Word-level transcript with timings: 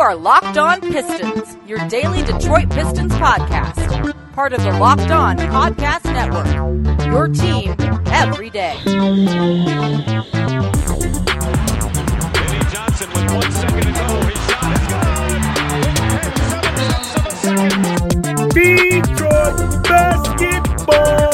are 0.00 0.16
Locked 0.16 0.56
On 0.56 0.80
Pistons, 0.80 1.58
your 1.66 1.78
daily 1.88 2.22
Detroit 2.22 2.70
Pistons 2.70 3.12
podcast. 3.12 4.32
Part 4.32 4.54
of 4.54 4.62
the 4.62 4.72
Locked 4.78 5.10
On 5.10 5.36
Podcast 5.36 6.04
Network. 6.04 6.46
Your 7.06 7.28
team 7.28 7.74
every 8.06 8.48
day. 8.48 8.76
Eddie 8.86 8.96
Johnson 12.72 13.10
with 13.10 13.30
one 13.30 13.52
second 13.52 13.82
to 13.82 13.92
go. 13.92 14.20
His 14.24 14.40
shot 14.46 14.72
is 14.72 14.86
good. 14.88 15.20
Seven 16.48 16.72
tenths 16.78 17.16
of 17.16 17.26
a 17.26 17.30
second. 17.36 18.48
Detroit 18.54 19.82
basketball. 19.84 21.29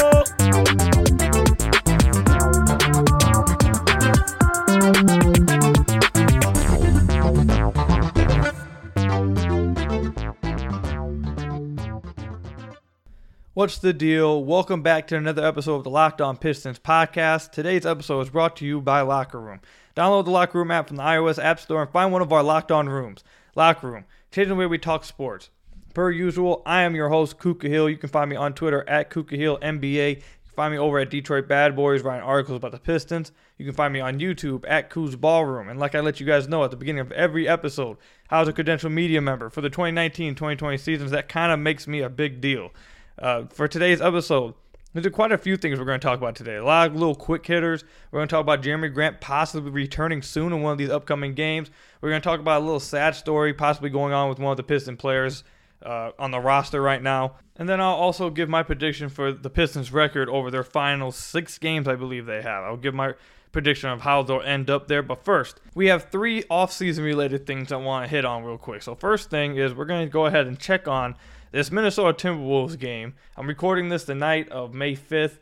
What's 13.67 13.79
the 13.79 13.91
deal? 13.91 14.45
Welcome 14.45 14.81
back 14.81 15.07
to 15.07 15.17
another 15.17 15.45
episode 15.45 15.75
of 15.75 15.83
the 15.83 15.89
Locked 15.89 16.21
On 16.21 16.37
Pistons 16.37 16.79
podcast. 16.79 17.51
Today's 17.51 17.85
episode 17.85 18.21
is 18.21 18.29
brought 18.29 18.55
to 18.55 18.65
you 18.65 18.79
by 18.79 19.01
Locker 19.01 19.41
Room. 19.41 19.59
Download 19.93 20.23
the 20.23 20.31
Locker 20.31 20.59
Room 20.59 20.71
app 20.71 20.87
from 20.87 20.95
the 20.95 21.03
iOS 21.03 21.37
App 21.37 21.59
Store 21.59 21.81
and 21.81 21.91
find 21.91 22.13
one 22.13 22.21
of 22.21 22.31
our 22.31 22.43
Locked 22.43 22.71
On 22.71 22.87
rooms. 22.87 23.25
Locker 23.57 23.91
Room, 23.91 24.05
changing 24.31 24.51
the 24.51 24.55
way 24.55 24.67
we 24.67 24.77
talk 24.77 25.03
sports. 25.03 25.49
Per 25.93 26.09
usual, 26.11 26.61
I 26.65 26.83
am 26.83 26.95
your 26.95 27.09
host, 27.09 27.39
Kuka 27.39 27.67
Hill. 27.67 27.89
You 27.89 27.97
can 27.97 28.07
find 28.07 28.29
me 28.29 28.37
on 28.37 28.53
Twitter 28.53 28.87
at 28.87 29.09
Kuka 29.09 29.35
Hill 29.35 29.57
NBA. 29.57 30.09
You 30.11 30.15
can 30.15 30.53
find 30.55 30.71
me 30.71 30.79
over 30.79 30.99
at 30.99 31.09
Detroit 31.09 31.49
Bad 31.49 31.75
Boys 31.75 32.03
writing 32.03 32.23
articles 32.23 32.55
about 32.55 32.71
the 32.71 32.79
Pistons. 32.79 33.33
You 33.57 33.65
can 33.65 33.75
find 33.75 33.91
me 33.91 33.99
on 33.99 34.17
YouTube 34.17 34.63
at 34.65 34.89
Koo's 34.89 35.17
Ballroom. 35.17 35.67
And 35.67 35.77
like 35.77 35.93
I 35.93 35.99
let 35.99 36.21
you 36.21 36.25
guys 36.25 36.47
know 36.47 36.63
at 36.63 36.71
the 36.71 36.77
beginning 36.77 37.01
of 37.01 37.11
every 37.11 37.49
episode, 37.49 37.97
I 38.29 38.39
was 38.39 38.47
a 38.47 38.53
credential 38.53 38.89
media 38.89 39.19
member 39.19 39.49
for 39.49 39.59
the 39.59 39.69
2019-2020 39.69 40.79
seasons. 40.79 41.11
That 41.11 41.27
kind 41.27 41.51
of 41.51 41.59
makes 41.59 41.85
me 41.85 41.99
a 41.99 42.09
big 42.09 42.39
deal. 42.39 42.71
Uh, 43.19 43.45
for 43.49 43.67
today's 43.67 43.99
episode, 43.99 44.53
there's 44.93 45.07
quite 45.13 45.31
a 45.31 45.37
few 45.37 45.57
things 45.57 45.79
we're 45.79 45.85
going 45.85 45.99
to 45.99 46.05
talk 46.05 46.19
about 46.19 46.35
today. 46.35 46.55
A 46.55 46.63
lot 46.63 46.87
of 46.87 46.93
little 46.93 47.15
quick 47.15 47.45
hitters. 47.45 47.83
We're 48.11 48.19
going 48.19 48.27
to 48.27 48.31
talk 48.31 48.41
about 48.41 48.61
Jerami 48.61 48.93
Grant 48.93 49.21
possibly 49.21 49.71
returning 49.71 50.21
soon 50.21 50.53
in 50.53 50.61
one 50.61 50.71
of 50.71 50.77
these 50.77 50.89
upcoming 50.89 51.33
games. 51.33 51.71
We're 52.01 52.09
going 52.09 52.21
to 52.21 52.27
talk 52.27 52.39
about 52.39 52.61
a 52.61 52.65
little 52.65 52.79
sad 52.79 53.15
story 53.15 53.53
possibly 53.53 53.89
going 53.89 54.13
on 54.13 54.29
with 54.29 54.39
one 54.39 54.51
of 54.51 54.57
the 54.57 54.63
Piston 54.63 54.97
players 54.97 55.43
uh, 55.83 56.11
on 56.19 56.31
the 56.31 56.39
roster 56.39 56.81
right 56.81 57.01
now. 57.01 57.35
And 57.55 57.67
then 57.67 57.81
I'll 57.81 57.95
also 57.95 58.29
give 58.29 58.49
my 58.49 58.61
prediction 58.61 59.09
for 59.09 59.31
the 59.31 59.49
Pistons' 59.49 59.91
record 59.91 60.29
over 60.29 60.51
their 60.51 60.63
final 60.63 61.11
six 61.11 61.57
games, 61.57 61.87
I 61.87 61.95
believe 61.95 62.27
they 62.27 62.43
have. 62.43 62.63
I'll 62.63 62.77
give 62.77 62.93
my 62.93 63.13
prediction 63.51 63.89
of 63.89 64.01
how 64.01 64.21
they'll 64.21 64.41
end 64.41 64.69
up 64.69 64.87
there. 64.87 65.01
But 65.01 65.25
first, 65.25 65.59
we 65.73 65.87
have 65.87 66.11
three 66.11 66.43
offseason 66.43 67.03
related 67.03 67.47
things 67.47 67.71
I 67.71 67.77
want 67.77 68.05
to 68.05 68.09
hit 68.09 68.25
on 68.25 68.43
real 68.43 68.59
quick. 68.59 68.83
So, 68.83 68.93
first 68.93 69.31
thing 69.31 69.57
is 69.57 69.73
we're 69.73 69.85
going 69.85 70.05
to 70.05 70.11
go 70.11 70.27
ahead 70.27 70.45
and 70.45 70.59
check 70.59 70.87
on 70.87 71.15
this 71.51 71.71
Minnesota 71.71 72.27
Timberwolves 72.27 72.77
game. 72.77 73.13
I'm 73.35 73.47
recording 73.47 73.89
this 73.89 74.03
the 74.03 74.15
night 74.15 74.49
of 74.49 74.73
May 74.73 74.95
5th. 74.95 75.39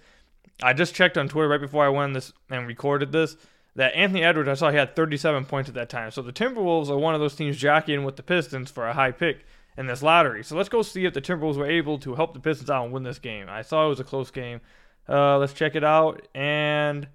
I 0.61 0.73
just 0.73 0.95
checked 0.95 1.17
on 1.17 1.27
Twitter 1.27 1.49
right 1.49 1.59
before 1.59 1.85
I 1.85 1.89
went 1.89 2.13
this 2.13 2.31
and 2.49 2.67
recorded 2.67 3.11
this 3.11 3.35
that 3.75 3.93
Anthony 3.93 4.23
Edwards, 4.23 4.47
I 4.47 4.53
saw 4.53 4.71
he 4.71 4.77
had 4.77 4.95
37 4.95 5.45
points 5.45 5.69
at 5.69 5.75
that 5.75 5.89
time. 5.89 6.11
So 6.11 6.21
the 6.21 6.31
Timberwolves 6.31 6.89
are 6.89 6.97
one 6.97 7.13
of 7.13 7.19
those 7.19 7.35
teams 7.35 7.57
jockeying 7.57 8.05
with 8.05 8.15
the 8.15 8.23
Pistons 8.23 8.71
for 8.71 8.87
a 8.87 8.93
high 8.93 9.11
pick 9.11 9.45
in 9.77 9.87
this 9.87 10.01
lottery. 10.01 10.43
So 10.43 10.55
let's 10.55 10.69
go 10.69 10.81
see 10.81 11.05
if 11.05 11.13
the 11.13 11.21
Timberwolves 11.21 11.57
were 11.57 11.69
able 11.69 11.99
to 11.99 12.15
help 12.15 12.33
the 12.33 12.39
Pistons 12.39 12.69
out 12.69 12.85
and 12.85 12.93
win 12.93 13.03
this 13.03 13.19
game. 13.19 13.47
I 13.49 13.61
saw 13.61 13.85
it 13.85 13.89
was 13.89 13.99
a 13.99 14.05
close 14.05 14.31
game. 14.31 14.61
Uh, 15.07 15.37
let's 15.37 15.53
check 15.53 15.75
it 15.75 15.83
out. 15.83 16.25
And 16.33 17.09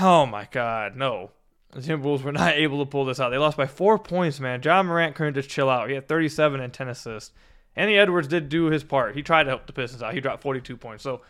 oh 0.00 0.26
my 0.26 0.46
God, 0.50 0.96
no. 0.96 1.30
The 1.72 1.80
Timberwolves 1.80 2.22
were 2.22 2.32
not 2.32 2.54
able 2.54 2.84
to 2.84 2.90
pull 2.90 3.04
this 3.04 3.18
out. 3.18 3.30
They 3.30 3.38
lost 3.38 3.56
by 3.56 3.66
four 3.66 3.98
points, 3.98 4.38
man. 4.38 4.60
Ja 4.62 4.82
Morant 4.82 5.16
couldn't 5.16 5.34
just 5.34 5.50
chill 5.50 5.68
out. 5.68 5.88
He 5.88 5.96
had 5.96 6.06
37 6.06 6.60
and 6.60 6.72
10 6.72 6.88
assists. 6.88 7.32
Anthony 7.76 7.98
Edwards 7.98 8.28
did 8.28 8.48
do 8.48 8.66
his 8.66 8.84
part. 8.84 9.14
He 9.14 9.22
tried 9.22 9.44
to 9.44 9.50
help 9.50 9.66
the 9.66 9.72
Pistons 9.72 10.02
out. 10.02 10.14
He 10.14 10.20
dropped 10.20 10.42
42 10.42 10.76
points. 10.76 11.02
So, 11.02 11.12
all 11.12 11.22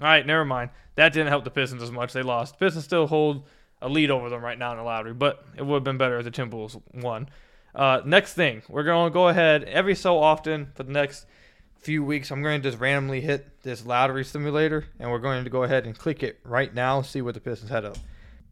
right, 0.00 0.26
never 0.26 0.44
mind. 0.44 0.70
That 0.96 1.12
didn't 1.12 1.28
help 1.28 1.44
the 1.44 1.50
Pistons 1.50 1.82
as 1.82 1.90
much. 1.90 2.12
They 2.12 2.22
lost. 2.22 2.58
The 2.58 2.66
Pistons 2.66 2.84
still 2.84 3.06
hold 3.06 3.46
a 3.82 3.88
lead 3.88 4.10
over 4.10 4.28
them 4.28 4.42
right 4.42 4.58
now 4.58 4.72
in 4.72 4.78
the 4.78 4.84
lottery, 4.84 5.14
but 5.14 5.44
it 5.56 5.64
would 5.64 5.76
have 5.76 5.84
been 5.84 5.98
better 5.98 6.18
if 6.18 6.24
the 6.24 6.30
Timberwolves 6.30 6.80
won. 6.92 7.28
Uh, 7.74 8.02
next 8.04 8.34
thing, 8.34 8.62
we're 8.68 8.82
going 8.82 9.10
to 9.10 9.14
go 9.14 9.28
ahead 9.28 9.64
every 9.64 9.94
so 9.94 10.18
often 10.18 10.68
for 10.74 10.82
the 10.82 10.92
next 10.92 11.26
few 11.78 12.04
weeks. 12.04 12.30
I'm 12.30 12.42
going 12.42 12.60
to 12.60 12.68
just 12.68 12.80
randomly 12.80 13.20
hit 13.20 13.62
this 13.62 13.86
lottery 13.86 14.24
simulator, 14.24 14.84
and 14.98 15.10
we're 15.10 15.18
going 15.18 15.44
to 15.44 15.50
go 15.50 15.62
ahead 15.62 15.86
and 15.86 15.96
click 15.96 16.22
it 16.22 16.40
right 16.44 16.74
now, 16.74 17.02
see 17.02 17.22
what 17.22 17.34
the 17.34 17.40
Pistons 17.40 17.70
head 17.70 17.84
up. 17.84 17.96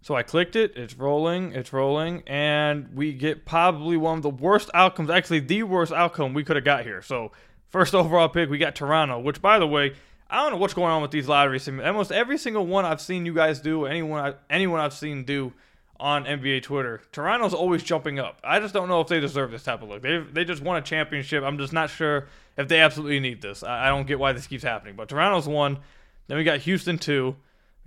So 0.00 0.14
I 0.14 0.22
clicked 0.22 0.56
it, 0.56 0.76
it's 0.76 0.94
rolling, 0.94 1.52
it's 1.52 1.72
rolling, 1.72 2.22
and 2.26 2.88
we 2.94 3.12
get 3.12 3.44
probably 3.44 3.96
one 3.96 4.18
of 4.18 4.22
the 4.22 4.30
worst 4.30 4.70
outcomes, 4.72 5.10
actually 5.10 5.40
the 5.40 5.64
worst 5.64 5.92
outcome 5.92 6.34
we 6.34 6.44
could 6.44 6.56
have 6.56 6.64
got 6.64 6.84
here. 6.84 7.02
So 7.02 7.32
first 7.68 7.94
overall 7.94 8.28
pick, 8.28 8.48
we 8.48 8.58
got 8.58 8.74
Toronto, 8.74 9.18
which 9.18 9.42
by 9.42 9.58
the 9.58 9.66
way, 9.66 9.94
I 10.30 10.42
don't 10.42 10.52
know 10.52 10.58
what's 10.58 10.74
going 10.74 10.90
on 10.90 11.02
with 11.02 11.10
these 11.10 11.26
lottery. 11.26 11.60
Almost 11.84 12.12
every 12.12 12.38
single 12.38 12.66
one 12.66 12.84
I've 12.84 13.00
seen 13.00 13.26
you 13.26 13.34
guys 13.34 13.60
do, 13.60 13.86
anyone 13.86 14.20
I, 14.20 14.34
anyone 14.50 14.80
I've 14.80 14.92
seen 14.92 15.24
do 15.24 15.52
on 15.98 16.24
NBA 16.24 16.62
Twitter, 16.62 17.00
Toronto's 17.12 17.54
always 17.54 17.82
jumping 17.82 18.18
up. 18.18 18.38
I 18.44 18.60
just 18.60 18.72
don't 18.72 18.88
know 18.88 19.00
if 19.00 19.08
they 19.08 19.20
deserve 19.20 19.50
this 19.50 19.64
type 19.64 19.82
of 19.82 19.88
look. 19.88 20.02
They 20.02 20.18
they 20.18 20.44
just 20.44 20.62
won 20.62 20.76
a 20.76 20.82
championship. 20.82 21.42
I'm 21.42 21.58
just 21.58 21.72
not 21.72 21.90
sure 21.90 22.26
if 22.56 22.68
they 22.68 22.80
absolutely 22.80 23.20
need 23.20 23.40
this. 23.40 23.62
I, 23.62 23.86
I 23.86 23.88
don't 23.88 24.06
get 24.06 24.18
why 24.18 24.32
this 24.32 24.46
keeps 24.46 24.62
happening. 24.62 24.96
But 24.96 25.08
Toronto's 25.08 25.48
one. 25.48 25.78
Then 26.26 26.36
we 26.36 26.44
got 26.44 26.60
Houston 26.60 26.98
two. 26.98 27.36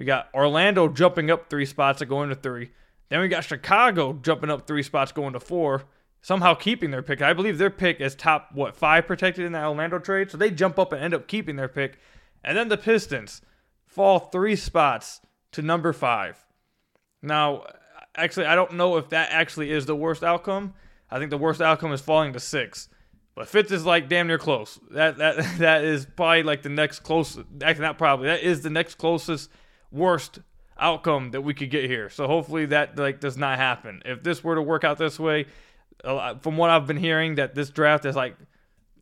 We 0.02 0.06
got 0.06 0.30
Orlando 0.34 0.88
jumping 0.88 1.30
up 1.30 1.48
three 1.48 1.68
spots 1.68 2.02
and 2.02 2.10
going 2.10 2.30
to 2.30 2.36
three. 2.36 2.72
Then 3.10 3.22
we 3.22 3.28
got 3.28 3.44
Chicago 3.44 4.14
jumping 4.14 4.50
up 4.50 4.66
three 4.66 4.82
spots 4.82 5.12
going 5.12 5.34
to 5.34 5.40
four, 5.40 5.84
somehow 6.24 6.56
keeping 6.56 6.90
their 6.90 7.04
pick. 7.04 7.22
I 7.22 7.34
believe 7.34 7.60
their 7.60 7.70
pick 7.70 8.02
is 8.02 8.16
top, 8.16 8.50
what, 8.52 8.76
five 8.76 9.06
protected 9.06 9.46
in 9.46 9.52
that 9.52 9.64
Orlando 9.64 10.00
trade. 10.00 10.32
So 10.32 10.40
they 10.40 10.50
jump 10.50 10.80
up 10.80 10.92
and 10.92 11.04
end 11.04 11.14
up 11.14 11.28
keeping 11.28 11.56
their 11.56 11.68
pick. 11.68 12.00
And 12.44 12.58
then 12.58 12.68
the 12.68 12.80
Pistons 12.80 13.44
fall 13.86 14.18
three 14.18 14.56
spots 14.56 15.22
to 15.52 15.62
number 15.62 15.94
five. 15.94 16.44
Now, 17.22 17.66
actually, 18.16 18.48
I 18.48 18.56
don't 18.56 18.74
know 18.74 18.98
if 18.98 19.10
that 19.10 19.30
actually 19.32 19.70
is 19.70 19.86
the 19.86 19.96
worst 19.96 20.24
outcome. 20.24 20.74
I 21.12 21.20
think 21.20 21.30
the 21.30 21.38
worst 21.38 21.62
outcome 21.62 21.94
is 21.94 22.02
falling 22.02 22.34
to 22.34 22.40
six. 22.40 22.90
But 23.36 23.48
fifth 23.48 23.72
is 23.72 23.86
like 23.86 24.10
damn 24.10 24.26
near 24.26 24.40
close. 24.40 24.80
That 24.90 25.20
that 25.20 25.38
that 25.60 25.84
is 25.84 26.08
probably 26.08 26.42
like 26.42 26.64
the 26.64 26.70
next 26.70 27.02
closest. 27.02 27.46
Actually, 27.62 27.86
not 27.86 28.00
probably. 28.00 28.30
That 28.30 28.42
is 28.42 28.64
the 28.64 28.72
next 28.72 28.96
closest 28.96 29.52
worst 29.92 30.40
outcome 30.80 31.32
that 31.32 31.42
we 31.42 31.54
could 31.54 31.70
get 31.70 31.86
here. 31.90 32.10
So 32.10 32.28
hopefully 32.28 32.66
that 32.68 32.98
like 32.98 33.20
does 33.20 33.38
not 33.38 33.58
happen. 33.58 34.02
If 34.06 34.24
this 34.24 34.44
were 34.44 34.56
to 34.56 34.62
work 34.62 34.84
out 34.84 34.98
this 34.98 35.20
way, 35.20 35.46
from 36.04 36.58
what 36.58 36.70
I've 36.70 36.88
been 36.88 36.98
hearing, 36.98 37.36
that 37.36 37.54
this 37.54 37.70
draft 37.70 38.06
is 38.06 38.16
like 38.16 38.36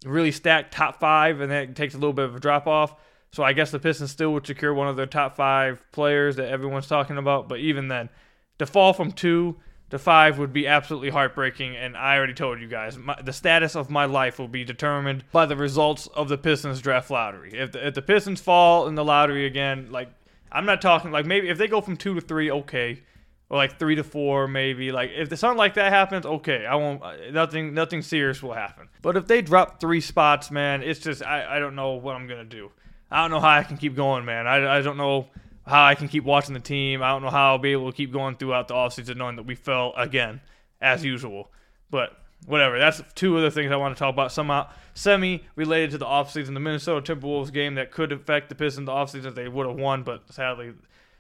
really 0.05 0.31
stacked 0.31 0.73
top 0.73 1.00
five, 1.00 1.41
and 1.41 1.51
then 1.51 1.69
it 1.69 1.75
takes 1.75 1.94
a 1.94 1.97
little 1.97 2.13
bit 2.13 2.25
of 2.25 2.35
a 2.35 2.39
drop 2.39 2.67
off. 2.67 2.95
So 3.31 3.44
I 3.44 3.53
guess 3.53 3.72
the 3.72 3.79
Pistons 3.79 4.11
still 4.11 4.33
would 4.33 4.47
secure 4.47 4.73
one 4.73 4.88
of 4.88 4.95
their 4.95 5.05
top 5.05 5.35
five 5.35 5.83
players 5.91 6.38
that 6.38 6.50
everyone's 6.50 6.88
talking 6.88 7.17
about. 7.17 7.47
But 7.47 7.59
even 7.59 7.88
then, 7.88 8.09
to 8.57 8.66
fall 8.66 8.91
from 8.91 9.11
two 9.11 9.57
to 9.91 10.00
five 10.00 10.39
would 10.39 10.51
be 10.51 10.67
absolutely 10.67 11.09
heartbreaking. 11.09 11.75
And 11.75 11.95
I 11.95 12.17
already 12.17 12.33
told 12.33 12.59
you 12.59 12.67
guys, 12.67 12.97
my, 12.97 13.19
the 13.21 13.33
status 13.33 13.75
of 13.75 13.89
my 13.89 14.06
life 14.06 14.39
will 14.39 14.47
be 14.47 14.63
determined 14.63 15.23
by 15.31 15.45
the 15.45 15.56
results 15.56 16.07
of 16.07 16.27
the 16.27 16.38
Pistons 16.38 16.81
draft 16.81 17.11
lottery. 17.11 17.53
If 17.53 17.71
the, 17.71 17.88
if 17.88 17.94
the 17.94 18.01
Pistons 18.01 18.41
fall 18.41 18.88
in 18.88 18.95
the 18.95 19.06
lottery 19.06 19.45
again, 19.45 19.89
like 19.91 20.09
I'm 20.51 20.65
not 20.65 20.81
talking 20.81 21.11
like 21.11 21.25
maybe 21.25 21.49
if 21.49 21.57
they 21.57 21.67
go 21.67 21.81
from 21.81 21.97
two 21.97 22.15
to 22.15 22.21
three, 22.21 22.51
okay, 22.51 23.01
or 23.49 23.57
like 23.57 23.79
three 23.79 23.95
to 23.95 24.03
four, 24.03 24.47
maybe. 24.47 24.91
Like 24.91 25.11
if 25.13 25.37
something 25.37 25.57
like 25.57 25.75
that 25.75 25.91
happens, 25.91 26.25
okay, 26.25 26.65
I 26.65 26.75
won't. 26.75 27.01
Nothing, 27.33 27.73
nothing 27.73 28.01
serious 28.01 28.41
will 28.41 28.53
happen. 28.53 28.89
But 29.01 29.17
if 29.17 29.27
they 29.27 29.41
drop 29.41 29.79
three 29.79 30.01
spots, 30.01 30.51
man, 30.51 30.83
it's 30.83 30.99
just 30.99 31.23
I, 31.23 31.57
I 31.57 31.59
don't 31.59 31.75
know 31.75 31.93
what 31.93 32.15
I'm 32.15 32.27
gonna 32.27 32.43
do. 32.43 32.71
I 33.11 33.21
don't 33.21 33.31
know 33.31 33.39
how 33.39 33.49
I 33.57 33.63
can 33.63 33.77
keep 33.77 33.95
going, 33.95 34.25
man. 34.25 34.47
I, 34.47 34.77
I 34.77 34.81
don't 34.81 34.97
know 34.97 35.27
how 35.65 35.85
I 35.85 35.95
can 35.95 36.07
keep 36.07 36.23
watching 36.23 36.53
the 36.53 36.59
team. 36.59 37.01
I 37.01 37.09
don't 37.09 37.21
know 37.21 37.29
how 37.29 37.51
I'll 37.51 37.57
be 37.57 37.71
able 37.71 37.91
to 37.91 37.95
keep 37.95 38.12
going 38.12 38.35
throughout 38.35 38.68
the 38.68 38.75
offseason 38.75 39.18
knowing 39.18 39.35
that 39.38 39.44
we 39.44 39.56
fell 39.56 39.94
again, 39.97 40.41
as 40.79 41.03
usual. 41.03 41.51
But 41.89 42.12
whatever. 42.45 42.80
That's 42.80 43.01
two 43.15 43.38
other 43.38 43.50
things 43.50 43.71
I 43.71 43.75
want 43.75 43.95
to 43.95 44.00
talk 44.00 44.13
about. 44.13 44.31
Somehow 44.31 44.69
semi 44.94 45.44
related 45.56 45.91
to 45.91 45.97
the 45.97 46.06
offseason. 46.06 46.53
The 46.53 46.59
Minnesota 46.59 47.15
Timberwolves 47.15 47.51
game 47.51 47.75
that 47.75 47.91
could 47.91 48.12
affect 48.12 48.50
the 48.50 48.56
Pistons 48.56 48.86
the 48.88 48.91
offseason 48.91 49.25
if 49.25 49.36
they 49.36 49.47
would 49.47 49.68
have 49.68 49.77
won, 49.77 50.03
but 50.03 50.31
sadly 50.31 50.74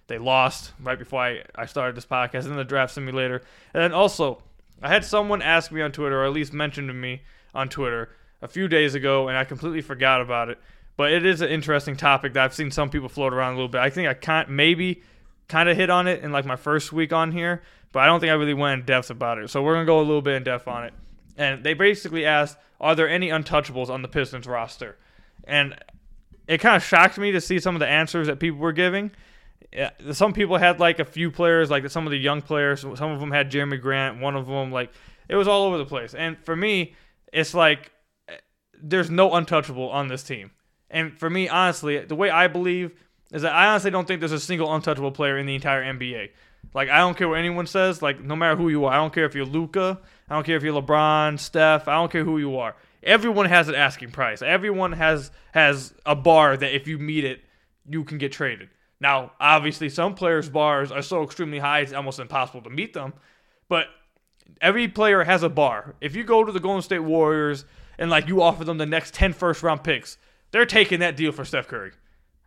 they 0.07 0.17
lost 0.17 0.73
right 0.81 0.97
before 0.97 1.21
I, 1.21 1.43
I 1.55 1.65
started 1.65 1.95
this 1.95 2.05
podcast. 2.05 2.43
Then 2.43 2.55
the 2.55 2.63
draft 2.63 2.93
simulator. 2.93 3.41
And 3.73 3.83
then 3.83 3.93
also, 3.93 4.41
I 4.81 4.89
had 4.89 5.05
someone 5.05 5.41
ask 5.41 5.71
me 5.71 5.81
on 5.81 5.91
Twitter, 5.91 6.21
or 6.21 6.25
at 6.25 6.33
least 6.33 6.53
mention 6.53 6.87
to 6.87 6.93
me 6.93 7.21
on 7.53 7.69
Twitter 7.69 8.09
a 8.41 8.47
few 8.47 8.67
days 8.67 8.95
ago, 8.95 9.27
and 9.27 9.37
I 9.37 9.43
completely 9.43 9.81
forgot 9.81 10.21
about 10.21 10.49
it. 10.49 10.57
But 10.97 11.11
it 11.13 11.25
is 11.25 11.41
an 11.41 11.49
interesting 11.49 11.95
topic 11.95 12.33
that 12.33 12.43
I've 12.43 12.53
seen 12.53 12.71
some 12.71 12.89
people 12.89 13.07
float 13.07 13.33
around 13.33 13.53
a 13.53 13.55
little 13.55 13.69
bit. 13.69 13.79
I 13.79 13.89
think 13.89 14.07
I 14.07 14.13
can't 14.13 14.49
maybe 14.49 15.01
kind 15.47 15.69
of 15.69 15.77
hit 15.77 15.89
on 15.89 16.07
it 16.07 16.23
in 16.23 16.31
like 16.31 16.45
my 16.45 16.55
first 16.55 16.91
week 16.91 17.13
on 17.13 17.31
here, 17.31 17.61
but 17.91 17.99
I 17.99 18.05
don't 18.05 18.19
think 18.19 18.31
I 18.31 18.35
really 18.35 18.53
went 18.53 18.81
in 18.81 18.85
depth 18.85 19.09
about 19.09 19.37
it. 19.37 19.49
So 19.49 19.63
we're 19.63 19.73
gonna 19.73 19.85
go 19.85 19.99
a 19.99 20.01
little 20.01 20.21
bit 20.21 20.35
in 20.35 20.43
depth 20.43 20.67
on 20.67 20.85
it. 20.85 20.93
And 21.39 21.63
they 21.63 21.73
basically 21.73 22.25
asked, 22.25 22.57
"Are 22.81 22.95
there 22.95 23.07
any 23.07 23.29
untouchables 23.29 23.89
on 23.89 24.01
the 24.01 24.09
Pistons 24.09 24.45
roster?" 24.45 24.97
And 25.45 25.73
it 26.47 26.57
kind 26.59 26.75
of 26.75 26.83
shocked 26.83 27.17
me 27.17 27.31
to 27.31 27.39
see 27.39 27.59
some 27.59 27.75
of 27.75 27.79
the 27.79 27.87
answers 27.87 28.27
that 28.27 28.39
people 28.39 28.59
were 28.59 28.73
giving. 28.73 29.11
Some 30.11 30.33
people 30.33 30.57
had 30.57 30.79
like 30.79 30.99
a 30.99 31.05
few 31.05 31.31
players, 31.31 31.69
like 31.69 31.89
some 31.89 32.05
of 32.05 32.11
the 32.11 32.17
young 32.17 32.41
players. 32.41 32.81
Some 32.81 33.11
of 33.11 33.19
them 33.21 33.31
had 33.31 33.49
Jerami 33.49 33.79
Grant. 33.79 34.19
One 34.19 34.35
of 34.35 34.47
them, 34.47 34.71
like 34.71 34.91
It 35.29 35.35
was 35.35 35.47
all 35.47 35.63
over 35.63 35.77
the 35.77 35.85
place. 35.85 36.13
And 36.13 36.37
for 36.43 36.55
me, 36.55 36.95
it's 37.31 37.53
like 37.53 37.91
there's 38.81 39.09
no 39.09 39.33
untouchable 39.33 39.89
on 39.89 40.07
this 40.07 40.23
team. 40.23 40.51
And 40.89 41.17
for 41.17 41.29
me, 41.29 41.47
honestly, 41.47 41.99
the 41.99 42.15
way 42.15 42.31
I 42.31 42.47
believe 42.47 42.91
is 43.31 43.43
that 43.43 43.53
I 43.53 43.67
honestly 43.67 43.91
don't 43.91 44.07
think 44.07 44.19
there's 44.21 44.31
a 44.31 44.39
single 44.39 44.73
untouchable 44.73 45.11
player 45.11 45.37
in 45.37 45.45
the 45.45 45.53
entire 45.53 45.83
NBA. 45.83 46.29
Like 46.73 46.89
I 46.89 46.99
don't 46.99 47.17
care 47.17 47.27
what 47.27 47.39
anyone 47.39 47.67
says. 47.67 48.01
Like 48.01 48.21
no 48.21 48.35
matter 48.35 48.55
who 48.55 48.69
you 48.69 48.85
are, 48.85 48.93
I 48.93 48.97
don't 48.97 49.13
care 49.13 49.25
if 49.25 49.35
you're 49.35 49.45
Luka, 49.45 49.99
I 50.29 50.35
don't 50.35 50.45
care 50.45 50.57
if 50.57 50.63
you're 50.63 50.79
LeBron, 50.81 51.39
Steph, 51.39 51.87
I 51.87 51.95
don't 51.95 52.11
care 52.11 52.23
who 52.23 52.37
you 52.37 52.57
are. 52.57 52.75
Everyone 53.01 53.45
has 53.45 53.69
an 53.69 53.75
asking 53.75 54.11
price. 54.11 54.41
Everyone 54.41 54.91
has 54.91 55.31
has 55.53 55.93
a 56.05 56.15
bar 56.15 56.57
that 56.57 56.75
if 56.75 56.87
you 56.87 56.97
meet 56.97 57.23
it, 57.23 57.41
you 57.87 58.03
can 58.03 58.17
get 58.17 58.31
traded. 58.31 58.69
Now, 58.99 59.31
obviously, 59.39 59.89
some 59.89 60.13
players' 60.13 60.49
bars 60.49 60.91
are 60.91 61.01
so 61.01 61.23
extremely 61.23 61.59
high 61.59 61.79
it's 61.79 61.93
almost 61.93 62.19
impossible 62.19 62.61
to 62.63 62.69
meet 62.69 62.93
them. 62.93 63.13
But 63.69 63.87
every 64.61 64.87
player 64.87 65.23
has 65.23 65.43
a 65.43 65.49
bar. 65.49 65.95
If 66.01 66.15
you 66.15 66.23
go 66.23 66.43
to 66.43 66.51
the 66.51 66.59
Golden 66.59 66.81
State 66.81 66.99
Warriors 66.99 67.65
and 67.97 68.09
like 68.09 68.27
you 68.27 68.41
offer 68.41 68.63
them 68.63 68.77
the 68.77 68.85
next 68.85 69.13
10 69.13 69.33
first 69.33 69.63
round 69.63 69.83
picks, 69.83 70.17
they're 70.51 70.65
taking 70.65 70.99
that 70.99 71.15
deal 71.15 71.31
for 71.31 71.45
Steph 71.45 71.67
Curry. 71.67 71.91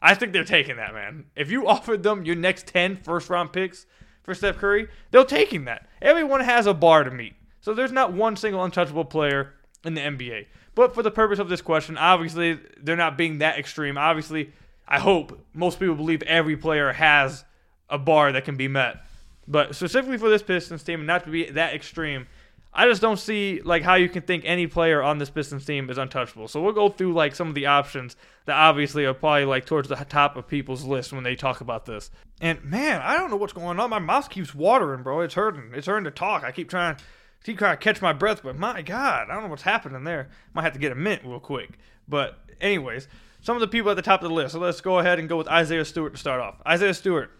I 0.00 0.14
think 0.14 0.32
they're 0.32 0.44
taking 0.44 0.76
that, 0.76 0.92
man. 0.92 1.26
If 1.36 1.50
you 1.50 1.66
offered 1.68 2.02
them 2.02 2.24
your 2.24 2.36
next 2.36 2.66
10 2.66 2.96
first 3.02 3.30
round 3.30 3.52
picks 3.52 3.86
for 4.22 4.34
Steph 4.34 4.58
Curry, 4.58 4.88
they're 5.10 5.24
taking 5.24 5.64
that. 5.64 5.88
Everyone 6.00 6.40
has 6.40 6.66
a 6.66 6.74
bar 6.74 7.04
to 7.04 7.10
meet. 7.10 7.34
So 7.60 7.74
there's 7.74 7.92
not 7.92 8.12
one 8.12 8.36
single 8.36 8.64
untouchable 8.64 9.04
player 9.04 9.54
in 9.84 9.94
the 9.94 10.00
NBA. 10.00 10.46
But 10.74 10.94
for 10.94 11.02
the 11.02 11.10
purpose 11.10 11.38
of 11.38 11.48
this 11.48 11.60
question, 11.60 11.98
obviously 11.98 12.58
they're 12.80 12.96
not 12.96 13.18
being 13.18 13.38
that 13.38 13.58
extreme. 13.58 13.98
Obviously, 13.98 14.52
I 14.86 14.98
hope 14.98 15.38
most 15.52 15.78
people 15.78 15.94
believe 15.94 16.22
every 16.22 16.56
player 16.56 16.92
has 16.92 17.44
a 17.88 17.98
bar 17.98 18.32
that 18.32 18.44
can 18.44 18.56
be 18.56 18.68
met. 18.68 19.04
But 19.46 19.74
specifically 19.74 20.18
for 20.18 20.28
this 20.28 20.42
Pistons 20.42 20.82
team, 20.82 21.04
not 21.04 21.24
to 21.24 21.30
be 21.30 21.50
that 21.50 21.74
extreme, 21.74 22.26
I 22.74 22.86
just 22.86 23.02
don't 23.02 23.18
see 23.18 23.60
like 23.62 23.82
how 23.82 23.96
you 23.96 24.08
can 24.08 24.22
think 24.22 24.44
any 24.46 24.66
player 24.66 25.02
on 25.02 25.18
this 25.18 25.28
Pistons 25.28 25.66
team 25.66 25.90
is 25.90 25.98
untouchable. 25.98 26.48
So 26.48 26.62
we'll 26.62 26.72
go 26.72 26.88
through 26.88 27.12
like 27.12 27.34
some 27.34 27.48
of 27.48 27.54
the 27.54 27.66
options 27.66 28.16
that 28.46 28.56
obviously 28.56 29.04
are 29.04 29.12
probably 29.12 29.44
like 29.44 29.66
towards 29.66 29.88
the 29.88 29.96
top 29.96 30.36
of 30.36 30.48
people's 30.48 30.84
list 30.84 31.12
when 31.12 31.22
they 31.22 31.36
talk 31.36 31.60
about 31.60 31.84
this. 31.84 32.10
And 32.40 32.64
man, 32.64 33.02
I 33.02 33.18
don't 33.18 33.30
know 33.30 33.36
what's 33.36 33.52
going 33.52 33.78
on. 33.78 33.90
My 33.90 33.98
mouth 33.98 34.30
keeps 34.30 34.54
watering, 34.54 35.02
bro. 35.02 35.20
It's 35.20 35.34
hurting. 35.34 35.72
It's 35.74 35.86
hurting 35.86 36.04
to 36.04 36.10
talk. 36.10 36.44
I 36.44 36.52
keep 36.52 36.70
trying, 36.70 36.96
keep 37.44 37.58
trying 37.58 37.76
to 37.76 37.82
catch 37.82 38.00
my 38.00 38.14
breath, 38.14 38.42
but 38.42 38.56
my 38.56 38.80
God, 38.80 39.28
I 39.28 39.34
don't 39.34 39.42
know 39.42 39.50
what's 39.50 39.62
happening 39.62 40.04
there. 40.04 40.30
Might 40.54 40.62
have 40.62 40.72
to 40.72 40.78
get 40.78 40.92
a 40.92 40.96
mint 40.96 41.22
real 41.24 41.40
quick. 41.40 41.78
But 42.08 42.38
anyways, 42.58 43.06
some 43.42 43.54
of 43.54 43.60
the 43.60 43.68
people 43.68 43.90
at 43.90 43.96
the 43.96 44.02
top 44.02 44.22
of 44.22 44.30
the 44.30 44.34
list. 44.34 44.52
So 44.52 44.60
let's 44.60 44.80
go 44.80 44.98
ahead 44.98 45.18
and 45.18 45.28
go 45.28 45.36
with 45.36 45.48
Isaiah 45.48 45.84
Stewart 45.84 46.14
to 46.14 46.18
start 46.18 46.40
off. 46.40 46.54
Isaiah 46.66 46.94
Stewart 46.94 47.32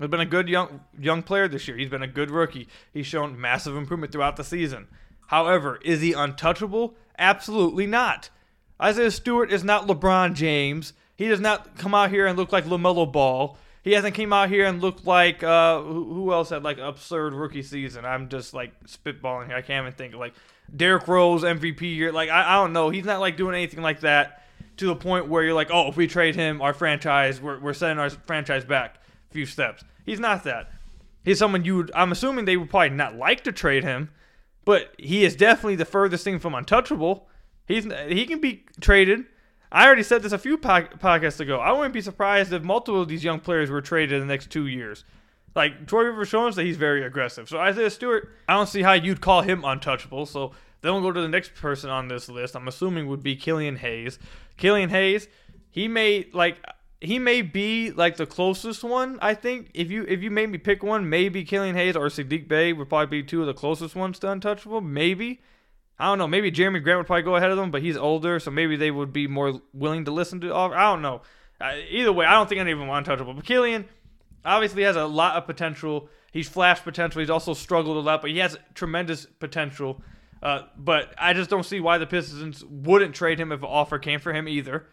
has 0.00 0.08
been 0.08 0.20
a 0.20 0.26
good 0.26 0.48
young 0.48 0.80
young 0.98 1.22
player 1.22 1.48
this 1.48 1.66
year. 1.66 1.76
He's 1.76 1.88
been 1.88 2.02
a 2.02 2.08
good 2.08 2.30
rookie. 2.30 2.68
He's 2.92 3.06
shown 3.06 3.40
massive 3.40 3.76
improvement 3.76 4.12
throughout 4.12 4.36
the 4.36 4.44
season. 4.44 4.88
However, 5.28 5.78
is 5.84 6.00
he 6.00 6.12
untouchable? 6.12 6.94
Absolutely 7.18 7.86
not. 7.86 8.30
Isaiah 8.80 9.10
Stewart 9.10 9.52
is 9.52 9.64
not 9.64 9.86
LeBron 9.86 10.34
James. 10.34 10.92
He 11.16 11.28
does 11.28 11.40
not 11.40 11.76
come 11.76 11.94
out 11.94 12.10
here 12.10 12.26
and 12.26 12.38
look 12.38 12.52
like 12.52 12.64
LaMelo 12.64 13.10
Ball. 13.10 13.58
He 13.82 13.92
hasn't 13.92 14.14
came 14.14 14.32
out 14.32 14.50
here 14.50 14.66
and 14.66 14.80
looked 14.80 15.04
like 15.04 15.42
uh, 15.42 15.82
who, 15.82 16.32
else 16.32 16.50
had 16.50 16.62
like 16.62 16.78
absurd 16.78 17.32
rookie 17.32 17.62
season. 17.62 18.04
I'm 18.04 18.28
just 18.28 18.54
like 18.54 18.72
spitballing 18.84 19.46
here. 19.46 19.56
I 19.56 19.62
can't 19.62 19.84
even 19.84 19.96
think 19.96 20.14
like 20.14 20.34
Derrick 20.74 21.08
Rose 21.08 21.42
MVP 21.42 21.80
year. 21.80 22.12
Like 22.12 22.30
I, 22.30 22.54
I 22.54 22.54
don't 22.62 22.72
know. 22.72 22.90
He's 22.90 23.04
not 23.04 23.20
like 23.20 23.36
doing 23.36 23.54
anything 23.54 23.82
like 23.82 24.00
that 24.00 24.44
to 24.76 24.86
the 24.86 24.96
point 24.96 25.28
where 25.28 25.42
you're 25.42 25.54
like, 25.54 25.70
oh, 25.72 25.88
if 25.88 25.96
we 25.96 26.06
trade 26.06 26.36
him, 26.36 26.62
our 26.62 26.72
franchise, 26.72 27.40
we're, 27.40 27.58
we're 27.58 27.72
setting 27.74 27.98
our 27.98 28.10
franchise 28.10 28.64
back 28.64 29.00
few 29.30 29.46
steps. 29.46 29.84
He's 30.04 30.20
not 30.20 30.44
that. 30.44 30.70
He's 31.24 31.38
someone 31.38 31.64
you 31.64 31.76
would, 31.76 31.90
I'm 31.94 32.12
assuming 32.12 32.44
they 32.44 32.56
would 32.56 32.70
probably 32.70 32.90
not 32.90 33.16
like 33.16 33.44
to 33.44 33.52
trade 33.52 33.84
him, 33.84 34.10
but 34.64 34.94
he 34.98 35.24
is 35.24 35.36
definitely 35.36 35.76
the 35.76 35.84
furthest 35.84 36.24
thing 36.24 36.38
from 36.38 36.54
untouchable. 36.54 37.28
He's 37.66 37.84
he 37.84 38.24
can 38.24 38.40
be 38.40 38.64
traded. 38.80 39.26
I 39.70 39.86
already 39.86 40.02
said 40.02 40.22
this 40.22 40.32
a 40.32 40.38
few 40.38 40.56
po- 40.56 40.88
podcasts 40.98 41.40
ago. 41.40 41.58
I 41.58 41.72
wouldn't 41.72 41.92
be 41.92 42.00
surprised 42.00 42.52
if 42.52 42.62
multiple 42.62 43.02
of 43.02 43.08
these 43.08 43.22
young 43.22 43.40
players 43.40 43.70
were 43.70 43.82
traded 43.82 44.14
in 44.14 44.26
the 44.26 44.32
next 44.32 44.50
two 44.50 44.66
years. 44.66 45.04
Like 45.54 45.86
Troy 45.86 46.04
Rivers 46.04 46.28
shows 46.28 46.56
that 46.56 46.64
he's 46.64 46.78
very 46.78 47.04
aggressive. 47.04 47.48
So 47.48 47.58
Isaiah 47.58 47.90
Stewart, 47.90 48.30
I 48.48 48.54
don't 48.54 48.68
see 48.68 48.82
how 48.82 48.94
you'd 48.94 49.20
call 49.20 49.42
him 49.42 49.64
untouchable. 49.64 50.24
So 50.24 50.52
then 50.80 50.92
we'll 50.92 51.02
go 51.02 51.12
to 51.12 51.20
the 51.20 51.28
next 51.28 51.54
person 51.54 51.90
on 51.90 52.08
this 52.08 52.28
list. 52.28 52.56
I'm 52.56 52.68
assuming 52.68 53.06
would 53.08 53.22
be 53.22 53.36
Killian 53.36 53.76
Hayes. 53.76 54.18
Killian 54.56 54.88
Hayes, 54.90 55.28
he 55.70 55.88
may 55.88 56.28
like 56.32 56.58
he 57.00 57.18
may 57.18 57.42
be 57.42 57.90
like 57.90 58.16
the 58.16 58.26
closest 58.26 58.82
one. 58.82 59.18
I 59.22 59.34
think 59.34 59.70
if 59.74 59.90
you 59.90 60.04
if 60.08 60.22
you 60.22 60.30
made 60.30 60.50
me 60.50 60.58
pick 60.58 60.82
one, 60.82 61.08
maybe 61.08 61.44
Killian 61.44 61.76
Hayes 61.76 61.96
or 61.96 62.06
Saddiq 62.06 62.48
Bey 62.48 62.72
would 62.72 62.88
probably 62.88 63.22
be 63.22 63.26
two 63.26 63.40
of 63.40 63.46
the 63.46 63.54
closest 63.54 63.94
ones 63.94 64.18
to 64.20 64.30
untouchable. 64.30 64.80
Maybe 64.80 65.40
I 65.98 66.06
don't 66.06 66.18
know. 66.18 66.28
Maybe 66.28 66.50
Jerami 66.52 66.82
Grant 66.82 66.98
would 66.98 67.06
probably 67.06 67.22
go 67.22 67.36
ahead 67.36 67.50
of 67.50 67.56
them, 67.56 67.70
but 67.70 67.82
he's 67.82 67.96
older, 67.96 68.38
so 68.38 68.50
maybe 68.50 68.76
they 68.76 68.90
would 68.90 69.12
be 69.12 69.26
more 69.26 69.60
willing 69.72 70.04
to 70.04 70.10
listen 70.10 70.40
to. 70.40 70.52
Offer. 70.52 70.76
I 70.76 70.92
don't 70.92 71.02
know. 71.02 71.22
Either 71.60 72.12
way, 72.12 72.24
I 72.24 72.32
don't 72.32 72.48
think 72.48 72.60
any 72.60 72.70
of 72.70 72.78
them 72.78 72.88
are 72.88 72.98
untouchable. 72.98 73.34
But 73.34 73.44
Killian 73.44 73.84
obviously 74.44 74.84
has 74.84 74.94
a 74.94 75.06
lot 75.06 75.36
of 75.36 75.46
potential. 75.46 76.08
He's 76.32 76.48
flash 76.48 76.82
potential. 76.82 77.20
He's 77.20 77.30
also 77.30 77.52
struggled 77.52 77.96
a 77.96 78.00
lot, 78.00 78.22
but 78.22 78.30
he 78.30 78.38
has 78.38 78.56
tremendous 78.74 79.26
potential. 79.26 80.00
Uh, 80.40 80.62
but 80.76 81.12
I 81.18 81.32
just 81.32 81.50
don't 81.50 81.64
see 81.64 81.80
why 81.80 81.98
the 81.98 82.06
Pistons 82.06 82.64
wouldn't 82.64 83.16
trade 83.16 83.40
him 83.40 83.50
if 83.50 83.60
an 83.60 83.68
offer 83.68 83.98
came 83.98 84.20
for 84.20 84.32
him 84.32 84.48
either. 84.48 84.86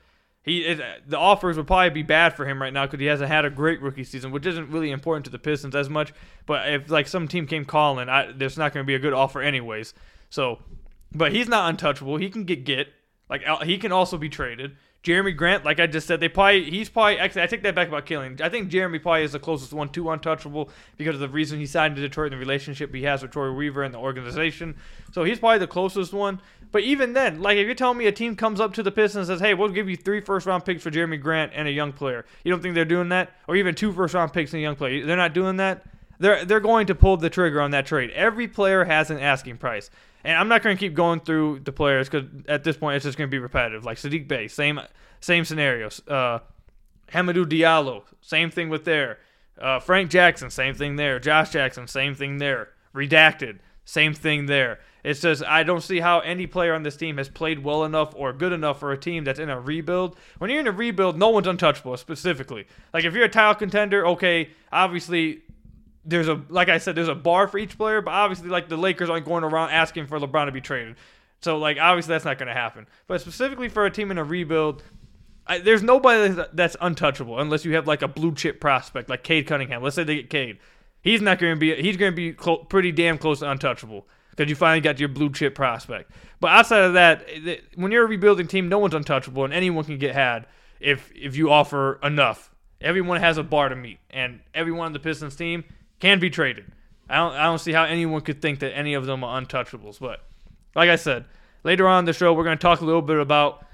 He 0.45 0.59
it, 0.59 1.09
the 1.09 1.17
offers 1.17 1.57
would 1.57 1.65
probably 1.65 1.89
be 1.89 2.03
bad 2.03 2.35
for 2.35 2.45
him 2.45 2.61
right 2.61 2.71
now 2.71 2.85
because 2.85 2.99
he 2.99 3.07
hasn't 3.07 3.31
had 3.31 3.45
a 3.45 3.49
great 3.49 3.81
rookie 3.81 4.03
season, 4.03 4.31
which 4.31 4.45
isn't 4.45 4.69
really 4.69 4.91
important 4.91 5.25
to 5.25 5.31
the 5.31 5.39
Pistons 5.39 5.75
as 5.75 5.89
much. 5.89 6.13
But 6.45 6.69
if 6.71 6.89
like 6.91 7.07
some 7.07 7.27
team 7.27 7.47
came 7.47 7.65
calling, 7.65 8.09
I, 8.09 8.31
there's 8.31 8.55
not 8.55 8.71
going 8.71 8.83
to 8.83 8.87
be 8.87 8.93
a 8.93 8.99
good 8.99 9.13
offer 9.13 9.41
anyways. 9.41 9.95
So, 10.29 10.59
but 11.11 11.31
he's 11.31 11.47
not 11.47 11.67
untouchable. 11.71 12.17
He 12.17 12.29
can 12.29 12.43
get 12.43 12.63
get 12.63 12.89
like 13.27 13.41
he 13.63 13.79
can 13.79 13.91
also 13.91 14.19
be 14.19 14.29
traded. 14.29 14.77
Jerami 15.05 15.37
Grant, 15.37 15.63
like 15.63 15.79
I 15.79 15.85
just 15.85 16.07
said, 16.07 16.19
they 16.19 16.27
probably 16.27 16.67
he's 16.67 16.89
probably 16.89 17.19
actually 17.19 17.43
I 17.43 17.45
take 17.45 17.61
that 17.61 17.75
back 17.75 17.87
about 17.87 18.07
Killian. 18.07 18.39
I 18.41 18.49
think 18.49 18.71
Jerami 18.71 18.99
probably 18.99 19.21
is 19.21 19.33
the 19.33 19.39
closest 19.39 19.71
one 19.71 19.89
to 19.89 20.09
untouchable 20.09 20.71
because 20.97 21.13
of 21.13 21.21
the 21.21 21.29
reason 21.29 21.59
he 21.59 21.67
signed 21.67 21.95
to 21.95 22.01
Detroit 22.01 22.33
and 22.33 22.41
the 22.41 22.43
relationship 22.43 22.93
he 22.93 23.03
has 23.03 23.21
with 23.21 23.29
Troy 23.29 23.51
Weaver 23.51 23.83
and 23.83 23.93
the 23.93 23.99
organization. 23.99 24.75
So 25.11 25.23
he's 25.23 25.37
probably 25.37 25.59
the 25.59 25.67
closest 25.67 26.11
one. 26.11 26.41
But 26.71 26.81
even 26.81 27.13
then, 27.13 27.39
like 27.39 27.57
if 27.57 27.67
you're 27.67 27.75
telling 27.75 27.99
me 27.99 28.07
a 28.07 28.11
team 28.11 28.35
comes 28.35 28.59
up 28.59 28.73
to 28.73 28.83
the 28.83 28.91
Pistons 28.91 29.29
and 29.29 29.37
says, 29.37 29.47
"Hey, 29.47 29.53
we'll 29.53 29.69
give 29.69 29.87
you 29.87 29.95
three 29.95 30.21
first 30.21 30.47
round 30.47 30.65
picks 30.65 30.81
for 30.81 30.89
Jerami 30.89 31.21
Grant 31.21 31.51
and 31.53 31.67
a 31.67 31.71
young 31.71 31.93
player," 31.93 32.25
you 32.43 32.51
don't 32.51 32.63
think 32.63 32.73
they're 32.73 32.83
doing 32.83 33.09
that, 33.09 33.31
or 33.47 33.55
even 33.55 33.75
two 33.75 33.93
first 33.93 34.15
round 34.15 34.33
picks 34.33 34.53
and 34.53 34.59
a 34.59 34.63
young 34.63 34.75
player? 34.75 35.05
They're 35.05 35.15
not 35.15 35.35
doing 35.35 35.57
that. 35.57 35.85
They're 36.17 36.45
they're 36.45 36.59
going 36.59 36.87
to 36.87 36.95
pull 36.95 37.17
the 37.17 37.29
trigger 37.29 37.61
on 37.61 37.69
that 37.71 37.85
trade. 37.85 38.09
Every 38.09 38.47
player 38.47 38.85
has 38.85 39.11
an 39.11 39.19
asking 39.19 39.57
price. 39.57 39.91
And 40.25 40.35
I'm 40.35 40.47
not 40.47 40.63
going 40.63 40.75
to 40.75 40.79
keep 40.79 40.95
going 40.95 41.19
through 41.19 41.59
the 41.59 41.71
players 41.71 42.09
because 42.09 42.27
at 42.47 42.63
this 42.63 42.75
point 42.75 42.95
it's 42.95 43.05
just 43.05 43.15
going 43.15 43.29
to 43.29 43.31
be 43.31 43.37
repetitive. 43.37 43.85
Like 43.85 43.97
Saddiq 43.97 44.27
Bey, 44.27 44.47
same 44.47 44.81
same 45.19 45.45
scenarios. 45.45 46.01
Uh, 46.07 46.39
Hamidou 47.11 47.45
Diallo, 47.45 48.01
same 48.21 48.49
thing 48.49 48.69
with 48.69 48.85
there. 48.85 49.19
Uh, 49.61 49.79
Frank 49.79 50.09
Jackson, 50.09 50.49
same 50.49 50.73
thing 50.73 50.95
there. 50.95 51.19
Josh 51.19 51.51
Jackson, 51.51 51.87
same 51.87 52.15
thing 52.15 52.39
there. 52.39 52.69
Redacted, 52.93 53.59
same 53.85 54.15
thing 54.15 54.47
there. 54.47 54.79
It's 55.03 55.21
just 55.21 55.43
I 55.43 55.61
don't 55.61 55.81
see 55.81 55.99
how 55.99 56.21
any 56.21 56.47
player 56.47 56.73
on 56.73 56.81
this 56.81 56.97
team 56.97 57.17
has 57.17 57.29
played 57.29 57.63
well 57.63 57.83
enough 57.83 58.11
or 58.15 58.33
good 58.33 58.51
enough 58.51 58.79
for 58.79 58.91
a 58.91 58.97
team 58.97 59.25
that's 59.25 59.37
in 59.37 59.51
a 59.51 59.59
rebuild. 59.59 60.17
When 60.39 60.49
you're 60.49 60.59
in 60.59 60.65
a 60.65 60.71
rebuild, 60.71 61.19
no 61.19 61.29
one's 61.29 61.45
untouchable 61.45 61.95
specifically. 61.97 62.65
Like 62.95 63.03
if 63.03 63.13
you're 63.13 63.25
a 63.25 63.29
title 63.29 63.53
contender, 63.53 64.07
okay, 64.07 64.49
obviously 64.71 65.43
there's 66.05 66.27
a 66.27 66.41
like 66.49 66.69
I 66.69 66.77
said, 66.77 66.95
there's 66.95 67.07
a 67.07 67.15
bar 67.15 67.47
for 67.47 67.57
each 67.57 67.77
player, 67.77 68.01
but 68.01 68.11
obviously 68.11 68.49
like 68.49 68.69
the 68.69 68.77
Lakers 68.77 69.09
aren't 69.09 69.25
going 69.25 69.43
around 69.43 69.71
asking 69.71 70.07
for 70.07 70.19
LeBron 70.19 70.45
to 70.45 70.51
be 70.51 70.61
traded. 70.61 70.95
So 71.41 71.57
like 71.57 71.77
obviously 71.79 72.13
that's 72.13 72.25
not 72.25 72.37
going 72.37 72.47
to 72.47 72.53
happen. 72.53 72.87
But 73.07 73.21
specifically 73.21 73.69
for 73.69 73.85
a 73.85 73.91
team 73.91 74.11
in 74.11 74.17
a 74.17 74.23
rebuild, 74.23 74.83
I, 75.47 75.59
there's 75.59 75.83
nobody 75.83 76.41
that's 76.53 76.75
untouchable 76.79 77.39
unless 77.39 77.65
you 77.65 77.75
have 77.75 77.87
like 77.87 78.01
a 78.01 78.07
blue 78.07 78.33
chip 78.33 78.61
prospect 78.61 79.09
like 79.09 79.23
Cade 79.23 79.47
Cunningham. 79.47 79.81
Let's 79.83 79.95
say 79.95 80.03
they 80.03 80.15
get 80.15 80.29
Cade, 80.29 80.59
he's 81.01 81.21
not 81.21 81.39
going 81.39 81.55
to 81.55 81.59
be 81.59 81.75
he's 81.81 81.97
going 81.97 82.11
to 82.11 82.15
be 82.15 82.33
pretty 82.69 82.91
damn 82.91 83.17
close 83.17 83.39
to 83.39 83.49
untouchable 83.49 84.07
because 84.29 84.49
you 84.49 84.55
finally 84.55 84.81
got 84.81 84.99
your 84.99 85.09
blue 85.09 85.31
chip 85.31 85.55
prospect. 85.55 86.11
But 86.39 86.51
outside 86.51 86.83
of 86.83 86.93
that, 86.93 87.27
when 87.75 87.91
you're 87.91 88.05
a 88.05 88.07
rebuilding 88.07 88.47
team, 88.47 88.69
no 88.69 88.79
one's 88.79 88.93
untouchable 88.93 89.45
and 89.45 89.53
anyone 89.53 89.85
can 89.85 89.97
get 89.97 90.13
had 90.13 90.45
if 90.79 91.11
if 91.15 91.35
you 91.35 91.51
offer 91.51 91.99
enough. 92.03 92.51
Everyone 92.81 93.19
has 93.19 93.37
a 93.37 93.43
bar 93.43 93.69
to 93.69 93.75
meet, 93.75 93.99
and 94.11 94.41
everyone 94.53 94.87
on 94.87 94.93
the 94.93 94.99
Pistons 94.99 95.35
team 95.35 95.63
can 96.05 96.19
be 96.19 96.29
traded. 96.29 96.65
I 97.09 97.17
don't 97.17 97.33
I 97.33 97.43
don't 97.45 97.57
see 97.57 97.73
how 97.73 97.83
anyone 97.83 98.21
could 98.21 98.39
think 98.39 98.59
that 98.59 98.75
any 98.75 98.93
of 98.93 99.07
them 99.07 99.23
are 99.23 99.41
untouchables. 99.41 99.99
But 99.99 100.23
like 100.75 100.89
I 100.89 100.97
said, 100.97 101.25
later 101.63 101.87
on 101.87 102.05
the 102.05 102.13
show 102.13 102.31
we're 102.33 102.43
going 102.43 102.57
to 102.57 102.61
talk 102.61 102.81
a 102.81 102.85
little 102.85 103.01
bit 103.01 103.17
about 103.17 103.65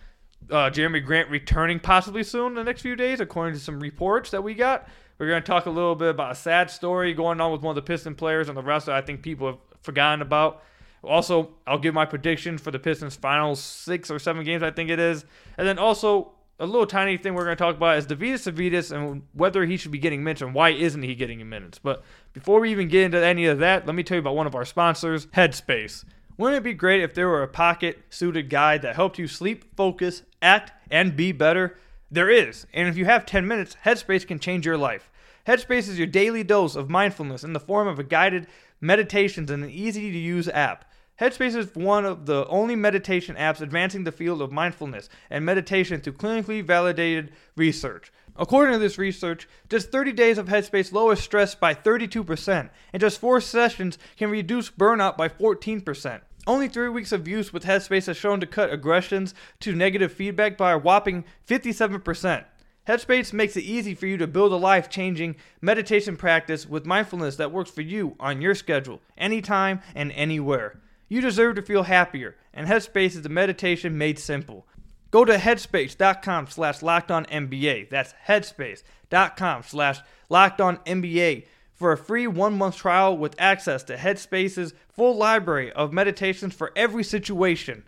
uh, 0.49 0.69
Jerami 0.69 1.03
Grant 1.05 1.29
returning 1.29 1.79
possibly 1.79 2.23
soon 2.23 2.47
in 2.47 2.55
the 2.55 2.63
next 2.63 2.81
few 2.83 2.95
days, 2.95 3.19
according 3.19 3.53
to 3.55 3.59
some 3.59 3.81
reports 3.81 4.31
that 4.31 4.43
we 4.43 4.53
got. 4.53 4.87
We're 5.17 5.27
going 5.27 5.43
to 5.43 5.45
talk 5.45 5.65
a 5.65 5.69
little 5.69 5.93
bit 5.93 6.09
about 6.09 6.31
a 6.31 6.35
sad 6.35 6.71
story 6.71 7.13
going 7.13 7.41
on 7.41 7.51
with 7.51 7.61
one 7.61 7.77
of 7.77 7.83
the 7.83 7.87
Piston 7.87 8.15
players 8.15 8.47
and 8.47 8.57
the 8.57 8.63
rest 8.63 8.85
that 8.85 8.95
I 8.95 9.01
think 9.01 9.21
people 9.21 9.47
have 9.47 9.59
forgotten 9.81 10.21
about. 10.21 10.63
Also, 11.03 11.49
I'll 11.67 11.79
give 11.79 11.93
my 11.93 12.05
prediction 12.05 12.57
for 12.57 12.71
the 12.71 12.79
Pistons' 12.79 13.15
final 13.15 13.55
six 13.55 14.09
or 14.09 14.19
seven 14.19 14.43
games, 14.45 14.63
I 14.63 14.71
think 14.71 14.89
it 14.89 14.99
is. 14.99 15.25
And 15.57 15.67
then 15.67 15.77
also, 15.77 16.31
a 16.61 16.65
little 16.65 16.85
tiny 16.85 17.17
thing 17.17 17.33
we're 17.33 17.43
going 17.43 17.57
to 17.57 17.61
talk 17.61 17.75
about 17.75 17.97
is 17.97 18.05
Deividas 18.05 18.47
Sirvydis 18.47 18.95
and 18.95 19.23
whether 19.33 19.65
he 19.65 19.77
should 19.77 19.91
be 19.91 19.97
getting 19.97 20.25
and 20.25 20.53
why 20.53 20.69
isn't 20.69 21.01
he 21.01 21.15
getting 21.15 21.49
minutes. 21.49 21.79
But 21.79 22.03
before 22.33 22.59
we 22.59 22.69
even 22.69 22.87
get 22.87 23.03
into 23.03 23.17
any 23.17 23.47
of 23.47 23.57
that, 23.59 23.87
let 23.87 23.95
me 23.95 24.03
tell 24.03 24.15
you 24.15 24.19
about 24.19 24.35
one 24.35 24.45
of 24.45 24.53
our 24.53 24.63
sponsors, 24.63 25.25
Headspace. 25.27 26.05
Wouldn't 26.37 26.59
it 26.59 26.63
be 26.63 26.75
great 26.75 27.01
if 27.01 27.15
there 27.15 27.27
were 27.27 27.41
a 27.41 27.47
pocket 27.47 28.03
suited 28.11 28.51
guide 28.51 28.83
that 28.83 28.95
helped 28.95 29.17
you 29.17 29.27
sleep, 29.27 29.75
focus, 29.75 30.21
act, 30.39 30.71
and 30.91 31.15
be 31.15 31.31
better? 31.31 31.77
There 32.11 32.29
is, 32.29 32.67
and 32.73 32.87
if 32.87 32.95
you 32.95 33.05
have 33.05 33.25
10 33.25 33.47
minutes, 33.47 33.75
Headspace 33.83 34.27
can 34.27 34.37
change 34.37 34.63
your 34.63 34.77
life. 34.77 35.09
Headspace 35.47 35.89
is 35.89 35.97
your 35.97 36.07
daily 36.07 36.43
dose 36.43 36.75
of 36.75 36.91
mindfulness 36.91 37.43
in 37.43 37.53
the 37.53 37.59
form 37.59 37.87
of 37.87 37.97
a 37.97 38.03
guided 38.03 38.45
meditations 38.79 39.49
and 39.49 39.63
an 39.63 39.69
easy 39.71 40.11
to 40.11 40.17
use 40.17 40.47
app. 40.49 40.85
Headspace 41.21 41.55
is 41.55 41.75
one 41.75 42.03
of 42.03 42.25
the 42.25 42.47
only 42.47 42.75
meditation 42.75 43.35
apps 43.35 43.61
advancing 43.61 44.05
the 44.05 44.11
field 44.11 44.41
of 44.41 44.51
mindfulness 44.51 45.07
and 45.29 45.45
meditation 45.45 46.01
through 46.01 46.13
clinically 46.13 46.63
validated 46.63 47.31
research. 47.55 48.11
According 48.35 48.73
to 48.73 48.79
this 48.79 48.97
research, 48.97 49.47
just 49.69 49.91
30 49.91 50.13
days 50.13 50.39
of 50.39 50.47
Headspace 50.47 50.91
lowers 50.91 51.19
stress 51.19 51.53
by 51.53 51.75
32%, 51.75 52.71
and 52.91 52.99
just 52.99 53.19
4 53.19 53.39
sessions 53.39 53.99
can 54.17 54.31
reduce 54.31 54.71
burnout 54.71 55.15
by 55.15 55.29
14%. 55.29 56.21
Only 56.47 56.67
3 56.67 56.89
weeks 56.89 57.11
of 57.11 57.27
use 57.27 57.53
with 57.53 57.65
Headspace 57.65 58.07
has 58.07 58.17
shown 58.17 58.39
to 58.39 58.47
cut 58.47 58.73
aggressions 58.73 59.35
to 59.59 59.75
negative 59.75 60.11
feedback 60.11 60.57
by 60.57 60.71
a 60.71 60.79
whopping 60.79 61.23
57%. 61.47 62.45
Headspace 62.87 63.31
makes 63.31 63.55
it 63.55 63.63
easy 63.63 63.93
for 63.93 64.07
you 64.07 64.17
to 64.17 64.25
build 64.25 64.53
a 64.53 64.55
life 64.55 64.89
changing 64.89 65.35
meditation 65.61 66.17
practice 66.17 66.67
with 66.67 66.87
mindfulness 66.87 67.35
that 67.35 67.51
works 67.51 67.69
for 67.69 67.81
you 67.81 68.15
on 68.19 68.41
your 68.41 68.55
schedule, 68.55 69.03
anytime 69.19 69.81
and 69.93 70.11
anywhere. 70.13 70.81
You 71.11 71.19
deserve 71.19 71.55
to 71.55 71.61
feel 71.61 71.83
happier, 71.83 72.37
and 72.53 72.65
Headspace 72.65 73.17
is 73.17 73.23
the 73.23 73.27
meditation 73.27 73.97
made 73.97 74.17
simple. 74.17 74.65
Go 75.11 75.25
to 75.25 75.35
headspace.com 75.35 76.47
slash 76.47 76.79
lockedonnba. 76.79 77.89
That's 77.89 78.13
headspace.com 78.29 79.63
slash 79.63 79.99
lockedonnba 80.31 81.45
for 81.73 81.91
a 81.91 81.97
free 81.97 82.27
one-month 82.27 82.77
trial 82.77 83.17
with 83.17 83.35
access 83.37 83.83
to 83.83 83.97
Headspace's 83.97 84.73
full 84.87 85.17
library 85.17 85.69
of 85.73 85.91
meditations 85.91 86.53
for 86.53 86.71
every 86.77 87.03
situation. 87.03 87.83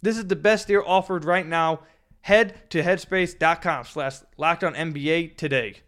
This 0.00 0.16
is 0.16 0.28
the 0.28 0.36
best 0.36 0.68
deal 0.68 0.84
offered 0.86 1.24
right 1.24 1.48
now. 1.48 1.80
Head 2.20 2.70
to 2.70 2.84
headspace.com 2.84 3.86
slash 3.86 4.18
lockedonnba 4.38 5.36
today. 5.36 5.78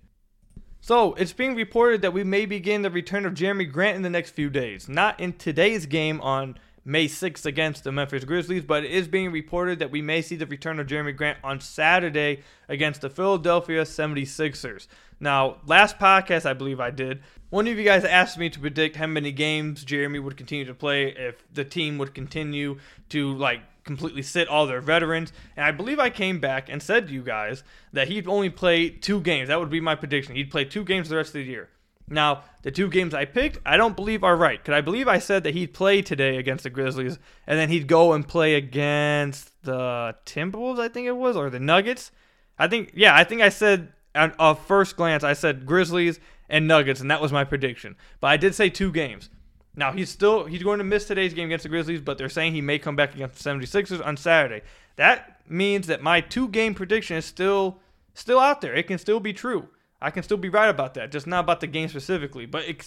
So, 0.80 1.14
it's 1.14 1.34
being 1.34 1.54
reported 1.54 2.02
that 2.02 2.14
we 2.14 2.24
may 2.24 2.46
begin 2.46 2.82
the 2.82 2.90
return 2.90 3.26
of 3.26 3.34
Jerami 3.34 3.70
Grant 3.70 3.96
in 3.96 4.02
the 4.02 4.10
next 4.10 4.30
few 4.30 4.50
days. 4.50 4.88
Not 4.88 5.20
in 5.20 5.34
today's 5.34 5.86
game 5.86 6.20
on 6.22 6.58
May 6.90 7.06
6th 7.06 7.46
against 7.46 7.84
the 7.84 7.92
Memphis 7.92 8.24
Grizzlies, 8.24 8.64
but 8.64 8.82
it 8.82 8.90
is 8.90 9.06
being 9.06 9.30
reported 9.30 9.78
that 9.78 9.92
we 9.92 10.02
may 10.02 10.22
see 10.22 10.34
the 10.34 10.46
return 10.46 10.80
of 10.80 10.88
Jerami 10.88 11.16
Grant 11.16 11.38
on 11.44 11.60
Saturday 11.60 12.42
against 12.68 13.00
the 13.00 13.08
Philadelphia 13.08 13.82
76ers. 13.82 14.88
Now, 15.20 15.58
last 15.66 16.00
podcast 16.00 16.46
I 16.46 16.52
believe 16.52 16.80
I 16.80 16.90
did, 16.90 17.22
one 17.50 17.68
of 17.68 17.78
you 17.78 17.84
guys 17.84 18.04
asked 18.04 18.38
me 18.38 18.50
to 18.50 18.58
predict 18.58 18.96
how 18.96 19.06
many 19.06 19.30
games 19.30 19.84
Jerami 19.84 20.20
would 20.20 20.36
continue 20.36 20.64
to 20.64 20.74
play 20.74 21.14
if 21.16 21.44
the 21.54 21.64
team 21.64 21.96
would 21.98 22.12
continue 22.12 22.80
to 23.10 23.36
like 23.36 23.60
completely 23.84 24.22
sit 24.22 24.48
all 24.48 24.66
their 24.66 24.80
veterans. 24.80 25.32
And 25.56 25.64
I 25.64 25.70
believe 25.70 26.00
I 26.00 26.10
came 26.10 26.40
back 26.40 26.68
and 26.68 26.82
said 26.82 27.06
to 27.06 27.14
you 27.14 27.22
guys 27.22 27.62
that 27.92 28.08
he'd 28.08 28.26
only 28.26 28.50
play 28.50 28.90
two 28.90 29.20
games. 29.20 29.46
That 29.46 29.60
would 29.60 29.70
be 29.70 29.80
my 29.80 29.94
prediction. 29.94 30.34
He'd 30.34 30.50
play 30.50 30.64
two 30.64 30.82
games 30.82 31.08
the 31.08 31.16
rest 31.16 31.28
of 31.28 31.34
the 31.34 31.44
year. 31.44 31.68
Now, 32.10 32.42
the 32.62 32.72
two 32.72 32.88
games 32.88 33.14
I 33.14 33.24
picked, 33.24 33.58
I 33.64 33.76
don't 33.76 33.96
believe 33.96 34.24
are 34.24 34.36
right. 34.36 34.60
Because 34.60 34.74
I 34.74 34.80
believe 34.80 35.06
I 35.06 35.18
said 35.20 35.44
that 35.44 35.54
he'd 35.54 35.72
play 35.72 36.02
today 36.02 36.36
against 36.36 36.64
the 36.64 36.70
Grizzlies, 36.70 37.18
and 37.46 37.58
then 37.58 37.68
he'd 37.68 37.86
go 37.86 38.12
and 38.12 38.26
play 38.26 38.56
against 38.56 39.52
the 39.62 40.16
Timberwolves, 40.26 40.80
I 40.80 40.88
think 40.88 41.06
it 41.06 41.16
was, 41.16 41.36
or 41.36 41.48
the 41.48 41.60
Nuggets. 41.60 42.10
I 42.58 42.66
think, 42.66 42.92
yeah, 42.94 43.16
I 43.16 43.24
think 43.24 43.40
I 43.40 43.48
said 43.48 43.92
at 44.14 44.34
a 44.38 44.54
first 44.54 44.96
glance, 44.96 45.22
I 45.22 45.34
said 45.34 45.64
Grizzlies 45.64 46.18
and 46.48 46.66
Nuggets, 46.66 47.00
and 47.00 47.10
that 47.10 47.22
was 47.22 47.32
my 47.32 47.44
prediction. 47.44 47.96
But 48.20 48.26
I 48.28 48.36
did 48.36 48.54
say 48.54 48.68
two 48.68 48.90
games. 48.90 49.30
Now 49.76 49.92
he's 49.92 50.10
still 50.10 50.46
he's 50.46 50.64
going 50.64 50.78
to 50.78 50.84
miss 50.84 51.06
today's 51.06 51.32
game 51.32 51.46
against 51.46 51.62
the 51.62 51.68
Grizzlies, 51.68 52.00
but 52.00 52.18
they're 52.18 52.28
saying 52.28 52.54
he 52.54 52.60
may 52.60 52.78
come 52.78 52.96
back 52.96 53.14
against 53.14 53.42
the 53.42 53.50
76ers 53.50 54.04
on 54.04 54.16
Saturday. 54.16 54.62
That 54.96 55.40
means 55.48 55.86
that 55.86 56.02
my 56.02 56.20
two 56.20 56.48
game 56.48 56.74
prediction 56.74 57.16
is 57.16 57.24
still 57.24 57.78
still 58.14 58.40
out 58.40 58.60
there. 58.60 58.74
It 58.74 58.88
can 58.88 58.98
still 58.98 59.20
be 59.20 59.32
true. 59.32 59.68
I 60.02 60.10
can 60.10 60.22
still 60.22 60.36
be 60.36 60.48
right 60.48 60.68
about 60.68 60.94
that, 60.94 61.12
just 61.12 61.26
not 61.26 61.40
about 61.40 61.60
the 61.60 61.66
game 61.66 61.88
specifically, 61.88 62.46
but 62.46 62.64
it 62.64 62.78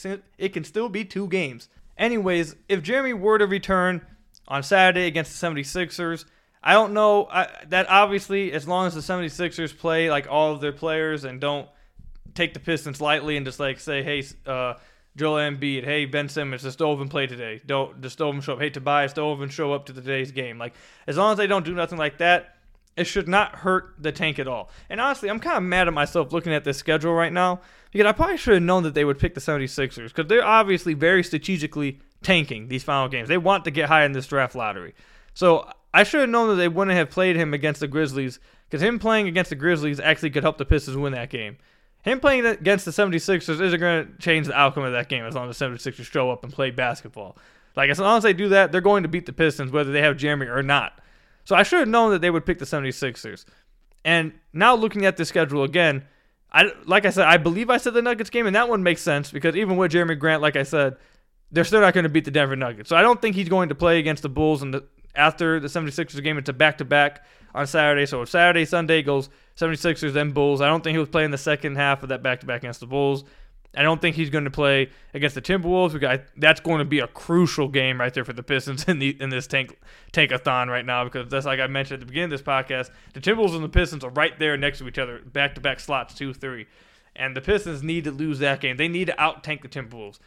can, 0.53 0.63
still 0.63 0.89
be 0.89 1.05
two 1.05 1.27
games. 1.27 1.69
Anyways, 1.97 2.55
if 2.67 2.81
Jerami 2.81 3.17
were 3.17 3.37
to 3.37 3.45
return 3.45 4.01
on 4.47 4.63
Saturday 4.63 5.05
against 5.05 5.39
the 5.39 5.47
76ers, 5.47 6.25
I 6.63 6.73
don't 6.73 6.93
know. 6.93 7.27
I, 7.29 7.49
that 7.67 7.87
obviously, 7.89 8.51
as 8.51 8.67
long 8.67 8.87
as 8.87 8.95
the 8.95 9.01
76ers 9.01 9.77
play 9.77 10.09
like 10.09 10.27
all 10.29 10.53
of 10.53 10.61
their 10.61 10.71
players 10.71 11.23
and 11.23 11.39
don't 11.39 11.67
take 12.33 12.53
the 12.53 12.59
Pistons 12.59 12.99
lightly 12.99 13.37
and 13.37 13.45
just 13.45 13.59
like 13.59 13.79
say, 13.79 14.01
hey, 14.01 14.23
uh, 14.47 14.75
Joel 15.15 15.37
Embiid, 15.37 15.83
hey, 15.83 16.05
Ben 16.05 16.29
Simmons, 16.29 16.63
does 16.63 16.73
Stoven 16.73 17.09
play 17.09 17.27
today? 17.27 17.61
Don't 17.65 18.01
does 18.01 18.13
Stoven 18.13 18.41
show 18.41 18.53
up? 18.53 18.59
Hey, 18.59 18.71
Tobias 18.71 19.11
Stoven 19.11 19.49
show 19.49 19.73
up 19.73 19.85
to 19.85 19.93
today's 19.93 20.31
game? 20.31 20.57
Like, 20.57 20.73
as 21.05 21.17
long 21.17 21.33
as 21.33 21.37
they 21.37 21.45
don't 21.45 21.65
do 21.65 21.75
nothing 21.75 21.99
like 21.99 22.17
that, 22.17 22.52
it 22.95 23.05
should 23.05 23.27
not 23.27 23.55
hurt 23.57 23.95
the 23.97 24.11
tank 24.11 24.39
at 24.39 24.47
all. 24.47 24.69
And 24.89 25.01
honestly, 25.01 25.29
I'm 25.29 25.39
kind 25.39 25.57
of 25.57 25.63
mad 25.63 25.87
at 25.87 25.93
myself 25.93 26.31
looking 26.31 26.53
at 26.53 26.63
this 26.63 26.77
schedule 26.77 27.13
right 27.13 27.33
now 27.33 27.61
because 27.91 28.07
I 28.07 28.11
probably 28.11 28.37
should 28.37 28.55
have 28.55 28.63
known 28.63 28.83
that 28.83 28.93
they 28.93 29.05
would 29.05 29.19
pick 29.19 29.33
the 29.33 29.41
76ers 29.41 30.09
because 30.09 30.27
they're 30.27 30.45
obviously 30.45 30.93
very 30.93 31.23
strategically 31.23 31.99
tanking 32.21 32.67
these 32.67 32.83
final 32.83 33.07
games. 33.07 33.29
They 33.29 33.37
want 33.37 33.65
to 33.65 33.71
get 33.71 33.89
high 33.89 34.05
in 34.05 34.11
this 34.11 34.27
draft 34.27 34.55
lottery. 34.55 34.93
So 35.33 35.69
I 35.93 36.03
should 36.03 36.21
have 36.21 36.29
known 36.29 36.49
that 36.49 36.55
they 36.55 36.67
wouldn't 36.67 36.95
have 36.95 37.09
played 37.09 37.35
him 37.35 37.53
against 37.53 37.79
the 37.79 37.87
Grizzlies 37.87 38.39
because 38.69 38.81
him 38.81 38.99
playing 38.99 39.27
against 39.27 39.49
the 39.49 39.55
Grizzlies 39.55 39.99
actually 39.99 40.29
could 40.29 40.43
help 40.43 40.57
the 40.57 40.65
Pistons 40.65 40.97
win 40.97 41.13
that 41.13 41.29
game. 41.29 41.57
Him 42.03 42.19
playing 42.19 42.45
against 42.45 42.85
the 42.85 42.91
76ers 42.91 43.61
isn't 43.61 43.79
going 43.79 44.05
to 44.07 44.17
change 44.19 44.47
the 44.47 44.57
outcome 44.57 44.83
of 44.83 44.91
that 44.91 45.07
game 45.07 45.23
as 45.25 45.35
long 45.35 45.49
as 45.49 45.57
the 45.57 45.65
76ers 45.65 46.03
show 46.03 46.31
up 46.31 46.43
and 46.43 46.51
play 46.51 46.69
basketball. 46.69 47.37
Like, 47.75 47.89
as 47.89 47.99
long 47.99 48.17
as 48.17 48.23
they 48.23 48.33
do 48.33 48.49
that, 48.49 48.71
they're 48.71 48.81
going 48.81 49.03
to 49.03 49.09
beat 49.09 49.25
the 49.25 49.33
Pistons 49.33 49.71
whether 49.71 49.91
they 49.91 50.01
have 50.01 50.17
Jerami 50.17 50.47
or 50.47 50.61
not. 50.61 50.99
So 51.45 51.55
I 51.55 51.63
should 51.63 51.79
have 51.79 51.87
known 51.87 52.11
that 52.11 52.21
they 52.21 52.29
would 52.29 52.45
pick 52.45 52.59
the 52.59 52.65
76ers. 52.65 53.45
And 54.05 54.33
now 54.53 54.75
looking 54.75 55.05
at 55.05 55.17
the 55.17 55.25
schedule 55.25 55.63
again, 55.63 56.05
I 56.51 56.71
like 56.85 57.05
I 57.05 57.09
said, 57.09 57.25
I 57.25 57.37
believe 57.37 57.69
I 57.69 57.77
said 57.77 57.93
the 57.93 58.01
Nuggets 58.01 58.29
game, 58.29 58.45
and 58.45 58.55
that 58.55 58.69
one 58.69 58.83
makes 58.83 59.01
sense 59.01 59.31
because 59.31 59.55
even 59.55 59.75
with 59.75 59.91
Jerami 59.91 60.17
Grant, 60.19 60.41
like 60.41 60.55
I 60.55 60.63
said, 60.63 60.97
they're 61.51 61.63
still 61.63 61.81
not 61.81 61.93
going 61.93 62.03
to 62.03 62.09
beat 62.09 62.25
the 62.25 62.31
Denver 62.31 62.55
Nuggets. 62.55 62.89
So 62.89 62.95
I 62.95 63.01
don't 63.01 63.21
think 63.21 63.35
he's 63.35 63.49
going 63.49 63.69
to 63.69 63.75
play 63.75 63.99
against 63.99 64.23
the 64.23 64.29
Bulls 64.29 64.61
and 64.61 64.73
the 64.73 64.83
after 65.15 65.59
the 65.59 65.67
76ers 65.67 66.21
game. 66.23 66.37
It's 66.37 66.49
a 66.49 66.53
back 66.53 66.77
to 66.79 66.85
back 66.85 67.23
on 67.53 67.67
Saturday. 67.67 68.05
So 68.05 68.25
Saturday, 68.25 68.65
Sunday 68.65 69.01
goes 69.01 69.29
76ers, 69.57 70.13
then 70.13 70.31
Bulls. 70.31 70.61
I 70.61 70.67
don't 70.67 70.83
think 70.83 70.95
he 70.95 70.99
was 70.99 71.09
playing 71.09 71.31
the 71.31 71.37
second 71.37 71.75
half 71.75 72.03
of 72.03 72.09
that 72.09 72.23
back 72.23 72.39
to 72.41 72.45
back 72.45 72.61
against 72.61 72.79
the 72.79 72.87
Bulls. 72.87 73.23
I 73.75 73.81
don't 73.81 74.01
think 74.01 74.15
he's 74.15 74.29
going 74.29 74.43
to 74.43 74.51
play 74.51 74.89
against 75.13 75.35
the 75.35 75.41
Timberwolves. 75.41 75.93
Because 75.93 76.19
that's 76.37 76.59
going 76.59 76.79
to 76.79 76.85
be 76.85 76.99
a 76.99 77.07
crucial 77.07 77.67
game 77.67 77.99
right 77.99 78.13
there 78.13 78.25
for 78.25 78.33
the 78.33 78.43
Pistons 78.43 78.83
in 78.87 78.99
the 78.99 79.17
in 79.19 79.29
this 79.29 79.47
tank 79.47 79.77
tankathon 80.11 80.67
right 80.67 80.85
now 80.85 81.03
because 81.03 81.29
that's 81.29 81.45
like 81.45 81.59
I 81.59 81.67
mentioned 81.67 81.95
at 81.95 81.99
the 82.01 82.05
beginning 82.05 82.25
of 82.25 82.31
this 82.31 82.41
podcast. 82.41 82.89
The 83.13 83.19
Timberwolves 83.19 83.55
and 83.55 83.63
the 83.63 83.69
Pistons 83.69 84.03
are 84.03 84.11
right 84.11 84.37
there 84.37 84.57
next 84.57 84.79
to 84.79 84.87
each 84.87 84.99
other, 84.99 85.19
back 85.19 85.55
to 85.55 85.61
back 85.61 85.79
slots, 85.79 86.13
two 86.13 86.33
three, 86.33 86.67
and 87.15 87.35
the 87.35 87.41
Pistons 87.41 87.83
need 87.83 88.03
to 88.03 88.11
lose 88.11 88.39
that 88.39 88.59
game. 88.61 88.77
They 88.77 88.87
need 88.87 89.05
to 89.05 89.21
out 89.21 89.43
tank 89.43 89.61
the 89.61 89.67
Timberwolves. 89.67 90.19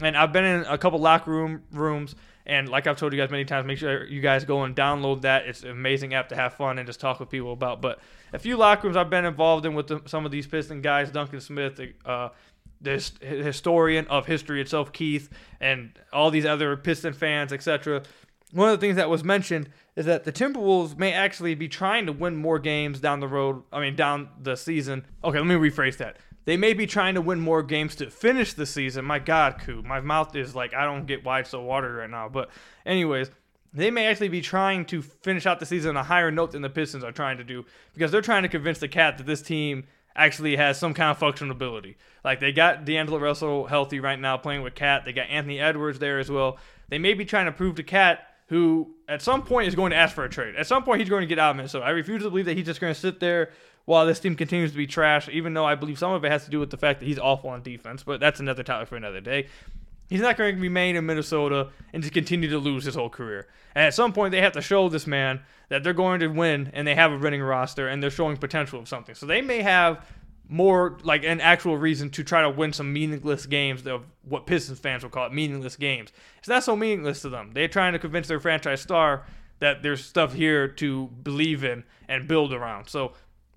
And 0.00 0.16
I've 0.16 0.32
been 0.32 0.44
in 0.44 0.60
a 0.62 0.78
couple 0.78 1.00
locker 1.00 1.30
room 1.30 1.62
rooms, 1.72 2.14
and 2.46 2.68
like 2.68 2.86
I've 2.86 2.96
told 2.96 3.12
you 3.12 3.18
guys 3.18 3.30
many 3.30 3.44
times, 3.44 3.66
make 3.66 3.78
sure 3.78 4.04
you 4.04 4.20
guys 4.20 4.44
go 4.44 4.62
and 4.62 4.74
download 4.74 5.22
that. 5.22 5.46
It's 5.46 5.64
an 5.64 5.70
amazing 5.70 6.14
app 6.14 6.28
to 6.28 6.36
have 6.36 6.54
fun 6.54 6.78
and 6.78 6.86
just 6.86 7.00
talk 7.00 7.18
with 7.18 7.28
people 7.28 7.52
about. 7.52 7.82
But 7.82 7.98
a 8.32 8.38
few 8.38 8.56
locker 8.56 8.86
rooms 8.86 8.96
I've 8.96 9.10
been 9.10 9.24
involved 9.24 9.66
in 9.66 9.74
with 9.74 9.88
the, 9.88 10.00
some 10.06 10.24
of 10.24 10.30
these 10.30 10.46
Piston 10.46 10.82
guys, 10.82 11.10
Duncan 11.10 11.40
Smith, 11.40 11.80
uh, 12.04 12.28
this 12.80 13.12
historian 13.20 14.06
of 14.08 14.26
history 14.26 14.60
itself, 14.60 14.92
Keith, 14.92 15.28
and 15.60 15.98
all 16.12 16.30
these 16.30 16.46
other 16.46 16.76
Piston 16.76 17.12
fans, 17.12 17.52
etc. 17.52 18.02
One 18.52 18.70
of 18.70 18.80
the 18.80 18.86
things 18.86 18.96
that 18.96 19.10
was 19.10 19.24
mentioned 19.24 19.68
is 19.96 20.06
that 20.06 20.24
the 20.24 20.32
Timberwolves 20.32 20.96
may 20.96 21.12
actually 21.12 21.54
be 21.54 21.68
trying 21.68 22.06
to 22.06 22.12
win 22.12 22.36
more 22.36 22.58
games 22.58 23.00
down 23.00 23.20
the 23.20 23.28
road. 23.28 23.62
I 23.72 23.80
mean, 23.80 23.96
down 23.96 24.28
the 24.40 24.56
season. 24.56 25.04
Okay, 25.22 25.38
let 25.38 25.46
me 25.46 25.54
rephrase 25.54 25.98
that. 25.98 26.16
They 26.44 26.56
may 26.56 26.72
be 26.72 26.86
trying 26.86 27.14
to 27.14 27.20
win 27.20 27.40
more 27.40 27.62
games 27.62 27.94
to 27.96 28.10
finish 28.10 28.54
the 28.54 28.64
season. 28.64 29.04
My 29.04 29.18
God, 29.18 29.60
Koo, 29.60 29.82
my 29.82 30.00
mouth 30.00 30.34
is 30.34 30.54
like 30.54 30.72
I 30.72 30.86
don't 30.86 31.06
get 31.06 31.24
why 31.24 31.40
it's 31.40 31.50
so 31.50 31.60
watery 31.62 31.92
right 31.92 32.08
now. 32.08 32.30
But 32.30 32.48
anyways, 32.86 33.30
they 33.74 33.90
may 33.90 34.06
actually 34.06 34.28
be 34.28 34.40
trying 34.40 34.86
to 34.86 35.02
finish 35.02 35.44
out 35.44 35.60
the 35.60 35.66
season 35.66 35.90
on 35.90 35.96
a 35.98 36.02
higher 36.02 36.30
note 36.30 36.52
than 36.52 36.62
the 36.62 36.70
Pistons 36.70 37.04
are 37.04 37.12
trying 37.12 37.36
to 37.36 37.44
do 37.44 37.66
because 37.92 38.10
they're 38.10 38.22
trying 38.22 38.44
to 38.44 38.48
convince 38.48 38.78
the 38.78 38.88
KAT 38.88 39.18
that 39.18 39.26
this 39.26 39.42
team 39.42 39.84
actually 40.18 40.56
has 40.56 40.78
some 40.78 40.92
kind 40.92 41.10
of 41.10 41.18
functional 41.18 41.52
ability. 41.52 41.96
Like 42.24 42.40
they 42.40 42.52
got 42.52 42.84
D'Angelo 42.84 43.18
Russell 43.18 43.66
healthy 43.66 44.00
right 44.00 44.18
now 44.18 44.36
playing 44.36 44.62
with 44.62 44.74
KAT. 44.74 45.04
They 45.04 45.12
got 45.12 45.28
Anthony 45.30 45.60
Edwards 45.60 45.98
there 45.98 46.18
as 46.18 46.30
well. 46.30 46.58
They 46.88 46.98
may 46.98 47.14
be 47.14 47.24
trying 47.24 47.46
to 47.46 47.52
prove 47.52 47.76
to 47.76 47.82
KAT, 47.82 48.20
who 48.48 48.94
at 49.08 49.22
some 49.22 49.42
point 49.42 49.68
is 49.68 49.74
going 49.74 49.90
to 49.90 49.96
ask 49.96 50.14
for 50.14 50.24
a 50.24 50.28
trade. 50.28 50.56
At 50.56 50.66
some 50.66 50.82
point 50.82 51.00
he's 51.00 51.08
going 51.08 51.22
to 51.22 51.26
get 51.26 51.38
out 51.38 51.50
of 51.50 51.56
Minnesota. 51.56 51.86
I 51.86 51.90
refuse 51.90 52.22
to 52.22 52.30
believe 52.30 52.46
that 52.46 52.56
he's 52.56 52.66
just 52.66 52.80
going 52.80 52.92
to 52.92 52.98
sit 52.98 53.20
there 53.20 53.52
while 53.84 54.04
this 54.04 54.20
team 54.20 54.34
continues 54.34 54.72
to 54.72 54.76
be 54.76 54.86
trash, 54.86 55.28
even 55.30 55.54
though 55.54 55.64
I 55.64 55.74
believe 55.74 55.98
some 55.98 56.12
of 56.12 56.22
it 56.24 56.30
has 56.30 56.44
to 56.44 56.50
do 56.50 56.60
with 56.60 56.70
the 56.70 56.76
fact 56.76 57.00
that 57.00 57.06
he's 57.06 57.18
awful 57.18 57.48
on 57.48 57.62
defense, 57.62 58.02
but 58.02 58.20
that's 58.20 58.40
another 58.40 58.62
topic 58.62 58.88
for 58.88 58.96
another 58.96 59.20
day. 59.20 59.46
He's 60.08 60.20
not 60.20 60.36
going 60.36 60.56
to 60.56 60.60
remain 60.60 60.96
in 60.96 61.06
Minnesota 61.06 61.68
and 61.92 62.02
just 62.02 62.14
continue 62.14 62.48
to 62.50 62.58
lose 62.58 62.84
his 62.84 62.94
whole 62.94 63.10
career. 63.10 63.46
And 63.74 63.84
at 63.84 63.94
some 63.94 64.12
point, 64.12 64.32
they 64.32 64.40
have 64.40 64.52
to 64.52 64.62
show 64.62 64.88
this 64.88 65.06
man 65.06 65.40
that 65.68 65.84
they're 65.84 65.92
going 65.92 66.20
to 66.20 66.28
win 66.28 66.70
and 66.72 66.86
they 66.86 66.94
have 66.94 67.12
a 67.12 67.18
winning 67.18 67.42
roster 67.42 67.88
and 67.88 68.02
they're 68.02 68.10
showing 68.10 68.36
potential 68.36 68.80
of 68.80 68.88
something. 68.88 69.14
So 69.14 69.26
they 69.26 69.42
may 69.42 69.62
have 69.62 70.06
more 70.48 70.98
like 71.02 71.24
an 71.24 71.40
actual 71.40 71.76
reason 71.76 72.08
to 72.08 72.24
try 72.24 72.40
to 72.40 72.48
win 72.48 72.72
some 72.72 72.90
meaningless 72.92 73.44
games 73.44 73.86
of 73.86 74.06
what 74.22 74.46
Pistons 74.46 74.78
fans 74.78 75.02
will 75.02 75.10
call 75.10 75.26
it 75.26 75.32
meaningless 75.32 75.76
games. 75.76 76.10
It's 76.38 76.48
not 76.48 76.64
so 76.64 76.74
meaningless 76.74 77.20
to 77.22 77.28
them. 77.28 77.50
They're 77.52 77.68
trying 77.68 77.92
to 77.92 77.98
convince 77.98 78.28
their 78.28 78.40
franchise 78.40 78.80
star 78.80 79.26
that 79.58 79.82
there's 79.82 80.04
stuff 80.04 80.32
here 80.32 80.66
to 80.68 81.08
believe 81.22 81.64
in 81.64 81.84
and 82.08 82.26
build 82.26 82.54
around. 82.54 82.88
So 82.88 83.12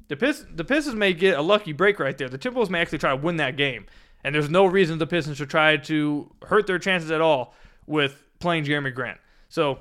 the 0.09 0.17
Pistons, 0.17 0.49
the 0.53 0.65
Pistons 0.65 0.95
may 0.95 1.13
get 1.13 1.37
a 1.37 1.41
lucky 1.41 1.71
break 1.71 1.97
right 1.97 2.17
there. 2.17 2.27
The 2.27 2.37
Timberwolves 2.37 2.69
may 2.69 2.81
actually 2.81 2.97
try 2.97 3.11
to 3.11 3.15
win 3.15 3.37
that 3.37 3.55
game. 3.55 3.85
And 4.23 4.35
there's 4.35 4.49
no 4.49 4.65
reason 4.65 4.97
the 4.97 5.07
Pistons 5.07 5.37
should 5.37 5.49
try 5.49 5.77
to 5.77 6.31
hurt 6.43 6.67
their 6.67 6.79
chances 6.79 7.11
at 7.11 7.21
all 7.21 7.53
with 7.87 8.23
playing 8.39 8.65
Jerami 8.65 8.93
Grant. 8.93 9.19
So 9.49 9.79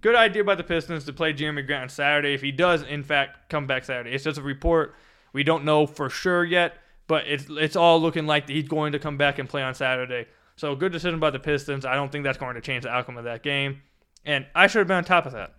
good 0.00 0.14
idea 0.14 0.44
by 0.44 0.54
the 0.54 0.64
Pistons 0.64 1.04
to 1.04 1.12
play 1.12 1.32
Jerami 1.32 1.66
Grant 1.66 1.82
on 1.82 1.88
Saturday 1.88 2.34
if 2.34 2.42
he 2.42 2.52
does 2.52 2.82
in 2.82 3.02
fact 3.02 3.48
come 3.48 3.66
back 3.66 3.84
Saturday. 3.84 4.10
It's 4.10 4.24
just 4.24 4.38
a 4.38 4.42
report. 4.42 4.94
We 5.32 5.42
don't 5.42 5.64
know 5.64 5.86
for 5.86 6.08
sure 6.08 6.44
yet, 6.44 6.76
but 7.06 7.26
it's 7.26 7.46
it's 7.48 7.76
all 7.76 8.00
looking 8.00 8.26
like 8.26 8.48
he's 8.48 8.68
going 8.68 8.92
to 8.92 8.98
come 8.98 9.16
back 9.16 9.38
and 9.38 9.48
play 9.48 9.62
on 9.62 9.74
Saturday. 9.74 10.26
So 10.56 10.76
good 10.76 10.92
decision 10.92 11.18
by 11.18 11.30
the 11.30 11.40
Pistons. 11.40 11.84
I 11.84 11.94
don't 11.94 12.12
think 12.12 12.24
that's 12.24 12.38
going 12.38 12.54
to 12.54 12.60
change 12.60 12.84
the 12.84 12.90
outcome 12.90 13.16
of 13.16 13.24
that 13.24 13.42
game. 13.42 13.82
And 14.24 14.46
I 14.54 14.68
should 14.68 14.78
have 14.78 14.88
been 14.88 14.98
on 14.98 15.04
top 15.04 15.26
of 15.26 15.32
that. 15.32 15.54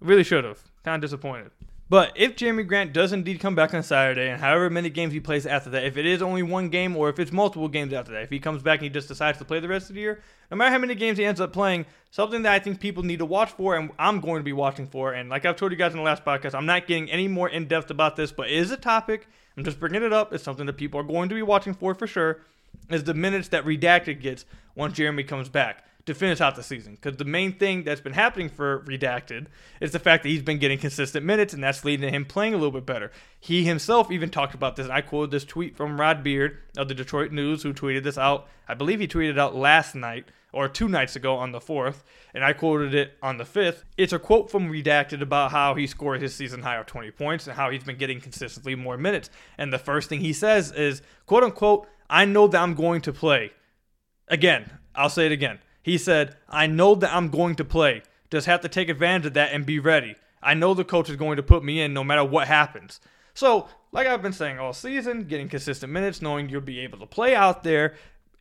Really 0.00 0.24
should 0.24 0.44
have. 0.44 0.58
Kind 0.82 0.96
of 0.96 1.08
disappointed. 1.08 1.52
But 1.90 2.12
if 2.14 2.36
Jerami 2.36 2.64
Grant 2.68 2.92
does 2.92 3.12
indeed 3.12 3.40
come 3.40 3.56
back 3.56 3.74
on 3.74 3.82
Saturday, 3.82 4.30
and 4.30 4.40
however 4.40 4.70
many 4.70 4.90
games 4.90 5.12
he 5.12 5.18
plays 5.18 5.44
after 5.44 5.70
that, 5.70 5.82
if 5.82 5.96
it 5.96 6.06
is 6.06 6.22
only 6.22 6.44
one 6.44 6.68
game 6.68 6.96
or 6.96 7.08
if 7.08 7.18
it's 7.18 7.32
multiple 7.32 7.66
games 7.66 7.92
after 7.92 8.12
that, 8.12 8.22
if 8.22 8.30
he 8.30 8.38
comes 8.38 8.62
back 8.62 8.78
and 8.78 8.84
he 8.84 8.90
just 8.90 9.08
decides 9.08 9.38
to 9.38 9.44
play 9.44 9.58
the 9.58 9.66
rest 9.66 9.88
of 9.88 9.96
the 9.96 10.00
year, 10.00 10.22
no 10.52 10.56
matter 10.56 10.70
how 10.70 10.78
many 10.78 10.94
games 10.94 11.18
he 11.18 11.24
ends 11.24 11.40
up 11.40 11.52
playing, 11.52 11.84
something 12.12 12.42
that 12.42 12.52
I 12.52 12.60
think 12.60 12.78
people 12.78 13.02
need 13.02 13.18
to 13.18 13.26
watch 13.26 13.50
for, 13.50 13.74
and 13.74 13.90
I'm 13.98 14.20
going 14.20 14.38
to 14.38 14.44
be 14.44 14.52
watching 14.52 14.86
for. 14.86 15.14
And 15.14 15.28
like 15.28 15.44
I've 15.44 15.56
told 15.56 15.72
you 15.72 15.76
guys 15.76 15.90
in 15.90 15.98
the 15.98 16.04
last 16.04 16.24
podcast, 16.24 16.54
I'm 16.54 16.64
not 16.64 16.86
getting 16.86 17.10
any 17.10 17.26
more 17.26 17.48
in 17.48 17.66
depth 17.66 17.90
about 17.90 18.14
this, 18.14 18.30
but 18.30 18.46
it 18.46 18.56
is 18.56 18.70
a 18.70 18.76
topic. 18.76 19.26
I'm 19.56 19.64
just 19.64 19.80
bringing 19.80 20.04
it 20.04 20.12
up. 20.12 20.32
It's 20.32 20.44
something 20.44 20.66
that 20.66 20.76
people 20.76 21.00
are 21.00 21.04
going 21.04 21.28
to 21.28 21.34
be 21.34 21.42
watching 21.42 21.74
for 21.74 21.96
for 21.96 22.06
sure. 22.06 22.42
Is 22.88 23.02
the 23.02 23.14
minutes 23.14 23.48
that 23.48 23.64
Redacted 23.64 24.20
gets 24.20 24.44
once 24.76 24.96
Jerami 24.96 25.26
comes 25.26 25.48
back 25.48 25.84
to 26.06 26.14
finish 26.14 26.40
out 26.40 26.56
the 26.56 26.62
season. 26.62 26.94
Because 26.94 27.16
the 27.16 27.24
main 27.24 27.52
thing 27.52 27.84
that's 27.84 28.00
been 28.00 28.12
happening 28.12 28.48
for 28.48 28.80
Redacted 28.80 29.46
is 29.80 29.92
the 29.92 29.98
fact 29.98 30.22
that 30.22 30.28
he's 30.28 30.42
been 30.42 30.58
getting 30.58 30.78
consistent 30.78 31.24
minutes, 31.24 31.52
and 31.52 31.62
that's 31.62 31.84
leading 31.84 32.02
to 32.02 32.10
him 32.10 32.24
playing 32.24 32.54
a 32.54 32.56
little 32.56 32.72
bit 32.72 32.86
better. 32.86 33.10
He 33.38 33.64
himself 33.64 34.10
even 34.10 34.30
talked 34.30 34.54
about 34.54 34.76
this. 34.76 34.88
I 34.88 35.00
quoted 35.00 35.30
this 35.30 35.44
tweet 35.44 35.76
from 35.76 36.00
Rod 36.00 36.22
Beard 36.22 36.58
of 36.76 36.88
the 36.88 36.94
Detroit 36.94 37.32
News, 37.32 37.62
who 37.62 37.72
tweeted 37.72 38.04
this 38.04 38.18
out. 38.18 38.48
I 38.68 38.74
believe 38.74 39.00
he 39.00 39.08
tweeted 39.08 39.38
out 39.38 39.54
last 39.54 39.94
night 39.94 40.26
or 40.52 40.68
two 40.68 40.88
nights 40.88 41.16
ago 41.16 41.36
on 41.36 41.52
the 41.52 41.60
4th, 41.60 42.02
and 42.34 42.44
I 42.44 42.52
quoted 42.52 42.94
it 42.94 43.12
on 43.22 43.36
the 43.36 43.44
5th. 43.44 43.84
It's 43.96 44.12
a 44.12 44.18
quote 44.18 44.50
from 44.50 44.70
Redacted 44.70 45.20
about 45.20 45.52
how 45.52 45.74
he 45.74 45.86
scored 45.86 46.20
his 46.20 46.34
season 46.34 46.62
high 46.62 46.76
of 46.76 46.86
20 46.86 47.10
points 47.12 47.46
and 47.46 47.56
how 47.56 47.70
he's 47.70 47.84
been 47.84 47.98
getting 47.98 48.20
consistently 48.20 48.74
more 48.74 48.96
minutes. 48.96 49.30
And 49.58 49.72
the 49.72 49.78
first 49.78 50.08
thing 50.08 50.20
he 50.20 50.32
says 50.32 50.72
is, 50.72 51.02
quote 51.26 51.44
unquote, 51.44 51.86
I 52.08 52.24
know 52.24 52.48
that 52.48 52.60
I'm 52.60 52.74
going 52.74 53.02
to 53.02 53.12
play. 53.12 53.52
Again, 54.26 54.70
I'll 54.94 55.08
say 55.08 55.26
it 55.26 55.32
again. 55.32 55.60
He 55.82 55.98
said, 55.98 56.36
I 56.48 56.66
know 56.66 56.94
that 56.94 57.14
I'm 57.14 57.28
going 57.28 57.56
to 57.56 57.64
play. 57.64 58.02
Just 58.30 58.46
have 58.46 58.60
to 58.60 58.68
take 58.68 58.88
advantage 58.88 59.26
of 59.26 59.34
that 59.34 59.52
and 59.52 59.66
be 59.66 59.78
ready. 59.78 60.16
I 60.42 60.54
know 60.54 60.74
the 60.74 60.84
coach 60.84 61.10
is 61.10 61.16
going 61.16 61.36
to 61.36 61.42
put 61.42 61.64
me 61.64 61.80
in 61.80 61.92
no 61.92 62.04
matter 62.04 62.24
what 62.24 62.48
happens. 62.48 63.00
So, 63.34 63.68
like 63.92 64.06
I've 64.06 64.22
been 64.22 64.32
saying 64.32 64.58
all 64.58 64.72
season, 64.72 65.24
getting 65.24 65.48
consistent 65.48 65.92
minutes, 65.92 66.22
knowing 66.22 66.48
you'll 66.48 66.60
be 66.60 66.80
able 66.80 66.98
to 66.98 67.06
play 67.06 67.34
out 67.34 67.62
there, 67.62 67.94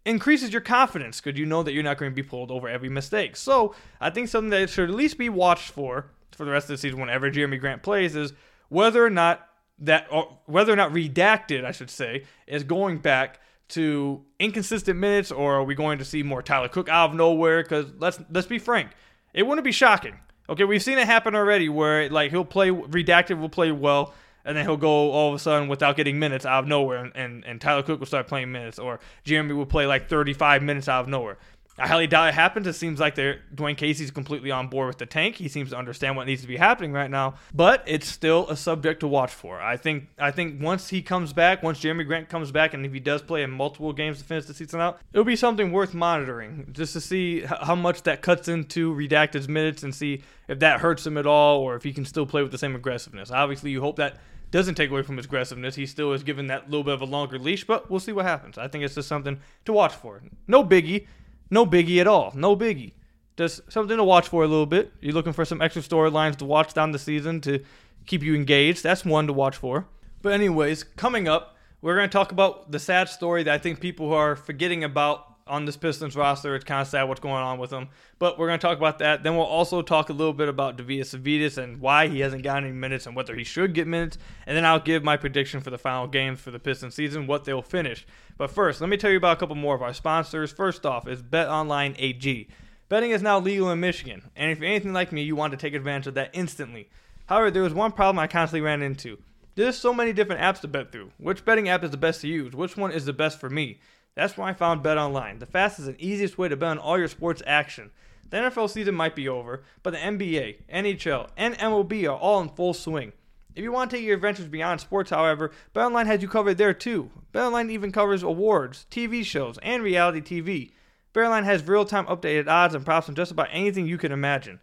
increases 0.06 0.52
your 0.52 0.62
confidence 0.62 1.20
because 1.20 1.40
you 1.40 1.46
know 1.46 1.64
that 1.64 1.74
you're 1.74 1.84
not 1.84 1.98
going 1.98 2.12
to 2.12 2.16
be 2.16 2.24
pulled 2.24 2.52
over 2.52 2.68
every 2.68 2.90
mistake. 2.90 3.36
So, 3.36 3.76
I 4.00 4.10
think 4.10 4.28
something 4.28 4.50
that 4.52 4.70
should 4.70 4.90
at 4.90 4.96
least 4.96 5.18
be 5.18 5.30
watched 5.30 5.72
for 5.72 6.08
for 6.32 6.46
the 6.46 6.52
rest 6.52 6.66
of 6.66 6.70
the 6.70 6.78
season 6.78 7.00
whenever 7.00 7.30
Jerami 7.30 7.60
Grant 7.60 7.84
plays 7.84 8.16
is 8.16 8.34
whether 8.70 9.06
or 9.06 9.10
not 9.10 9.48
that, 9.80 10.08
or 10.12 10.38
whether 10.46 10.72
or 10.72 10.76
not 10.76 10.94
redacted, 10.94 11.66
I 11.66 11.72
should 11.72 11.90
say, 11.90 12.24
is 12.48 12.64
going 12.64 13.00
back 13.00 13.40
to 13.70 14.24
inconsistent 14.40 15.00
minutes, 15.00 15.32
or 15.32 15.56
are 15.56 15.64
we 15.64 15.76
going 15.76 16.00
to 16.00 16.06
see 16.06 16.24
more 16.24 16.42
Tyler 16.42 16.68
Cook 16.68 16.90
out 16.90 17.12
of 17.12 17.16
nowhere? 17.16 17.64
Because 17.64 17.86
let's 17.98 18.20
let's 18.30 18.48
be 18.48 18.60
frank, 18.60 18.92
it 19.34 19.44
wouldn't 19.44 19.66
be 19.66 19.72
shocking. 19.72 20.20
Okay, 20.50 20.64
we've 20.64 20.82
seen 20.82 20.98
it 20.98 21.06
happen 21.06 21.36
already, 21.36 21.70
where 21.70 22.10
like 22.10 22.32
he'll 22.32 22.46
play 22.46 22.70
redacted 22.70 23.40
will 23.40 23.50
play 23.50 23.72
well, 23.72 24.14
and 24.44 24.58
then 24.58 24.66
he'll 24.66 24.78
go 24.78 25.12
all 25.12 25.30
of 25.30 25.36
a 25.36 25.40
sudden 25.40 25.68
without 25.68 25.96
getting 25.96 26.18
minutes 26.18 26.46
out 26.46 26.64
of 26.64 26.68
nowhere, 26.68 27.04
and, 27.04 27.12
and, 27.16 27.46
and 27.46 27.62
Tyler 27.62 27.84
Cook 27.84 28.00
will 28.00 28.08
start 28.08 28.28
playing 28.28 28.52
minutes, 28.52 28.80
or 28.80 29.00
Jerami 29.26 29.56
will 29.56 29.68
play 29.68 29.86
like 29.86 30.10
35 30.10 30.64
minutes 30.64 30.88
out 30.88 31.04
of 31.04 31.08
nowhere. 31.08 31.38
I 31.80 31.88
highly 31.88 32.08
doubt 32.08 32.30
it 32.30 32.34
happens. 32.34 32.68
It 32.68 32.74
seems 32.74 33.00
like 33.00 33.16
they're, 33.16 33.42
Dwane 33.54 33.78
Casey's 33.78 34.12
completely 34.12 34.52
on 34.52 34.68
board 34.68 34.88
with 34.88 34.98
the 34.98 35.06
tank. 35.06 35.36
He 35.36 35.48
seems 35.48 35.70
to 35.72 35.78
understand 35.78 36.16
what 36.16 36.28
needs 36.28 36.42
to 36.42 36.48
be 36.48 36.58
happening 36.58 36.92
right 36.92 37.10
now, 37.10 37.36
but 37.54 37.84
it's 37.88 38.08
still 38.08 38.48
a 38.50 38.58
subject 38.58 39.00
to 39.02 39.08
watch 39.08 39.32
for. 39.32 39.62
I 39.62 39.78
think 39.78 40.08
I 40.18 40.32
think 40.32 40.62
once 40.62 40.90
he 40.90 41.02
comes 41.02 41.34
back, 41.34 41.64
once 41.64 41.80
Jerami 41.80 42.06
Grant 42.06 42.30
comes 42.30 42.52
back, 42.52 42.74
and 42.74 42.86
if 42.86 42.94
he 42.94 43.00
does 43.00 43.22
play 43.22 43.44
in 43.44 43.52
multiple 43.52 43.94
games 43.94 44.20
to 44.20 44.24
finish 44.24 44.46
the 44.46 44.54
season 44.54 44.82
out, 44.82 45.00
it'll 45.14 45.24
be 45.24 45.36
something 45.36 45.72
worth 45.72 45.94
monitoring 45.94 46.70
just 46.72 46.94
to 46.94 47.02
see 47.02 47.42
how 47.42 47.76
much 47.76 48.04
that 48.04 48.22
cuts 48.22 48.48
into 48.48 48.94
Redacted's 48.94 49.48
minutes 49.48 49.84
and 49.84 49.94
see 49.94 50.22
if 50.48 50.60
that 50.60 50.80
hurts 50.82 51.06
him 51.06 51.18
at 51.18 51.26
all 51.26 51.60
or 51.60 51.76
if 51.76 51.84
he 51.84 51.94
can 51.94 52.06
still 52.06 52.26
play 52.26 52.42
with 52.42 52.52
the 52.52 52.58
same 52.58 52.76
aggressiveness. 52.76 53.32
Obviously, 53.32 53.72
you 53.72 53.82
hope 53.82 53.96
that 53.98 54.18
doesn't 54.52 54.76
take 54.76 54.90
away 54.90 55.04
from 55.04 55.18
his 55.18 55.26
aggressiveness. 55.26 55.76
He 55.76 55.86
still 55.86 56.14
is 56.14 56.24
given 56.24 56.48
that 56.48 56.70
little 56.70 56.84
bit 56.84 56.94
of 56.96 57.02
a 57.02 57.06
longer 57.06 57.38
leash, 57.38 57.66
but 57.66 57.90
we'll 57.90 58.00
see 58.00 58.12
what 58.12 58.26
happens. 58.26 58.58
I 58.58 58.68
think 58.68 58.84
it's 58.84 58.96
just 58.96 59.08
something 59.08 59.40
to 59.66 59.74
watch 59.74 59.94
for. 59.94 60.22
No 60.48 60.64
biggie. 60.64 61.06
No 61.50 61.66
biggie 61.66 62.00
at 62.00 62.08
all. 62.08 62.32
No 62.36 62.56
biggie. 62.56 62.94
Just 63.38 63.72
something 63.72 63.98
to 63.98 64.04
watch 64.04 64.28
for 64.28 64.44
a 64.44 64.48
little 64.48 64.66
bit. 64.66 64.92
You're 65.02 65.14
looking 65.14 65.34
for 65.34 65.46
some 65.46 65.62
extra 65.62 65.82
storylines 65.82 66.36
to 66.38 66.46
watch 66.46 66.74
down 66.74 66.92
the 66.92 67.00
season 67.00 67.42
to 67.42 67.64
keep 68.06 68.22
you 68.22 68.36
engaged. 68.36 68.84
That's 68.84 69.06
one 69.06 69.28
to 69.28 69.34
watch 69.34 69.56
for. 69.56 69.88
But, 70.22 70.34
anyways, 70.34 70.84
coming 70.84 71.28
up, 71.28 71.56
we're 71.82 71.96
going 71.96 72.10
to 72.10 72.12
talk 72.12 72.32
about 72.32 72.72
the 72.72 72.80
sad 72.80 73.08
story 73.08 73.44
that 73.44 73.54
I 73.54 73.58
think 73.58 73.80
people 73.80 74.14
are 74.14 74.36
forgetting 74.36 74.84
about 74.84 75.29
on 75.50 75.66
this 75.66 75.76
Pistons 75.76 76.16
roster. 76.16 76.56
It's 76.56 76.64
kind 76.64 76.82
of 76.82 76.88
sad 76.88 77.04
what's 77.04 77.20
going 77.20 77.44
on 77.44 77.60
with 77.60 77.72
them. 77.72 77.90
But 78.20 78.38
we're 78.38 78.48
going 78.48 78.60
to 78.60 78.66
talk 78.66 78.78
about 78.78 79.00
that. 79.00 79.24
Then 79.24 79.36
we'll 79.36 79.46
also 79.46 79.82
talk 79.82 80.10
a 80.10 80.14
little 80.14 80.34
bit 80.34 80.48
about 80.48 80.78
Deividas 80.78 81.16
Sirvydis 81.16 81.58
and 81.58 81.82
why 81.82 82.08
he 82.08 82.20
hasn't 82.20 82.44
gotten 82.44 82.66
any 82.66 82.74
minutes 82.74 83.06
and 83.08 83.16
whether 83.16 83.36
he 83.36 83.44
should 83.44 83.74
get 83.74 83.88
minutes. 83.88 84.18
And 84.46 84.56
then 84.56 84.66
I'll 84.66 84.80
give 84.80 85.04
my 85.04 85.18
prediction 85.18 85.60
for 85.60 85.70
the 85.70 85.78
final 85.78 86.08
games 86.08 86.40
for 86.40 86.52
the 86.52 86.60
Pistons 86.60 86.96
season, 86.96 87.28
what 87.28 87.44
they'll 87.44 87.62
finish. 87.62 88.06
But 88.38 88.52
first, 88.52 88.80
let 88.80 88.90
me 88.90 88.98
tell 88.98 89.12
you 89.12 89.18
about 89.18 89.38
a 89.38 89.40
couple 89.40 89.56
more 89.56 89.76
of 89.76 89.82
our 89.82 89.94
sponsors. 89.94 90.52
First 90.52 90.86
off 90.86 91.08
is 91.08 91.22
BetOnline 91.22 91.96
AG. 91.98 92.48
Betting 92.88 93.12
is 93.12 93.22
now 93.22 93.40
legal 93.40 93.70
in 93.70 93.80
Michigan, 93.80 94.32
and 94.36 94.52
if 94.52 94.58
you're 94.58 94.68
anything 94.68 94.94
like 94.94 95.12
me, 95.12 95.22
you 95.22 95.36
want 95.36 95.52
to 95.52 95.58
take 95.58 95.76
advantage 95.76 96.08
of 96.08 96.16
that 96.16 96.32
instantly. 96.34 96.90
However, 97.28 97.52
there 97.52 97.62
was 97.62 97.74
one 97.74 97.92
problem 97.92 98.18
I 98.18 98.26
constantly 98.26 98.62
ran 98.62 98.82
into. 98.82 99.20
There's 99.54 99.78
so 99.78 99.94
many 99.94 100.12
different 100.12 100.42
apps 100.42 100.62
to 100.62 100.68
bet 100.68 100.92
through. 100.92 101.12
Which 101.18 101.46
betting 101.46 101.70
app 101.70 101.84
is 101.84 101.92
the 101.92 101.98
best 101.98 102.22
to 102.22 102.28
use? 102.28 102.56
Which 102.56 102.78
one 102.78 102.92
is 102.92 103.06
the 103.06 103.14
best 103.14 103.40
for 103.40 103.50
me? 103.50 103.80
That's 104.20 104.36
why 104.36 104.50
I 104.50 104.54
found 104.54 104.84
BetOnline, 104.84 105.40
the 105.40 105.46
fastest 105.46 105.88
and 105.88 106.00
easiest 106.02 106.38
way 106.38 106.50
to 106.50 106.58
bet 106.58 106.72
on 106.72 106.78
all 106.78 106.98
your 106.98 107.08
sports 107.08 107.42
action. 107.48 107.90
The 108.30 108.36
NFL 108.36 108.70
season 108.70 108.94
might 108.94 109.16
be 109.16 109.30
over, 109.30 109.64
but 109.82 109.92
the 109.92 109.98
NBA, 109.98 110.58
NHL, 110.70 111.30
and 111.38 111.58
MLB 111.58 112.04
are 112.04 112.18
all 112.18 112.42
in 112.42 112.50
full 112.50 112.74
swing. 112.74 113.14
If 113.56 113.64
you 113.64 113.72
want 113.72 113.90
to 113.90 113.96
take 113.96 114.06
your 114.06 114.16
adventures 114.16 114.50
beyond 114.50 114.82
sports, 114.82 115.10
however, 115.10 115.52
BetOnline 115.74 116.06
has 116.08 116.22
you 116.22 116.28
covered 116.28 116.58
there 116.58 116.74
too. 116.74 117.10
BetOnline 117.34 117.72
even 117.72 117.94
covers 117.94 118.22
awards, 118.22 118.86
TV 118.92 119.24
shows, 119.24 119.58
and 119.64 119.82
reality 119.82 120.20
TV. 120.20 120.72
BetOnline 121.14 121.46
has 121.46 121.66
real-time 121.66 122.06
updated 122.08 122.50
odds 122.50 122.76
and 122.76 122.86
props 122.86 123.08
on 123.08 123.16
just 123.16 123.32
about 123.32 123.48
anything 123.52 123.88
you 123.88 123.98
can 123.98 124.12
imagine. 124.12 124.60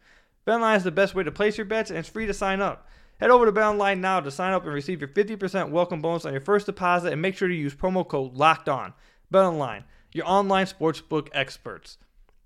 BetOnline 0.47 0.77
is 0.77 0.85
the 0.85 0.91
best 0.91 1.15
way 1.15 1.25
to 1.25 1.33
place 1.33 1.57
your 1.57 1.65
bets, 1.65 1.89
and 1.89 1.99
it's 1.99 2.11
free 2.11 2.27
to 2.27 2.35
sign 2.35 2.61
up. 2.61 2.87
Head 3.21 3.31
over 3.31 3.47
to 3.47 3.53
BetOnline 3.53 4.01
now 4.01 4.21
to 4.21 4.31
sign 4.31 4.53
up 4.53 4.65
and 4.65 4.75
receive 4.75 5.01
your 5.01 5.09
50% 5.09 5.71
welcome 5.71 6.03
bonus 6.03 6.27
on 6.27 6.33
your 6.33 6.43
first 6.43 6.67
deposit, 6.67 7.15
and 7.15 7.23
make 7.23 7.35
sure 7.35 7.49
to 7.49 7.55
use 7.55 7.75
promo 7.75 8.07
code 8.07 8.35
Locked 8.35 8.69
On. 8.69 8.93
BetOnline, 9.33 9.85
your 10.13 10.27
online 10.29 10.67
sportsbook 10.67 11.29
experts. 11.33 11.99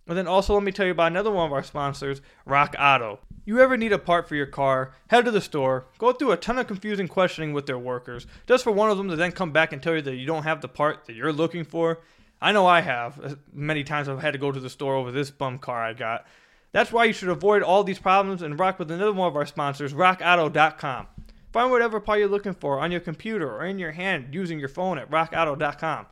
And 0.07 0.19
then 0.19 0.27
also 0.27 0.55
let 0.55 0.63
me 0.63 0.73
tell 0.73 0.87
you 0.87 0.93
about 0.93 1.13
another 1.13 1.31
one 1.31 1.47
of 1.47 1.53
our 1.53 1.63
sponsors, 1.63 2.21
Rock 2.45 2.75
Auto. 2.79 3.21
You 3.45 3.61
ever 3.61 3.77
need 3.77 3.93
a 3.93 3.99
part 3.99 4.29
for 4.29 4.35
your 4.35 4.47
car? 4.47 4.93
Head 5.09 5.25
to 5.25 5.31
the 5.31 5.41
store, 5.41 5.87
go 5.99 6.13
through 6.13 6.33
a 6.33 6.37
ton 6.37 6.59
of 6.59 6.67
confusing 6.67 7.07
questioning 7.07 7.53
with 7.53 7.67
their 7.67 7.79
workers, 7.79 8.27
just 8.47 8.65
for 8.65 8.73
one 8.73 8.91
of 8.91 8.99
them 8.99 9.09
to 9.09 9.17
then 9.17 9.33
come 9.33 9.53
back 9.53 9.73
and 9.73 9.83
tell 9.83 9.95
you 9.95 10.03
that 10.03 10.17
you 10.17 10.27
don't 10.27 10.43
have 10.43 10.61
the 10.61 10.69
part 10.69 11.07
that 11.07 11.15
you're 11.15 11.33
looking 11.33 11.65
for. 11.65 12.01
I 12.43 12.53
know 12.53 12.67
I 12.67 12.81
have. 12.81 13.21
Uh, 13.23 13.35
many 13.53 13.85
times 13.85 14.09
I've 14.09 14.21
had 14.21 14.33
to 14.33 14.39
go 14.39 14.51
to 14.51 14.61
the 14.61 14.71
store 14.71 14.95
over 14.97 15.13
this 15.13 15.31
bum 15.31 15.59
car 15.59 15.83
I 15.83 15.93
got. 15.93 16.27
That's 16.73 16.93
why 16.93 17.05
you 17.05 17.13
should 17.13 17.29
avoid 17.29 17.63
all 17.63 17.85
these 17.85 17.99
problems 17.99 18.43
and 18.43 18.59
rock 18.59 18.79
with 18.79 18.91
another 18.91 19.13
one 19.13 19.29
of 19.29 19.37
our 19.37 19.47
sponsors, 19.47 19.93
rockauto.com. 19.93 21.07
Find 21.53 21.71
whatever 21.71 22.01
part 22.01 22.21
you're 22.21 22.29
looking 22.29 22.55
for 22.55 22.79
on 22.79 22.93
your 22.93 23.01
computer 23.01 23.51
or 23.51 23.65
in 23.65 23.79
your 23.79 23.93
hand 23.93 24.29
using 24.33 24.59
your 24.59 24.69
phone 24.69 24.99
at 24.99 25.11
rockauto.com. 25.11 26.07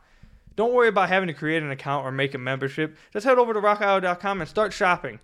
Don't 0.55 0.73
worry 0.73 0.89
about 0.89 1.09
having 1.09 1.27
to 1.27 1.33
create 1.33 1.63
an 1.63 1.71
account 1.71 2.05
or 2.05 2.11
make 2.11 2.33
a 2.33 2.37
membership. 2.37 2.97
Just 3.13 3.25
head 3.25 3.37
over 3.37 3.53
to 3.53 3.61
rockauto.com 3.61 4.41
and 4.41 4.49
start 4.49 4.73
shopping. 4.73 5.19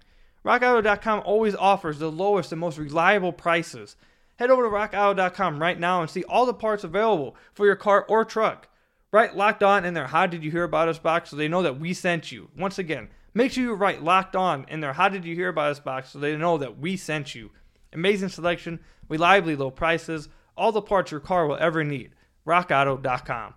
RockAuto.com 0.45 1.23
always 1.25 1.55
offers 1.55 1.99
the 1.99 2.11
lowest 2.11 2.51
and 2.51 2.61
most 2.61 2.77
reliable 2.77 3.33
prices. 3.33 3.95
Head 4.38 4.51
over 4.51 4.63
to 4.63 4.69
RockAuto.com 4.69 5.59
right 5.59 5.79
now 5.79 6.01
and 6.01 6.09
see 6.09 6.23
all 6.23 6.45
the 6.45 6.53
parts 6.53 6.83
available 6.83 7.35
for 7.53 7.65
your 7.65 7.75
car 7.75 8.05
or 8.07 8.23
truck. 8.23 8.67
Write 9.11 9.35
locked 9.35 9.63
on 9.63 9.85
in 9.85 9.93
their 9.93 10.07
How 10.07 10.27
Did 10.27 10.43
You 10.43 10.51
Hear 10.51 10.63
About 10.63 10.89
Us 10.89 10.99
box 10.99 11.29
so 11.29 11.35
they 11.35 11.47
know 11.47 11.63
that 11.63 11.79
we 11.79 11.93
sent 11.93 12.31
you. 12.31 12.49
Once 12.57 12.77
again, 12.77 13.07
make 13.33 13.53
sure 13.53 13.63
you 13.63 13.73
write 13.73 14.03
locked 14.03 14.35
on 14.35 14.65
in 14.67 14.81
their 14.81 14.93
How 14.93 15.09
Did 15.09 15.25
You 15.25 15.33
Hear 15.33 15.49
About 15.49 15.71
Us 15.71 15.79
box 15.79 16.11
so 16.11 16.19
they 16.19 16.35
know 16.35 16.57
that 16.57 16.77
we 16.77 16.95
sent 16.97 17.33
you. 17.33 17.49
Amazing 17.93 18.29
selection, 18.29 18.81
reliably 19.07 19.55
low 19.55 19.71
prices, 19.71 20.29
all 20.57 20.71
the 20.71 20.81
parts 20.81 21.11
your 21.11 21.21
car 21.21 21.47
will 21.47 21.57
ever 21.57 21.83
need. 21.83 22.11
rockauto.com. 22.45 23.53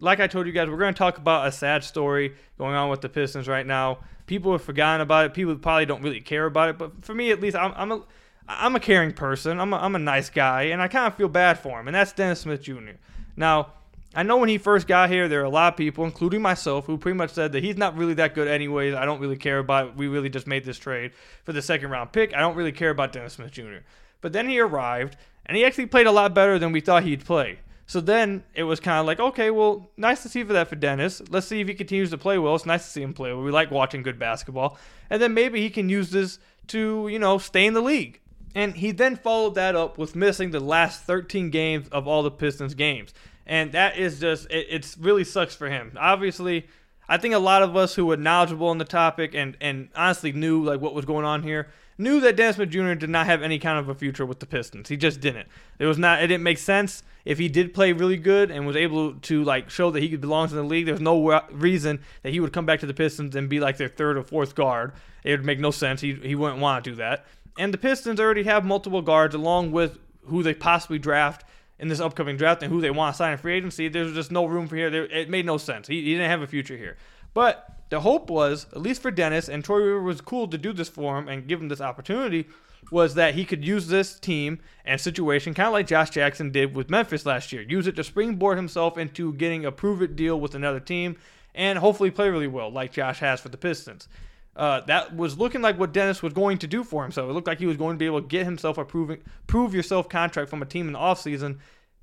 Like 0.00 0.18
I 0.20 0.26
told 0.26 0.46
you 0.46 0.52
guys, 0.52 0.68
we're 0.68 0.78
going 0.78 0.94
to 0.94 0.98
talk 0.98 1.18
about 1.18 1.46
a 1.46 1.52
sad 1.52 1.84
story 1.84 2.34
going 2.58 2.74
on 2.74 2.88
with 2.88 3.02
the 3.02 3.08
Pistons 3.08 3.46
right 3.46 3.66
now. 3.66 3.98
People 4.26 4.52
have 4.52 4.62
forgotten 4.62 5.00
about 5.00 5.26
it. 5.26 5.34
People 5.34 5.54
probably 5.56 5.86
don't 5.86 6.02
really 6.02 6.20
care 6.20 6.46
about 6.46 6.70
it, 6.70 6.78
but 6.78 7.04
for 7.04 7.14
me 7.14 7.30
at 7.30 7.40
least, 7.40 7.56
I'm, 7.56 7.72
I'm 7.76 7.92
a 7.92 8.02
I'm 8.48 8.74
a 8.74 8.80
caring 8.80 9.12
person. 9.12 9.60
I'm 9.60 9.72
a, 9.72 9.76
I'm 9.76 9.94
a 9.94 10.00
nice 10.00 10.28
guy, 10.28 10.62
and 10.64 10.82
I 10.82 10.88
kind 10.88 11.06
of 11.06 11.14
feel 11.14 11.28
bad 11.28 11.58
for 11.58 11.78
him, 11.78 11.86
and 11.86 11.94
that's 11.94 12.12
Dennis 12.12 12.40
Smith 12.40 12.62
Jr. 12.62 12.96
Now, 13.36 13.72
I 14.12 14.24
know 14.24 14.38
when 14.38 14.48
he 14.48 14.58
first 14.58 14.88
got 14.88 15.08
here, 15.08 15.28
there 15.28 15.40
are 15.40 15.44
a 15.44 15.50
lot 15.50 15.72
of 15.72 15.76
people, 15.76 16.04
including 16.04 16.42
myself, 16.42 16.86
who 16.86 16.98
pretty 16.98 17.16
much 17.16 17.30
said 17.30 17.52
that 17.52 17.62
he's 17.62 17.76
not 17.76 17.96
really 17.96 18.14
that 18.14 18.34
good 18.34 18.48
anyways. 18.48 18.94
I 18.94 19.04
don't 19.04 19.20
really 19.20 19.36
care 19.36 19.58
about 19.58 19.88
it. 19.88 19.96
We 19.96 20.08
really 20.08 20.28
just 20.28 20.48
made 20.48 20.64
this 20.64 20.78
trade 20.78 21.12
for 21.44 21.52
the 21.52 21.62
second 21.62 21.90
round 21.90 22.10
pick. 22.12 22.34
I 22.34 22.40
don't 22.40 22.56
really 22.56 22.72
care 22.72 22.90
about 22.90 23.12
Dennis 23.12 23.34
Smith 23.34 23.52
Jr. 23.52 23.84
But 24.20 24.32
then 24.32 24.48
he 24.48 24.58
arrived, 24.58 25.16
and 25.46 25.56
he 25.56 25.64
actually 25.64 25.86
played 25.86 26.08
a 26.08 26.12
lot 26.12 26.34
better 26.34 26.58
than 26.58 26.72
we 26.72 26.80
thought 26.80 27.04
he'd 27.04 27.24
play. 27.24 27.60
So 27.90 28.00
then 28.00 28.44
it 28.54 28.62
was 28.62 28.78
kind 28.78 29.00
of 29.00 29.06
like, 29.06 29.18
okay, 29.18 29.50
well, 29.50 29.90
nice 29.96 30.22
to 30.22 30.28
see 30.28 30.44
for 30.44 30.52
that 30.52 30.68
for 30.68 30.76
Dennis. 30.76 31.20
Let's 31.28 31.48
see 31.48 31.60
if 31.60 31.66
he 31.66 31.74
continues 31.74 32.10
to 32.10 32.18
play 32.18 32.38
well. 32.38 32.54
It's 32.54 32.64
nice 32.64 32.84
to 32.84 32.88
see 32.88 33.02
him 33.02 33.12
play 33.12 33.32
well. 33.32 33.42
We 33.42 33.50
like 33.50 33.72
watching 33.72 34.04
good 34.04 34.16
basketball. 34.16 34.78
And 35.10 35.20
then 35.20 35.34
maybe 35.34 35.60
he 35.60 35.70
can 35.70 35.88
use 35.88 36.10
this 36.10 36.38
to, 36.68 37.08
you 37.08 37.18
know, 37.18 37.38
stay 37.38 37.66
in 37.66 37.74
the 37.74 37.80
league. 37.80 38.20
And 38.54 38.76
he 38.76 38.92
then 38.92 39.16
followed 39.16 39.56
that 39.56 39.74
up 39.74 39.98
with 39.98 40.14
missing 40.14 40.52
the 40.52 40.60
last 40.60 41.02
13 41.02 41.50
games 41.50 41.88
of 41.88 42.06
all 42.06 42.22
the 42.22 42.30
Pistons 42.30 42.74
games. 42.74 43.12
And 43.44 43.72
that 43.72 43.98
is 43.98 44.20
just, 44.20 44.48
it 44.52 44.68
it's 44.70 44.96
really 44.96 45.24
sucks 45.24 45.56
for 45.56 45.68
him. 45.68 45.90
Obviously, 45.98 46.68
I 47.08 47.16
think 47.16 47.34
a 47.34 47.40
lot 47.40 47.64
of 47.64 47.76
us 47.76 47.96
who 47.96 48.06
were 48.06 48.16
knowledgeable 48.16 48.68
on 48.68 48.78
the 48.78 48.84
topic 48.84 49.34
and, 49.34 49.56
and 49.60 49.88
honestly 49.96 50.30
knew 50.30 50.62
like 50.62 50.80
what 50.80 50.94
was 50.94 51.06
going 51.06 51.24
on 51.24 51.42
here 51.42 51.66
knew 52.00 52.20
that 52.20 52.36
Dennis 52.36 52.56
Smith 52.56 52.70
Jr. 52.70 52.94
did 52.94 53.10
not 53.10 53.26
have 53.26 53.42
any 53.42 53.58
kind 53.58 53.78
of 53.78 53.88
a 53.88 53.94
future 53.94 54.26
with 54.26 54.40
the 54.40 54.46
Pistons. 54.46 54.88
He 54.88 54.96
just 54.96 55.20
didn't. 55.20 55.48
It 55.78 55.86
was 55.86 55.98
not. 55.98 56.22
It 56.22 56.26
didn't 56.28 56.42
make 56.42 56.58
sense. 56.58 57.02
If 57.24 57.38
he 57.38 57.48
did 57.48 57.74
play 57.74 57.92
really 57.92 58.16
good 58.16 58.50
and 58.50 58.66
was 58.66 58.76
able 58.76 59.14
to 59.14 59.44
like 59.44 59.70
show 59.70 59.90
that 59.90 60.02
he 60.02 60.16
belongs 60.16 60.52
in 60.52 60.58
the 60.58 60.64
league, 60.64 60.86
there's 60.86 61.00
no 61.00 61.42
reason 61.50 62.00
that 62.22 62.32
he 62.32 62.40
would 62.40 62.52
come 62.52 62.66
back 62.66 62.80
to 62.80 62.86
the 62.86 62.94
Pistons 62.94 63.36
and 63.36 63.48
be 63.48 63.60
like 63.60 63.76
their 63.76 63.88
third 63.88 64.16
or 64.16 64.22
fourth 64.22 64.54
guard. 64.54 64.92
It 65.22 65.32
would 65.32 65.44
make 65.44 65.60
no 65.60 65.70
sense. 65.70 66.00
He 66.00 66.14
he 66.14 66.34
wouldn't 66.34 66.60
want 66.60 66.84
to 66.84 66.90
do 66.90 66.96
that. 66.96 67.26
And 67.58 67.74
the 67.74 67.78
Pistons 67.78 68.18
already 68.18 68.44
have 68.44 68.64
multiple 68.64 69.02
guards 69.02 69.34
along 69.34 69.72
with 69.72 69.98
who 70.26 70.42
they 70.42 70.54
possibly 70.54 70.98
draft 70.98 71.44
in 71.78 71.88
this 71.88 72.00
upcoming 72.00 72.36
draft 72.36 72.62
and 72.62 72.72
who 72.72 72.80
they 72.80 72.90
want 72.90 73.14
to 73.14 73.16
sign 73.16 73.32
in 73.32 73.38
free 73.38 73.54
agency. 73.54 73.88
There's 73.88 74.14
just 74.14 74.30
no 74.30 74.46
room 74.46 74.68
for 74.68 74.76
here. 74.76 74.88
It 74.88 75.28
made 75.28 75.46
no 75.46 75.58
sense. 75.58 75.88
He, 75.88 76.02
he 76.02 76.12
didn't 76.12 76.30
have 76.30 76.42
a 76.42 76.46
future 76.46 76.76
here. 76.76 76.96
But 77.34 77.79
the 77.90 78.00
hope 78.00 78.30
was, 78.30 78.66
at 78.72 78.80
least 78.80 79.02
for 79.02 79.10
Dennis, 79.10 79.48
and 79.48 79.64
Troy 79.64 79.78
Weaver 79.78 80.02
was 80.02 80.20
cool 80.20 80.48
to 80.48 80.56
do 80.56 80.72
this 80.72 80.88
for 80.88 81.18
him 81.18 81.28
and 81.28 81.46
give 81.46 81.60
him 81.60 81.68
this 81.68 81.80
opportunity, 81.80 82.46
was 82.90 83.14
that 83.14 83.34
he 83.34 83.44
could 83.44 83.64
use 83.64 83.88
this 83.88 84.18
team 84.18 84.60
and 84.84 85.00
situation 85.00 85.54
kind 85.54 85.66
of 85.66 85.72
like 85.72 85.86
Josh 85.86 86.10
Jackson 86.10 86.50
did 86.50 86.74
with 86.74 86.88
Memphis 86.88 87.26
last 87.26 87.52
year. 87.52 87.62
Use 87.62 87.86
it 87.86 87.96
to 87.96 88.04
springboard 88.04 88.56
himself 88.56 88.96
into 88.96 89.34
getting 89.34 89.64
a 89.64 89.72
prove 89.72 90.02
it 90.02 90.16
deal 90.16 90.40
with 90.40 90.54
another 90.54 90.80
team 90.80 91.16
and 91.54 91.78
hopefully 91.78 92.10
play 92.10 92.30
really 92.30 92.46
well, 92.46 92.70
like 92.70 92.92
Josh 92.92 93.18
has 93.18 93.40
for 93.40 93.48
the 93.48 93.58
Pistons. 93.58 94.08
Uh, 94.56 94.80
that 94.82 95.14
was 95.14 95.38
looking 95.38 95.62
like 95.62 95.78
what 95.78 95.92
Dennis 95.92 96.22
was 96.22 96.32
going 96.32 96.58
to 96.58 96.66
do 96.66 96.82
for 96.84 97.02
himself. 97.02 97.28
It 97.28 97.32
looked 97.32 97.46
like 97.46 97.58
he 97.58 97.66
was 97.66 97.76
going 97.76 97.96
to 97.96 97.98
be 97.98 98.06
able 98.06 98.22
to 98.22 98.28
get 98.28 98.44
himself 98.44 98.78
a 98.78 98.84
proving, 98.84 99.22
prove 99.46 99.74
yourself 99.74 100.08
contract 100.08 100.50
from 100.50 100.62
a 100.62 100.66
team 100.66 100.86
in 100.86 100.92
the 100.92 100.98
offseason 100.98 101.58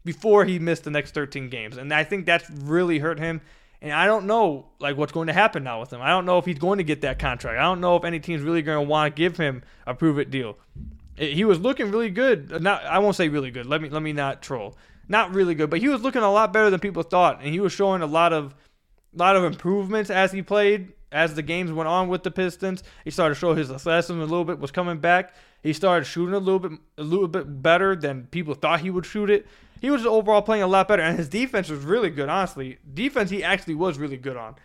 before 0.06 0.45
he 0.45 0.58
missed 0.60 0.84
the 0.84 0.89
next 0.89 1.13
13 1.13 1.50
games. 1.50 1.78
And 1.78 1.93
I 1.93 2.04
think 2.04 2.26
that's 2.26 2.50
really 2.50 3.00
hurt 3.00 3.19
him 3.19 3.41
and 3.81 3.91
I 3.91 4.05
don't 4.05 4.25
know 4.25 4.67
like 4.79 4.97
what's 4.97 5.11
going 5.11 5.27
to 5.27 5.33
happen 5.33 5.63
now 5.63 5.79
with 5.79 5.93
him. 5.93 6.01
I 6.01 6.09
don't 6.09 6.25
know 6.25 6.37
if 6.37 6.45
he's 6.45 6.59
going 6.59 6.77
to 6.77 6.83
get 6.83 7.01
that 7.01 7.19
contract. 7.19 7.59
I 7.59 7.63
don't 7.63 7.81
know 7.81 7.95
if 7.95 8.03
any 8.03 8.19
team's 8.19 8.41
really 8.41 8.61
going 8.61 8.83
to 8.83 8.89
want 8.89 9.15
to 9.15 9.19
give 9.19 9.37
him 9.37 9.63
a 9.85 9.93
prove 9.93 10.19
it 10.19 10.31
deal. 10.31 10.57
He 11.15 11.45
was 11.45 11.59
looking 11.59 11.91
really 11.91 12.09
good. 12.09 12.61
Not 12.61 12.83
I 12.85 12.99
won't 12.99 13.15
say 13.15 13.29
really 13.29 13.51
good. 13.51 13.65
Let 13.65 13.81
me 13.81 13.89
let 13.89 14.01
me 14.01 14.13
not 14.13 14.41
troll. 14.41 14.75
Not 15.07 15.33
really 15.33 15.55
good, 15.55 15.69
but 15.69 15.79
he 15.79 15.87
was 15.87 16.01
looking 16.01 16.21
a 16.21 16.31
lot 16.31 16.51
better 16.51 16.69
than 16.69 16.79
people 16.79 17.01
thought, 17.01 17.39
and 17.41 17.53
he 17.53 17.59
was 17.59 17.71
showing 17.71 18.01
a 18.01 18.07
lot 18.07 18.33
of 18.33 18.53
lot 19.13 19.35
of 19.35 19.43
improvements 19.43 20.09
as 20.09 20.31
he 20.31 20.41
played. 20.41 20.93
As 21.09 21.35
the 21.35 21.41
games 21.41 21.71
went 21.71 21.87
on 21.87 22.09
with 22.09 22.23
the 22.23 22.31
Pistons, 22.31 22.83
he 23.05 23.11
started 23.11 23.35
to 23.35 23.39
show 23.39 23.55
his 23.55 23.71
athleticism 23.71 24.19
a 24.19 24.25
little 24.25 24.43
bit. 24.43 24.59
Was 24.59 24.71
coming 24.71 24.99
back. 24.99 25.33
He 25.63 25.71
started 25.71 26.05
shooting 26.05 26.35
a 26.35 26.39
little 26.39 26.59
bit 26.59 26.73
a 26.97 27.03
little 27.03 27.29
bit 27.29 27.61
better 27.63 27.95
than 27.95 28.27
people 28.27 28.53
thought 28.53 28.81
he 28.81 28.89
would 28.89 29.05
shoot 29.05 29.29
it 29.29 29.47
he 29.81 29.89
was 29.89 30.05
overall 30.05 30.41
playing 30.41 30.63
a 30.63 30.67
lot 30.67 30.87
better, 30.87 31.01
and 31.03 31.17
his 31.17 31.29
defense 31.29 31.69
was 31.69 31.83
really 31.83 32.09
good. 32.09 32.29
Honestly, 32.29 32.77
defense 32.93 33.29
he 33.29 33.43
actually 33.43 33.75
was 33.75 33.97
really 33.97 34.17
good 34.17 34.37
on. 34.37 34.55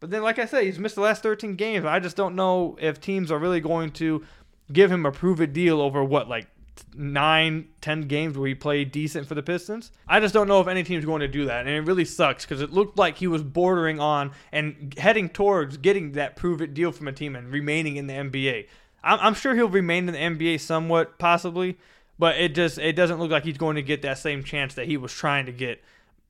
But 0.00 0.10
then, 0.10 0.22
like 0.22 0.38
I 0.38 0.46
said, 0.46 0.64
he's 0.64 0.78
missed 0.78 0.96
the 0.96 1.00
last 1.00 1.22
13 1.22 1.54
games. 1.54 1.84
I 1.84 2.00
just 2.00 2.16
don't 2.16 2.34
know 2.34 2.76
if 2.80 3.00
teams 3.00 3.30
are 3.30 3.38
really 3.38 3.60
going 3.60 3.90
to 3.92 4.24
give 4.72 4.90
him 4.90 5.06
a 5.06 5.12
prove 5.12 5.40
it 5.40 5.52
deal 5.52 5.80
over 5.80 6.02
what 6.02 6.28
like 6.28 6.48
nine, 6.94 7.68
ten 7.80 8.02
games 8.02 8.36
where 8.36 8.48
he 8.48 8.54
played 8.54 8.92
decent 8.92 9.26
for 9.26 9.34
the 9.34 9.42
Pistons. 9.42 9.92
I 10.08 10.20
just 10.20 10.34
don't 10.34 10.48
know 10.48 10.60
if 10.60 10.68
any 10.68 10.82
team's 10.82 11.04
going 11.04 11.20
to 11.20 11.28
do 11.28 11.44
that, 11.46 11.66
and 11.66 11.68
it 11.68 11.82
really 11.82 12.04
sucks 12.04 12.44
because 12.44 12.60
it 12.60 12.72
looked 12.72 12.98
like 12.98 13.18
he 13.18 13.26
was 13.26 13.42
bordering 13.42 14.00
on 14.00 14.32
and 14.50 14.94
heading 14.98 15.28
towards 15.28 15.76
getting 15.76 16.12
that 16.12 16.36
prove 16.36 16.60
it 16.60 16.74
deal 16.74 16.92
from 16.92 17.08
a 17.08 17.12
team 17.12 17.36
and 17.36 17.52
remaining 17.52 17.96
in 17.96 18.06
the 18.06 18.14
NBA. 18.14 18.66
I'm, 19.04 19.18
I'm 19.20 19.34
sure 19.34 19.54
he'll 19.54 19.68
remain 19.68 20.08
in 20.08 20.38
the 20.38 20.46
NBA 20.46 20.60
somewhat, 20.60 21.18
possibly, 21.18 21.78
but 22.22 22.36
it 22.36 22.54
just 22.54 22.78
it 22.78 22.92
doesn't 22.92 23.18
look 23.18 23.32
like 23.32 23.42
he's 23.42 23.58
going 23.58 23.74
to 23.74 23.82
get 23.82 24.02
that 24.02 24.16
same 24.16 24.44
chance 24.44 24.74
that 24.74 24.86
he 24.86 24.96
was 24.96 25.12
trying 25.12 25.44
to 25.44 25.50
get 25.50 25.82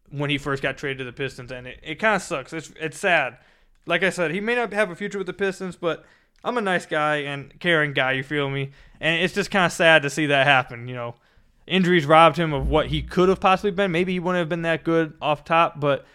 when 0.08 0.30
he 0.30 0.38
first 0.38 0.62
got 0.62 0.78
traded 0.78 0.96
to 0.96 1.04
the 1.04 1.12
Pistons, 1.12 1.52
and 1.52 1.66
it, 1.66 1.80
it 1.82 1.94
kind 1.96 2.16
of 2.16 2.22
sucks. 2.22 2.54
It's 2.54 2.72
it's 2.80 2.98
sad. 2.98 3.36
Like 3.84 4.02
I 4.02 4.08
said, 4.08 4.30
he 4.30 4.40
may 4.40 4.54
not 4.54 4.72
have 4.72 4.90
a 4.90 4.96
future 4.96 5.18
with 5.18 5.26
the 5.26 5.34
Pistons, 5.34 5.76
but 5.76 6.06
I'm 6.42 6.56
a 6.56 6.62
nice 6.62 6.86
guy 6.86 7.16
and 7.16 7.60
caring 7.60 7.92
guy. 7.92 8.12
You 8.12 8.22
feel 8.22 8.48
me? 8.48 8.70
And 9.02 9.22
it's 9.22 9.34
just 9.34 9.50
kind 9.50 9.66
of 9.66 9.72
sad 9.72 10.00
to 10.04 10.08
see 10.08 10.24
that 10.24 10.46
happen. 10.46 10.88
You 10.88 10.94
know, 10.94 11.14
injuries 11.66 12.06
robbed 12.06 12.38
him 12.38 12.54
of 12.54 12.70
what 12.70 12.86
he 12.86 13.02
could 13.02 13.28
have 13.28 13.40
possibly 13.40 13.70
been. 13.70 13.92
Maybe 13.92 14.14
he 14.14 14.18
wouldn't 14.18 14.40
have 14.40 14.48
been 14.48 14.62
that 14.62 14.84
good 14.84 15.12
off 15.20 15.44
top, 15.44 15.78
but 15.78 16.06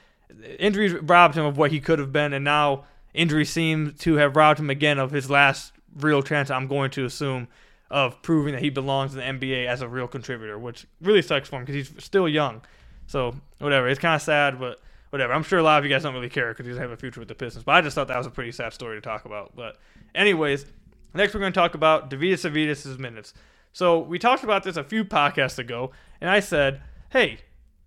injuries 0.57 0.95
robbed 0.95 1.35
him 1.35 1.45
of 1.45 1.55
what 1.55 1.69
he 1.69 1.79
could 1.79 1.99
have 1.99 2.11
been, 2.11 2.33
and 2.33 2.43
now 2.43 2.85
injuries 3.13 3.51
seem 3.51 3.93
to 3.99 4.15
have 4.15 4.35
robbed 4.35 4.59
him 4.59 4.71
again 4.71 4.97
of 4.97 5.11
his 5.11 5.29
last 5.29 5.71
real 5.99 6.23
chance. 6.23 6.49
I'm 6.49 6.65
going 6.65 6.89
to 6.89 7.05
assume 7.05 7.47
of 7.89 8.21
proving 8.21 8.53
that 8.53 8.61
he 8.61 8.69
belongs 8.69 9.15
in 9.15 9.19
the 9.19 9.47
NBA 9.47 9.67
as 9.67 9.81
a 9.81 9.87
real 9.87 10.07
contributor, 10.07 10.59
which 10.59 10.85
really 11.01 11.21
sucks 11.21 11.49
for 11.49 11.57
him 11.57 11.65
because 11.65 11.75
he's 11.75 12.03
still 12.03 12.27
young. 12.27 12.61
So 13.07 13.35
whatever, 13.59 13.87
it's 13.87 13.99
kind 13.99 14.15
of 14.15 14.21
sad, 14.21 14.59
but 14.59 14.79
whatever. 15.09 15.33
I'm 15.33 15.43
sure 15.43 15.59
a 15.59 15.63
lot 15.63 15.79
of 15.79 15.85
you 15.85 15.89
guys 15.89 16.03
don't 16.03 16.13
really 16.13 16.29
care 16.29 16.49
because 16.49 16.65
he 16.65 16.71
doesn't 16.71 16.81
have 16.81 16.91
a 16.91 16.97
future 16.97 17.21
with 17.21 17.29
the 17.29 17.35
Pistons. 17.35 17.63
But 17.63 17.75
I 17.75 17.81
just 17.81 17.95
thought 17.95 18.07
that 18.09 18.17
was 18.17 18.27
a 18.27 18.31
pretty 18.31 18.51
sad 18.51 18.73
story 18.73 18.97
to 18.97 19.01
talk 19.01 19.25
about. 19.25 19.55
But 19.55 19.77
anyways, 20.13 20.65
next 21.13 21.33
we're 21.33 21.39
going 21.39 21.53
to 21.53 21.59
talk 21.59 21.75
about 21.75 22.09
Deividas 22.09 22.45
Sirvydis' 22.45 22.99
minutes. 22.99 23.33
So 23.73 23.99
we 23.99 24.19
talked 24.19 24.43
about 24.43 24.63
this 24.63 24.75
a 24.75 24.83
few 24.83 25.05
podcasts 25.05 25.59
ago, 25.59 25.91
and 26.19 26.29
I 26.29 26.39
said, 26.39 26.81
hey, 27.11 27.39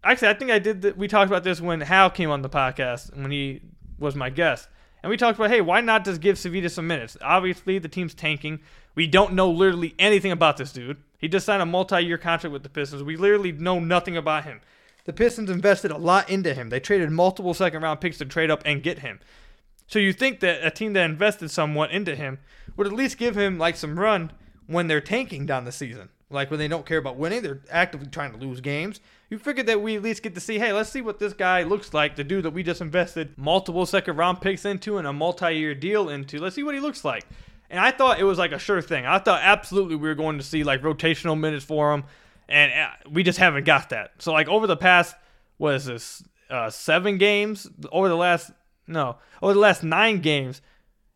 actually, 0.04 0.28
I 0.28 0.34
think 0.34 0.50
I 0.50 0.58
did. 0.58 0.82
The, 0.82 0.92
we 0.92 1.08
talked 1.08 1.30
about 1.30 1.44
this 1.44 1.60
when 1.60 1.80
Hal 1.80 2.10
came 2.10 2.30
on 2.30 2.42
the 2.42 2.48
podcast 2.48 3.16
when 3.16 3.30
he 3.30 3.62
was 3.98 4.14
my 4.14 4.30
guest. 4.30 4.68
And 5.02 5.10
we 5.10 5.16
talked 5.16 5.38
about, 5.38 5.50
hey, 5.50 5.60
why 5.60 5.80
not 5.80 6.04
just 6.04 6.20
give 6.20 6.36
Sirvydis 6.36 6.72
some 6.72 6.86
minutes? 6.86 7.16
Obviously, 7.22 7.78
the 7.78 7.88
team's 7.88 8.14
tanking. 8.14 8.60
We 8.94 9.06
don't 9.06 9.32
know 9.32 9.50
literally 9.50 9.94
anything 9.98 10.32
about 10.32 10.56
this 10.56 10.72
dude. 10.72 10.98
He 11.18 11.28
just 11.28 11.46
signed 11.46 11.62
a 11.62 11.66
multi-year 11.66 12.18
contract 12.18 12.52
with 12.52 12.62
the 12.62 12.68
Pistons. 12.68 13.02
We 13.02 13.16
literally 13.16 13.52
know 13.52 13.78
nothing 13.78 14.16
about 14.16 14.44
him. 14.44 14.60
The 15.04 15.12
Pistons 15.12 15.50
invested 15.50 15.90
a 15.90 15.96
lot 15.96 16.28
into 16.28 16.52
him. 16.52 16.68
They 16.68 16.80
traded 16.80 17.10
multiple 17.10 17.54
second-round 17.54 18.00
picks 18.00 18.18
to 18.18 18.26
trade 18.26 18.50
up 18.50 18.62
and 18.64 18.82
get 18.82 18.98
him. 19.00 19.20
So 19.86 19.98
you 19.98 20.12
think 20.12 20.40
that 20.40 20.64
a 20.64 20.70
team 20.70 20.92
that 20.92 21.04
invested 21.04 21.50
somewhat 21.50 21.90
into 21.90 22.14
him 22.14 22.38
would 22.76 22.86
at 22.86 22.92
least 22.92 23.18
give 23.18 23.36
him 23.36 23.58
like 23.58 23.76
some 23.76 23.98
run 23.98 24.32
when 24.66 24.86
they're 24.86 25.00
tanking 25.00 25.46
down 25.46 25.64
the 25.64 25.72
season. 25.72 26.10
Like 26.30 26.50
when 26.50 26.60
they 26.60 26.68
don't 26.68 26.86
care 26.86 26.98
about 26.98 27.16
winning, 27.16 27.42
they're 27.42 27.60
actively 27.70 28.06
trying 28.06 28.32
to 28.32 28.38
lose 28.38 28.60
games. 28.60 29.00
You 29.28 29.38
figured 29.38 29.66
that 29.66 29.82
we 29.82 29.96
at 29.96 30.02
least 30.02 30.22
get 30.22 30.34
to 30.34 30.40
see, 30.40 30.58
hey, 30.58 30.72
let's 30.72 30.90
see 30.90 31.00
what 31.00 31.18
this 31.18 31.32
guy 31.32 31.64
looks 31.64 31.92
like, 31.92 32.16
the 32.16 32.24
dude 32.24 32.44
that 32.44 32.52
we 32.52 32.62
just 32.62 32.80
invested 32.80 33.36
multiple 33.36 33.84
second 33.84 34.16
round 34.16 34.40
picks 34.40 34.64
into 34.64 34.98
and 34.98 35.06
a 35.06 35.12
multi 35.12 35.56
year 35.56 35.74
deal 35.74 36.08
into. 36.08 36.38
Let's 36.38 36.54
see 36.54 36.62
what 36.62 36.74
he 36.74 36.80
looks 36.80 37.04
like. 37.04 37.24
And 37.68 37.80
I 37.80 37.90
thought 37.90 38.20
it 38.20 38.24
was 38.24 38.38
like 38.38 38.52
a 38.52 38.58
sure 38.58 38.80
thing. 38.80 39.06
I 39.06 39.18
thought 39.18 39.40
absolutely 39.42 39.96
we 39.96 40.08
were 40.08 40.14
going 40.14 40.38
to 40.38 40.44
see 40.44 40.64
like 40.64 40.82
rotational 40.82 41.38
minutes 41.38 41.64
for 41.64 41.92
him, 41.92 42.04
and 42.48 42.72
uh, 42.72 42.90
we 43.10 43.22
just 43.22 43.38
haven't 43.38 43.64
got 43.64 43.90
that. 43.90 44.12
So 44.18 44.32
like 44.32 44.48
over 44.48 44.66
the 44.66 44.76
past 44.76 45.14
what 45.60 45.74
is 45.74 45.84
this 45.84 46.24
uh, 46.48 46.70
seven 46.70 47.18
games? 47.18 47.68
Over 47.92 48.08
the 48.08 48.16
last 48.16 48.50
no, 48.86 49.18
over 49.42 49.52
the 49.52 49.60
last 49.60 49.82
nine 49.84 50.20
games, 50.20 50.62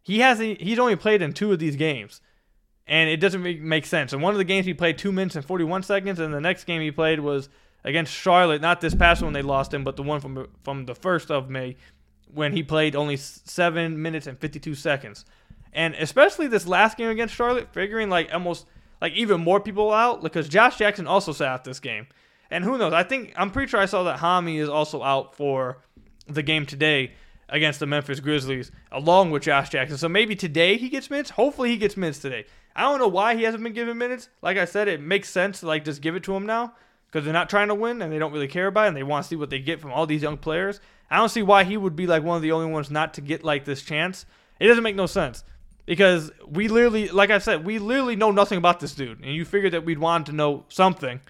he 0.03 0.21
hasn't. 0.21 0.61
He's 0.61 0.79
only 0.79 0.97
played 0.97 1.23
in 1.23 1.33
two 1.33 1.51
of 1.51 1.59
these 1.59 1.77
games, 1.77 2.21
and 2.87 3.09
it 3.09 3.19
doesn't 3.19 3.43
make 3.43 3.87
sense. 3.87 4.13
And 4.13 4.23
one 4.23 4.35
of 4.35 4.39
the 4.39 4.45
games 4.45 4.67
he 4.67 4.75
played 4.75 4.99
two 4.99 5.13
minutes 5.13 5.37
and 5.37 5.45
forty 5.45 5.65
one 5.65 5.83
seconds, 5.83 6.19
and 6.21 6.33
the 6.33 6.41
next 6.41 6.65
game 6.65 6.81
he 6.81 6.91
played 6.91 7.21
was 7.21 7.49
against 7.85 8.13
Charlotte. 8.13 8.61
Not 8.61 8.81
this 8.81 8.95
past 8.95 9.23
one 9.23 9.33
they 9.33 9.43
lost 9.43 9.73
him, 9.73 9.85
but 9.85 9.97
the 9.97 10.03
one 10.03 10.21
from 10.21 10.49
from 10.63 10.87
the 10.87 10.95
first 10.95 11.31
of 11.31 11.51
May 11.51 11.77
when 12.33 12.53
he 12.53 12.63
played 12.63 12.97
only 12.97 13.17
seven 13.17 14.01
minutes 14.01 14.27
and 14.27 14.39
fifty 14.39 14.59
two 14.59 14.75
seconds. 14.75 15.25
And 15.73 15.95
especially 15.95 16.47
this 16.47 16.67
last 16.67 16.97
game 16.97 17.11
against 17.11 17.35
Charlotte, 17.35 17.73
figuring 17.73 18.09
like 18.09 18.33
almost 18.33 18.67
like 19.01 19.13
even 19.15 19.41
more 19.41 19.61
people 19.61 19.93
out 19.93 20.23
because 20.23 20.49
Josh 20.49 20.79
Jackson 20.79 21.07
also 21.07 21.33
sat 21.33 21.49
out 21.49 21.65
this 21.65 21.81
game. 21.81 22.07
And 22.51 22.63
who 22.63 22.79
knows? 22.79 22.93
I 22.93 23.03
think 23.03 23.33
I'm 23.37 23.51
pretty 23.51 23.69
sure 23.71 23.81
I 23.81 23.87
saw 23.87 24.05
that 24.05 24.21
Hami 24.21 24.59
is 24.61 24.69
also 24.69 25.03
out 25.03 25.35
for 25.35 25.79
the 26.29 26.43
game 26.43 26.67
today 26.67 27.13
against 27.49 27.81
the 27.81 27.87
Memphis 27.87 28.21
Grizzlies, 28.21 28.71
along 28.93 29.31
with 29.31 29.43
Josh 29.43 29.71
Jackson. 29.71 29.99
So 29.99 30.09
maybe 30.09 30.37
today 30.37 30.77
he 30.77 30.89
gets 30.89 31.11
minutes. 31.11 31.31
Hopefully 31.31 31.71
he 31.71 31.77
gets 31.77 31.97
minutes 31.97 32.21
today. 32.21 32.45
I 32.77 32.83
don't 32.83 32.99
know 32.99 33.09
why 33.09 33.37
he 33.37 33.45
hasn't 33.45 33.63
been 33.63 33.73
given 33.73 33.99
minutes. 33.99 34.29
Like 34.43 34.57
I 34.57 34.65
said, 34.65 34.89
it 34.89 35.01
makes 35.01 35.29
sense 35.29 35.61
to 35.61 35.67
like 35.67 35.85
just 35.85 36.01
give 36.01 36.17
it 36.17 36.25
to 36.25 36.35
him 36.35 36.47
now 36.47 36.75
because 37.07 37.25
they're 37.25 37.33
not 37.33 37.49
trying 37.49 37.69
to 37.69 37.75
win 37.75 38.03
and 38.03 38.13
they 38.13 38.19
don't 38.19 38.33
really 38.33 38.49
care 38.49 38.67
about 38.67 38.87
it 38.87 38.89
and 38.89 38.97
they 38.97 39.03
want 39.03 39.25
to 39.25 39.29
see 39.29 39.37
what 39.37 39.51
they 39.51 39.61
get 39.61 39.81
from 39.81 39.93
all 39.93 40.07
these 40.07 40.23
young 40.23 40.37
players. 40.37 40.81
I 41.11 41.19
don't 41.19 41.29
see 41.29 41.43
why 41.43 41.65
he 41.65 41.77
would 41.77 41.95
be 41.95 42.07
like 42.07 42.23
one 42.23 42.37
of 42.37 42.43
the 42.43 42.53
only 42.53 42.71
ones 42.71 42.91
not 42.91 43.15
to 43.15 43.21
get 43.21 43.45
like 43.45 43.65
this 43.65 43.83
chance. 43.83 44.27
It 44.59 44.67
doesn't 44.67 44.83
make 44.83 44.97
no 44.97 45.07
sense 45.07 45.45
because 45.87 46.33
we 46.47 46.69
literally, 46.69 47.09
like 47.09 47.31
I 47.31 47.39
said, 47.39 47.65
we 47.65 47.79
literally 47.79 48.17
know 48.17 48.31
nothing 48.31 48.59
about 48.59 48.81
this 48.81 48.95
dude, 48.95 49.21
and 49.21 49.35
you 49.35 49.45
figured 49.45 49.73
that 49.73 49.85
we'd 49.85 49.99
want 49.99 50.27
to 50.27 50.33
know 50.33 50.65
something. 50.69 51.21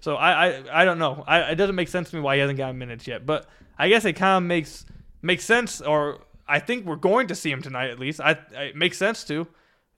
So 0.00 0.16
I, 0.16 0.48
I, 0.48 0.82
I 0.82 0.84
don't 0.84 0.98
know. 0.98 1.24
I, 1.26 1.52
it 1.52 1.54
doesn't 1.56 1.74
make 1.74 1.88
sense 1.88 2.10
to 2.10 2.16
me 2.16 2.22
why 2.22 2.34
he 2.36 2.40
hasn't 2.40 2.58
gotten 2.58 2.78
minutes 2.78 3.06
yet, 3.06 3.26
but 3.26 3.46
I 3.78 3.88
guess 3.88 4.04
it 4.04 4.14
kind 4.14 4.42
of 4.42 4.48
makes 4.48 4.84
makes 5.22 5.44
sense, 5.44 5.80
or 5.80 6.22
I 6.48 6.58
think 6.58 6.86
we're 6.86 6.96
going 6.96 7.28
to 7.28 7.34
see 7.34 7.50
him 7.50 7.62
tonight 7.62 7.90
at 7.90 7.98
least. 7.98 8.20
I, 8.20 8.38
it 8.52 8.76
makes 8.76 8.98
sense 8.98 9.24
to. 9.24 9.46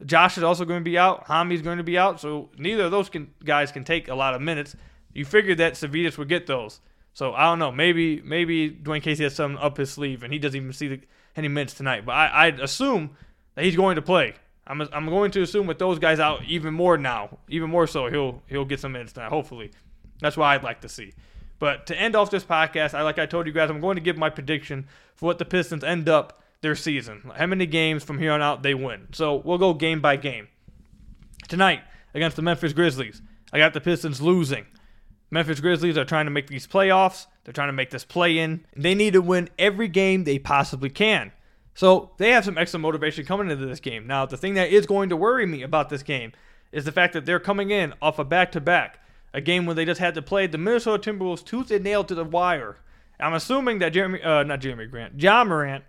Josh 0.04 0.36
is 0.36 0.42
also 0.42 0.64
going 0.64 0.80
to 0.80 0.84
be 0.84 0.98
out. 0.98 1.26
Hami's 1.26 1.62
going 1.62 1.78
to 1.78 1.84
be 1.84 1.98
out, 1.98 2.20
so 2.20 2.50
neither 2.58 2.84
of 2.84 2.90
those 2.90 3.08
can, 3.08 3.32
guys 3.44 3.72
can 3.72 3.84
take 3.84 4.08
a 4.08 4.14
lot 4.14 4.34
of 4.34 4.40
minutes. 4.40 4.76
You 5.12 5.24
figured 5.24 5.58
that 5.58 5.74
Sirvydis 5.74 6.18
would 6.18 6.28
get 6.28 6.46
those. 6.46 6.80
So 7.14 7.34
I 7.34 7.44
don't 7.44 7.58
know. 7.58 7.70
Maybe 7.70 8.20
maybe 8.22 8.70
Dwane 8.70 9.02
Casey 9.02 9.24
has 9.24 9.34
something 9.34 9.58
up 9.58 9.76
his 9.76 9.90
sleeve 9.90 10.22
and 10.22 10.32
he 10.32 10.38
doesn't 10.38 10.56
even 10.56 10.72
see 10.72 10.88
the, 10.88 11.00
any 11.36 11.48
minutes 11.48 11.74
tonight. 11.74 12.06
But 12.06 12.12
I, 12.12 12.46
I'd 12.46 12.60
assume 12.60 13.16
that 13.54 13.64
he's 13.64 13.76
going 13.76 13.96
to 13.96 14.02
play. 14.02 14.34
I'm, 14.66 14.80
I'm 14.92 15.06
going 15.06 15.30
to 15.32 15.42
assume 15.42 15.66
with 15.66 15.78
those 15.78 15.98
guys 15.98 16.20
out 16.20 16.44
even 16.44 16.72
more 16.72 16.96
now, 16.96 17.38
even 17.48 17.68
more 17.68 17.86
so, 17.86 18.08
he'll 18.08 18.42
he'll 18.46 18.64
get 18.64 18.80
some 18.80 18.92
minutes 18.92 19.12
tonight. 19.12 19.28
Hopefully, 19.28 19.70
that's 20.20 20.36
what 20.36 20.46
I'd 20.46 20.62
like 20.62 20.80
to 20.82 20.88
see. 20.88 21.12
But 21.58 21.86
to 21.86 22.00
end 22.00 22.16
off 22.16 22.30
this 22.30 22.44
podcast, 22.44 22.94
I 22.94 23.02
like 23.02 23.18
I 23.18 23.26
told 23.26 23.46
you 23.46 23.52
guys, 23.52 23.70
I'm 23.70 23.80
going 23.80 23.96
to 23.96 24.02
give 24.02 24.16
my 24.16 24.30
prediction 24.30 24.86
for 25.14 25.26
what 25.26 25.38
the 25.38 25.44
Pistons 25.44 25.84
end 25.84 26.08
up 26.08 26.41
their 26.62 26.74
season. 26.74 27.30
How 27.36 27.46
many 27.46 27.66
games 27.66 28.02
from 28.02 28.18
here 28.18 28.32
on 28.32 28.40
out 28.40 28.62
they 28.62 28.74
win. 28.74 29.08
So 29.12 29.42
we'll 29.44 29.58
go 29.58 29.74
game 29.74 30.00
by 30.00 30.16
game. 30.16 30.48
Tonight 31.48 31.80
against 32.14 32.36
the 32.36 32.42
Memphis 32.42 32.72
Grizzlies, 32.72 33.20
I 33.52 33.58
got 33.58 33.74
the 33.74 33.80
Pistons 33.80 34.22
losing. 34.22 34.66
Memphis 35.30 35.60
Grizzlies 35.60 35.98
are 35.98 36.04
trying 36.04 36.26
to 36.26 36.30
make 36.30 36.46
these 36.46 36.66
playoffs. 36.66 37.26
They're 37.44 37.52
trying 37.52 37.68
to 37.68 37.72
make 37.72 37.90
this 37.90 38.04
play 38.04 38.38
in. 38.38 38.64
They 38.76 38.94
need 38.94 39.14
to 39.14 39.22
win 39.22 39.48
every 39.58 39.88
game 39.88 40.24
they 40.24 40.38
possibly 40.38 40.90
can. 40.90 41.32
So 41.74 42.12
they 42.18 42.30
have 42.30 42.44
some 42.44 42.58
extra 42.58 42.78
motivation 42.78 43.24
coming 43.24 43.50
into 43.50 43.66
this 43.66 43.80
game. 43.80 44.06
Now, 44.06 44.26
the 44.26 44.36
thing 44.36 44.54
that 44.54 44.70
is 44.70 44.86
going 44.86 45.08
to 45.08 45.16
worry 45.16 45.46
me 45.46 45.62
about 45.62 45.88
this 45.88 46.02
game 46.02 46.32
is 46.70 46.84
the 46.84 46.92
fact 46.92 47.14
that 47.14 47.24
they're 47.24 47.40
coming 47.40 47.70
in 47.70 47.94
off 48.00 48.18
a 48.18 48.24
back 48.24 48.52
to 48.52 48.60
back, 48.60 48.98
a 49.32 49.40
game 49.40 49.64
where 49.64 49.74
they 49.74 49.86
just 49.86 50.00
had 50.00 50.14
to 50.14 50.22
play 50.22 50.46
the 50.46 50.58
Minnesota 50.58 51.10
Timberwolves 51.10 51.44
tooth 51.44 51.70
and 51.70 51.82
nail 51.82 52.04
to 52.04 52.14
the 52.14 52.24
wire. 52.24 52.76
I'm 53.18 53.34
assuming 53.34 53.78
that 53.78 53.94
Jerami, 53.94 54.24
uh, 54.24 54.42
not 54.42 54.60
Jerami 54.60 54.90
Grant, 54.90 55.20
Ja 55.20 55.44
Morant 55.44 55.84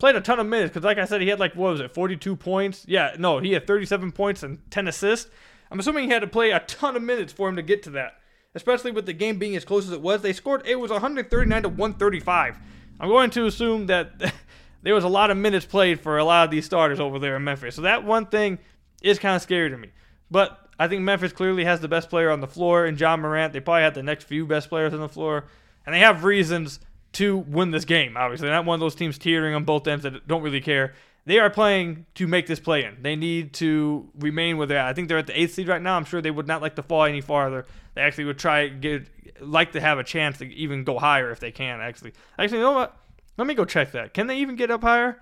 played 0.00 0.16
a 0.16 0.20
ton 0.20 0.40
of 0.40 0.46
minutes 0.46 0.70
because, 0.70 0.84
like 0.84 0.98
I 0.98 1.04
said, 1.04 1.20
he 1.20 1.28
had 1.28 1.38
like 1.38 1.54
what 1.54 1.72
was 1.72 1.80
it, 1.80 1.94
42 1.94 2.34
points? 2.34 2.84
Yeah, 2.88 3.14
no, 3.18 3.38
he 3.38 3.52
had 3.52 3.66
37 3.66 4.10
points 4.12 4.42
and 4.42 4.58
10 4.70 4.88
assists. 4.88 5.30
I'm 5.70 5.78
assuming 5.78 6.04
he 6.04 6.10
had 6.10 6.22
to 6.22 6.26
play 6.26 6.50
a 6.50 6.60
ton 6.60 6.96
of 6.96 7.02
minutes 7.02 7.32
for 7.32 7.48
him 7.48 7.54
to 7.56 7.62
get 7.62 7.84
to 7.84 7.90
that 7.90 8.14
especially 8.54 8.90
with 8.90 9.06
the 9.06 9.12
game 9.12 9.38
being 9.38 9.56
as 9.56 9.64
close 9.64 9.86
as 9.86 9.92
it 9.92 10.00
was. 10.00 10.22
They 10.22 10.32
scored, 10.32 10.66
it 10.66 10.78
was 10.78 10.90
139 10.90 11.62
to 11.62 11.68
135. 11.68 12.58
I'm 12.98 13.08
going 13.08 13.30
to 13.30 13.46
assume 13.46 13.86
that 13.86 14.34
there 14.82 14.94
was 14.94 15.04
a 15.04 15.08
lot 15.08 15.30
of 15.30 15.36
minutes 15.36 15.66
played 15.66 16.00
for 16.00 16.18
a 16.18 16.24
lot 16.24 16.44
of 16.44 16.50
these 16.50 16.66
starters 16.66 17.00
over 17.00 17.18
there 17.18 17.36
in 17.36 17.44
Memphis. 17.44 17.76
So 17.76 17.82
that 17.82 18.04
one 18.04 18.26
thing 18.26 18.58
is 19.02 19.18
kind 19.18 19.36
of 19.36 19.42
scary 19.42 19.70
to 19.70 19.76
me. 19.76 19.90
But 20.30 20.68
I 20.78 20.88
think 20.88 21.02
Memphis 21.02 21.32
clearly 21.32 21.64
has 21.64 21.80
the 21.80 21.88
best 21.88 22.10
player 22.10 22.30
on 22.30 22.40
the 22.40 22.46
floor 22.46 22.86
in 22.86 22.96
Ja 22.96 23.16
Morant. 23.16 23.52
They 23.52 23.60
probably 23.60 23.82
have 23.82 23.94
the 23.94 24.02
next 24.02 24.24
few 24.24 24.46
best 24.46 24.68
players 24.68 24.92
on 24.92 25.00
the 25.00 25.08
floor. 25.08 25.44
And 25.86 25.94
they 25.94 26.00
have 26.00 26.24
reasons 26.24 26.80
to 27.12 27.38
win 27.38 27.70
this 27.70 27.84
game, 27.84 28.16
obviously. 28.16 28.46
They're 28.46 28.56
not 28.56 28.64
one 28.64 28.74
of 28.74 28.80
those 28.80 28.94
teams 28.94 29.18
teetering 29.18 29.54
on 29.54 29.64
both 29.64 29.86
ends 29.86 30.04
that 30.04 30.26
don't 30.26 30.42
really 30.42 30.60
care. 30.60 30.94
They 31.26 31.38
are 31.38 31.50
playing 31.50 32.06
to 32.14 32.26
make 32.26 32.46
this 32.46 32.60
play 32.60 32.84
in. 32.84 33.02
They 33.02 33.14
need 33.14 33.52
to 33.54 34.08
remain 34.18 34.56
where 34.56 34.66
they're 34.66 34.78
at. 34.78 34.86
I 34.86 34.94
think 34.94 35.08
they're 35.08 35.18
at 35.18 35.26
the 35.26 35.38
eighth 35.40 35.54
seed 35.54 35.68
right 35.68 35.82
now. 35.82 35.96
I'm 35.96 36.04
sure 36.04 36.20
they 36.20 36.30
would 36.30 36.46
not 36.46 36.62
like 36.62 36.76
to 36.76 36.82
fall 36.82 37.04
any 37.04 37.20
farther. 37.20 37.66
They 37.94 38.00
actually 38.00 38.24
would 38.24 38.38
try 38.38 38.68
get 38.68 39.08
like 39.40 39.72
to 39.72 39.80
have 39.80 39.98
a 39.98 40.04
chance 40.04 40.38
to 40.38 40.46
even 40.46 40.84
go 40.84 40.98
higher 40.98 41.30
if 41.30 41.40
they 41.40 41.50
can. 41.50 41.80
Actually, 41.80 42.12
actually, 42.38 42.58
you 42.58 42.64
know 42.64 42.72
what? 42.72 42.96
Let 43.36 43.46
me 43.46 43.54
go 43.54 43.64
check 43.64 43.92
that. 43.92 44.14
Can 44.14 44.26
they 44.26 44.38
even 44.38 44.56
get 44.56 44.70
up 44.70 44.82
higher? 44.82 45.20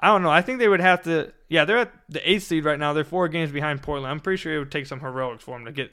I 0.00 0.08
don't 0.08 0.22
know. 0.22 0.30
I 0.30 0.42
think 0.42 0.58
they 0.58 0.68
would 0.68 0.80
have 0.80 1.02
to. 1.02 1.32
Yeah, 1.48 1.64
they're 1.64 1.78
at 1.78 1.92
the 2.08 2.30
eighth 2.30 2.44
seed 2.44 2.64
right 2.64 2.78
now. 2.78 2.92
They're 2.92 3.04
four 3.04 3.28
games 3.28 3.50
behind 3.50 3.82
Portland. 3.82 4.10
I'm 4.10 4.20
pretty 4.20 4.40
sure 4.40 4.54
it 4.54 4.58
would 4.58 4.70
take 4.70 4.86
some 4.86 5.00
heroics 5.00 5.44
for 5.44 5.56
them 5.56 5.64
to 5.64 5.72
get 5.72 5.92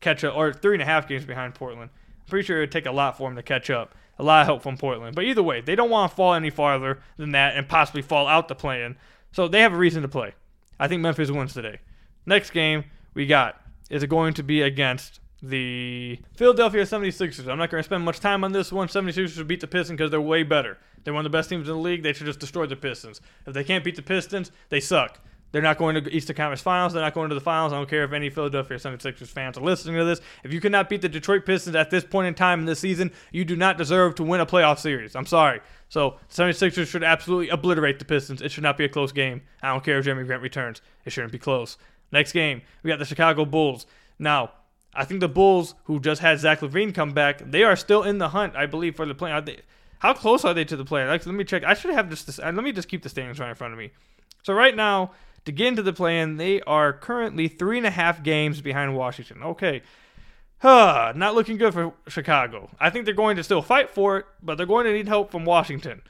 catch 0.00 0.24
up, 0.24 0.36
or 0.36 0.52
three 0.52 0.74
and 0.74 0.82
a 0.82 0.86
half 0.86 1.08
games 1.08 1.24
behind 1.24 1.54
Portland. 1.54 1.90
I'm 1.90 2.28
pretty 2.28 2.44
sure 2.44 2.58
it 2.58 2.60
would 2.60 2.72
take 2.72 2.86
a 2.86 2.92
lot 2.92 3.16
for 3.16 3.28
them 3.28 3.36
to 3.36 3.42
catch 3.42 3.70
up. 3.70 3.94
A 4.18 4.22
lot 4.22 4.40
of 4.40 4.46
help 4.46 4.62
from 4.62 4.76
Portland. 4.76 5.14
But 5.14 5.24
either 5.24 5.42
way, 5.42 5.60
they 5.60 5.74
don't 5.74 5.90
want 5.90 6.10
to 6.10 6.16
fall 6.16 6.34
any 6.34 6.50
farther 6.50 7.00
than 7.16 7.32
that 7.32 7.56
and 7.56 7.68
possibly 7.68 8.02
fall 8.02 8.26
out 8.26 8.48
the 8.48 8.54
plan. 8.54 8.96
So 9.32 9.48
they 9.48 9.60
have 9.60 9.72
a 9.72 9.76
reason 9.76 10.02
to 10.02 10.08
play. 10.08 10.34
I 10.78 10.88
think 10.88 11.02
Memphis 11.02 11.30
wins 11.30 11.52
today. 11.52 11.80
Next 12.24 12.50
game 12.50 12.84
we 13.14 13.26
got 13.26 13.60
is 13.90 14.04
going 14.04 14.34
to 14.34 14.42
be 14.42 14.62
against 14.62 15.20
the 15.42 16.18
Philadelphia 16.34 16.82
76ers. 16.82 17.46
I'm 17.48 17.58
not 17.58 17.70
going 17.70 17.82
to 17.82 17.86
spend 17.86 18.04
much 18.04 18.20
time 18.20 18.42
on 18.44 18.52
this 18.52 18.72
one. 18.72 18.88
76ers 18.88 19.28
should 19.28 19.46
beat 19.46 19.60
the 19.60 19.66
Pistons 19.66 19.98
because 19.98 20.10
they're 20.10 20.20
way 20.20 20.42
better. 20.42 20.78
They're 21.04 21.14
one 21.14 21.24
of 21.24 21.30
the 21.30 21.36
best 21.36 21.50
teams 21.50 21.68
in 21.68 21.74
the 21.74 21.80
league. 21.80 22.02
They 22.02 22.12
should 22.12 22.26
just 22.26 22.40
destroy 22.40 22.66
the 22.66 22.76
Pistons. 22.76 23.20
If 23.46 23.54
they 23.54 23.64
can't 23.64 23.84
beat 23.84 23.96
the 23.96 24.02
Pistons, 24.02 24.50
they 24.70 24.80
suck. 24.80 25.20
They're 25.52 25.62
not 25.62 25.78
going 25.78 26.02
to 26.02 26.10
Eastern 26.12 26.36
Conference 26.36 26.60
Finals. 26.60 26.92
They're 26.92 27.02
not 27.02 27.14
going 27.14 27.28
to 27.28 27.34
the 27.34 27.40
finals. 27.40 27.72
I 27.72 27.76
don't 27.76 27.88
care 27.88 28.04
if 28.04 28.12
any 28.12 28.30
Philadelphia 28.30 28.76
76ers 28.76 29.28
fans 29.28 29.56
are 29.56 29.62
listening 29.62 29.96
to 29.96 30.04
this. 30.04 30.20
If 30.44 30.52
you 30.52 30.60
cannot 30.60 30.88
beat 30.88 31.02
the 31.02 31.08
Detroit 31.08 31.46
Pistons 31.46 31.76
at 31.76 31.90
this 31.90 32.04
point 32.04 32.26
in 32.26 32.34
time 32.34 32.60
in 32.60 32.66
this 32.66 32.80
season, 32.80 33.12
you 33.32 33.44
do 33.44 33.56
not 33.56 33.78
deserve 33.78 34.14
to 34.16 34.22
win 34.22 34.40
a 34.40 34.46
playoff 34.46 34.78
series. 34.78 35.16
I'm 35.16 35.26
sorry. 35.26 35.60
So, 35.88 36.16
76ers 36.30 36.88
should 36.88 37.04
absolutely 37.04 37.48
obliterate 37.48 37.98
the 37.98 38.04
Pistons. 38.04 38.42
It 38.42 38.50
should 38.50 38.64
not 38.64 38.76
be 38.76 38.84
a 38.84 38.88
close 38.88 39.12
game. 39.12 39.42
I 39.62 39.68
don't 39.68 39.84
care 39.84 39.98
if 39.98 40.04
Jerami 40.04 40.26
Grant 40.26 40.42
returns. 40.42 40.82
It 41.04 41.10
shouldn't 41.10 41.32
be 41.32 41.38
close. 41.38 41.78
Next 42.12 42.32
game, 42.32 42.62
we 42.82 42.88
got 42.88 42.98
the 42.98 43.04
Chicago 43.04 43.44
Bulls. 43.44 43.86
Now, 44.18 44.50
I 44.94 45.04
think 45.04 45.20
the 45.20 45.28
Bulls, 45.28 45.74
who 45.84 46.00
just 46.00 46.22
had 46.22 46.40
Zach 46.40 46.60
LaVine 46.60 46.94
come 46.94 47.12
back, 47.12 47.38
they 47.50 47.62
are 47.62 47.76
still 47.76 48.02
in 48.02 48.18
the 48.18 48.30
hunt, 48.30 48.56
I 48.56 48.66
believe, 48.66 48.96
for 48.96 49.06
the 49.06 49.14
play. 49.14 49.38
They, 49.40 49.60
how 49.98 50.14
close 50.14 50.44
are 50.44 50.54
they 50.54 50.64
to 50.64 50.76
the 50.76 50.84
play? 50.84 51.06
Like, 51.06 51.24
let 51.26 51.34
me 51.34 51.44
check. 51.44 51.64
I 51.64 51.74
should 51.74 51.92
have 51.92 52.08
just 52.10 52.26
this. 52.26 52.38
Uh, 52.38 52.52
let 52.54 52.64
me 52.64 52.72
just 52.72 52.88
keep 52.88 53.02
the 53.02 53.08
standings 53.08 53.38
right 53.38 53.50
in 53.50 53.54
front 53.54 53.72
of 53.72 53.78
me. 53.78 53.90
So 54.42 54.54
right 54.54 54.74
now, 54.74 55.12
to 55.46 55.52
get 55.52 55.68
into 55.68 55.82
the 55.82 55.92
play-in, 55.92 56.36
they 56.36 56.60
are 56.62 56.92
currently 56.92 57.48
three 57.48 57.78
and 57.78 57.86
a 57.86 57.90
half 57.90 58.22
games 58.22 58.60
behind 58.60 58.96
Washington. 58.96 59.42
Okay. 59.42 59.82
Huh, 60.58 61.12
not 61.14 61.34
looking 61.34 61.56
good 61.56 61.72
for 61.72 61.92
Chicago. 62.08 62.70
I 62.80 62.90
think 62.90 63.04
they're 63.04 63.14
going 63.14 63.36
to 63.36 63.44
still 63.44 63.62
fight 63.62 63.90
for 63.90 64.18
it, 64.18 64.26
but 64.42 64.56
they're 64.56 64.66
going 64.66 64.86
to 64.86 64.92
need 64.92 65.06
help 65.06 65.30
from 65.30 65.44
Washington. 65.44 66.02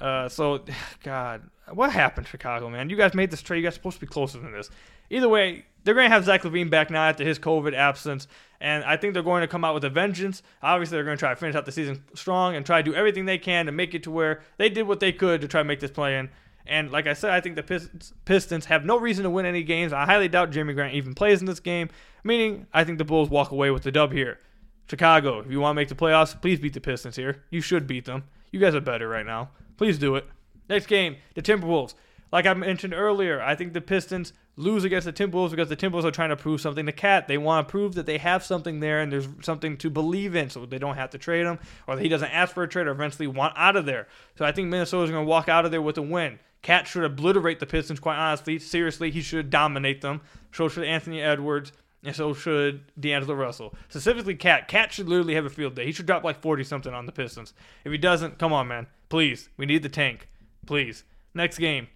Uh, 0.00 0.28
so, 0.28 0.64
God, 1.02 1.42
what 1.72 1.92
happened, 1.92 2.26
Chicago, 2.26 2.70
man? 2.70 2.88
You 2.88 2.96
guys 2.96 3.14
made 3.14 3.30
this 3.30 3.42
trade. 3.42 3.58
You 3.58 3.64
guys 3.64 3.74
supposed 3.74 3.96
to 3.96 4.00
be 4.00 4.06
closer 4.06 4.38
than 4.38 4.52
this. 4.52 4.70
Either 5.10 5.28
way, 5.28 5.64
they're 5.84 5.94
going 5.94 6.06
to 6.08 6.14
have 6.14 6.24
Zach 6.24 6.42
LaVine 6.42 6.70
back 6.70 6.90
now 6.90 7.08
after 7.08 7.24
his 7.24 7.38
COVID 7.38 7.74
absence, 7.74 8.26
and 8.60 8.84
I 8.84 8.96
think 8.96 9.14
they're 9.14 9.22
going 9.22 9.42
to 9.42 9.48
come 9.48 9.64
out 9.64 9.74
with 9.74 9.84
a 9.84 9.90
vengeance. 9.90 10.42
Obviously, 10.62 10.96
they're 10.96 11.04
going 11.04 11.16
to 11.16 11.20
try 11.20 11.30
to 11.30 11.36
finish 11.36 11.56
out 11.56 11.66
the 11.66 11.72
season 11.72 12.02
strong 12.14 12.56
and 12.56 12.64
try 12.64 12.82
to 12.82 12.90
do 12.90 12.94
everything 12.94 13.26
they 13.26 13.38
can 13.38 13.66
to 13.66 13.72
make 13.72 13.94
it 13.94 14.02
to 14.04 14.10
where 14.10 14.42
they 14.56 14.68
did 14.68 14.86
what 14.86 15.00
they 15.00 15.12
could 15.12 15.40
to 15.40 15.48
try 15.48 15.60
to 15.60 15.64
make 15.64 15.80
this 15.80 15.90
play 15.90 16.18
in. 16.18 16.30
And 16.68 16.90
like 16.90 17.06
I 17.06 17.14
said, 17.14 17.30
I 17.30 17.40
think 17.40 17.56
the 17.56 17.88
Pistons 18.24 18.66
have 18.66 18.84
no 18.84 18.98
reason 18.98 19.24
to 19.24 19.30
win 19.30 19.46
any 19.46 19.62
games. 19.62 19.92
I 19.92 20.04
highly 20.04 20.28
doubt 20.28 20.50
Jerami 20.50 20.74
Grant 20.74 20.94
even 20.94 21.14
plays 21.14 21.40
in 21.40 21.46
this 21.46 21.60
game, 21.60 21.88
meaning 22.22 22.66
I 22.72 22.84
think 22.84 22.98
the 22.98 23.04
Bulls 23.04 23.30
walk 23.30 23.50
away 23.50 23.70
with 23.70 23.82
the 23.82 23.92
dub 23.92 24.12
here. 24.12 24.38
Chicago, 24.88 25.40
if 25.40 25.50
you 25.50 25.60
want 25.60 25.72
to 25.72 25.76
make 25.76 25.88
the 25.88 25.94
playoffs, 25.94 26.40
please 26.40 26.60
beat 26.60 26.74
the 26.74 26.80
Pistons 26.80 27.16
here. 27.16 27.44
You 27.50 27.60
should 27.60 27.86
beat 27.86 28.04
them. 28.04 28.24
You 28.52 28.60
guys 28.60 28.74
are 28.74 28.80
better 28.80 29.08
right 29.08 29.26
now. 29.26 29.50
Please 29.76 29.98
do 29.98 30.16
it. 30.16 30.26
Next 30.68 30.86
game, 30.86 31.16
the 31.34 31.42
Timberwolves. 31.42 31.94
Like 32.30 32.46
I 32.46 32.52
mentioned 32.52 32.92
earlier, 32.92 33.40
I 33.40 33.54
think 33.54 33.72
the 33.72 33.80
Pistons 33.80 34.34
lose 34.56 34.84
against 34.84 35.06
the 35.06 35.12
Timberwolves 35.12 35.50
because 35.50 35.68
the 35.68 35.76
Timberwolves 35.76 36.04
are 36.04 36.10
trying 36.10 36.28
to 36.28 36.36
prove 36.36 36.60
something 36.60 36.84
to 36.84 36.92
KAT. 36.92 37.28
They 37.28 37.38
want 37.38 37.66
to 37.66 37.70
prove 37.70 37.94
that 37.94 38.04
they 38.04 38.18
have 38.18 38.44
something 38.44 38.80
there 38.80 39.00
and 39.00 39.10
there's 39.10 39.28
something 39.40 39.78
to 39.78 39.88
believe 39.88 40.34
in, 40.34 40.50
so 40.50 40.66
they 40.66 40.78
don't 40.78 40.96
have 40.96 41.10
to 41.10 41.18
trade 41.18 41.46
him, 41.46 41.58
or 41.86 41.96
that 41.96 42.02
he 42.02 42.08
doesn't 42.08 42.30
ask 42.30 42.52
for 42.52 42.62
a 42.64 42.68
trade 42.68 42.86
or 42.86 42.90
eventually 42.90 43.28
want 43.28 43.54
out 43.56 43.76
of 43.76 43.86
there. 43.86 44.08
So 44.36 44.44
I 44.44 44.52
think 44.52 44.68
Minnesota's 44.68 45.10
going 45.10 45.24
to 45.24 45.28
walk 45.28 45.48
out 45.48 45.64
of 45.64 45.70
there 45.70 45.80
with 45.80 45.96
a 45.96 46.02
win. 46.02 46.38
KAT 46.62 46.86
should 46.86 47.04
obliterate 47.04 47.60
the 47.60 47.66
Pistons, 47.66 48.00
quite 48.00 48.16
honestly. 48.16 48.58
Seriously, 48.58 49.10
he 49.10 49.20
should 49.20 49.50
dominate 49.50 50.00
them. 50.00 50.20
So 50.52 50.68
should 50.68 50.84
Anthony 50.84 51.22
Edwards, 51.22 51.72
and 52.04 52.14
so 52.14 52.34
should 52.34 52.82
D'Angelo 52.98 53.34
Russell. 53.34 53.74
Specifically, 53.88 54.34
KAT. 54.34 54.68
KAT 54.68 54.92
should 54.92 55.08
literally 55.08 55.34
have 55.34 55.46
a 55.46 55.50
field 55.50 55.74
day. 55.74 55.84
He 55.84 55.92
should 55.92 56.06
drop 56.06 56.24
like 56.24 56.40
40 56.40 56.64
something 56.64 56.92
on 56.92 57.06
the 57.06 57.12
Pistons. 57.12 57.54
If 57.84 57.92
he 57.92 57.98
doesn't, 57.98 58.38
come 58.38 58.52
on, 58.52 58.68
man. 58.68 58.86
Please. 59.08 59.48
We 59.56 59.66
need 59.66 59.82
the 59.82 59.88
tank. 59.88 60.28
Please. 60.66 61.04
Next 61.34 61.58
game 61.58 61.88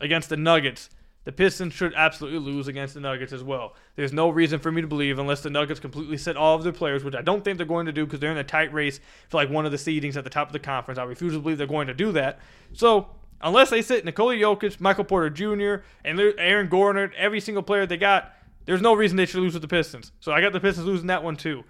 against 0.00 0.28
the 0.28 0.36
Nuggets. 0.36 0.90
The 1.24 1.32
Pistons 1.32 1.74
should 1.74 1.92
absolutely 1.94 2.38
lose 2.38 2.68
against 2.68 2.94
the 2.94 3.00
Nuggets 3.00 3.34
as 3.34 3.42
well. 3.42 3.74
There's 3.96 4.14
no 4.14 4.30
reason 4.30 4.60
for 4.60 4.72
me 4.72 4.80
to 4.80 4.86
believe, 4.86 5.18
unless 5.18 5.42
the 5.42 5.50
Nuggets 5.50 5.78
completely 5.78 6.16
sit 6.16 6.38
all 6.38 6.56
of 6.56 6.62
their 6.62 6.72
players, 6.72 7.04
which 7.04 7.14
I 7.14 7.20
don't 7.20 7.44
think 7.44 7.58
they're 7.58 7.66
going 7.66 7.84
to 7.84 7.92
do 7.92 8.06
because 8.06 8.18
they're 8.18 8.32
in 8.32 8.38
a 8.38 8.44
tight 8.44 8.72
race 8.72 8.98
for 9.28 9.36
like 9.36 9.50
one 9.50 9.66
of 9.66 9.72
the 9.72 9.76
seedings 9.76 10.16
at 10.16 10.24
the 10.24 10.30
top 10.30 10.48
of 10.48 10.54
the 10.54 10.58
conference. 10.58 10.98
I 10.98 11.04
refuse 11.04 11.34
to 11.34 11.40
believe 11.40 11.58
they're 11.58 11.66
going 11.66 11.88
to 11.88 11.94
do 11.94 12.12
that. 12.12 12.38
So, 12.72 13.08
unless 13.40 13.70
they 13.70 13.82
sit 13.82 14.04
Nikola 14.04 14.34
Jokic, 14.34 14.80
Michael 14.80 15.04
Porter 15.04 15.30
Jr., 15.30 15.84
and 16.04 16.20
Aaron 16.38 16.68
Gordon, 16.68 17.12
every 17.16 17.40
single 17.40 17.62
player 17.62 17.86
they 17.86 17.96
got, 17.96 18.32
there's 18.64 18.82
no 18.82 18.94
reason 18.94 19.16
they 19.16 19.26
should 19.26 19.40
lose 19.40 19.54
with 19.54 19.62
the 19.62 19.68
Pistons. 19.68 20.12
So 20.20 20.32
I 20.32 20.40
got 20.40 20.52
the 20.52 20.60
Pistons 20.60 20.86
losing 20.86 21.06
that 21.06 21.24
one 21.24 21.36
too. 21.36 21.64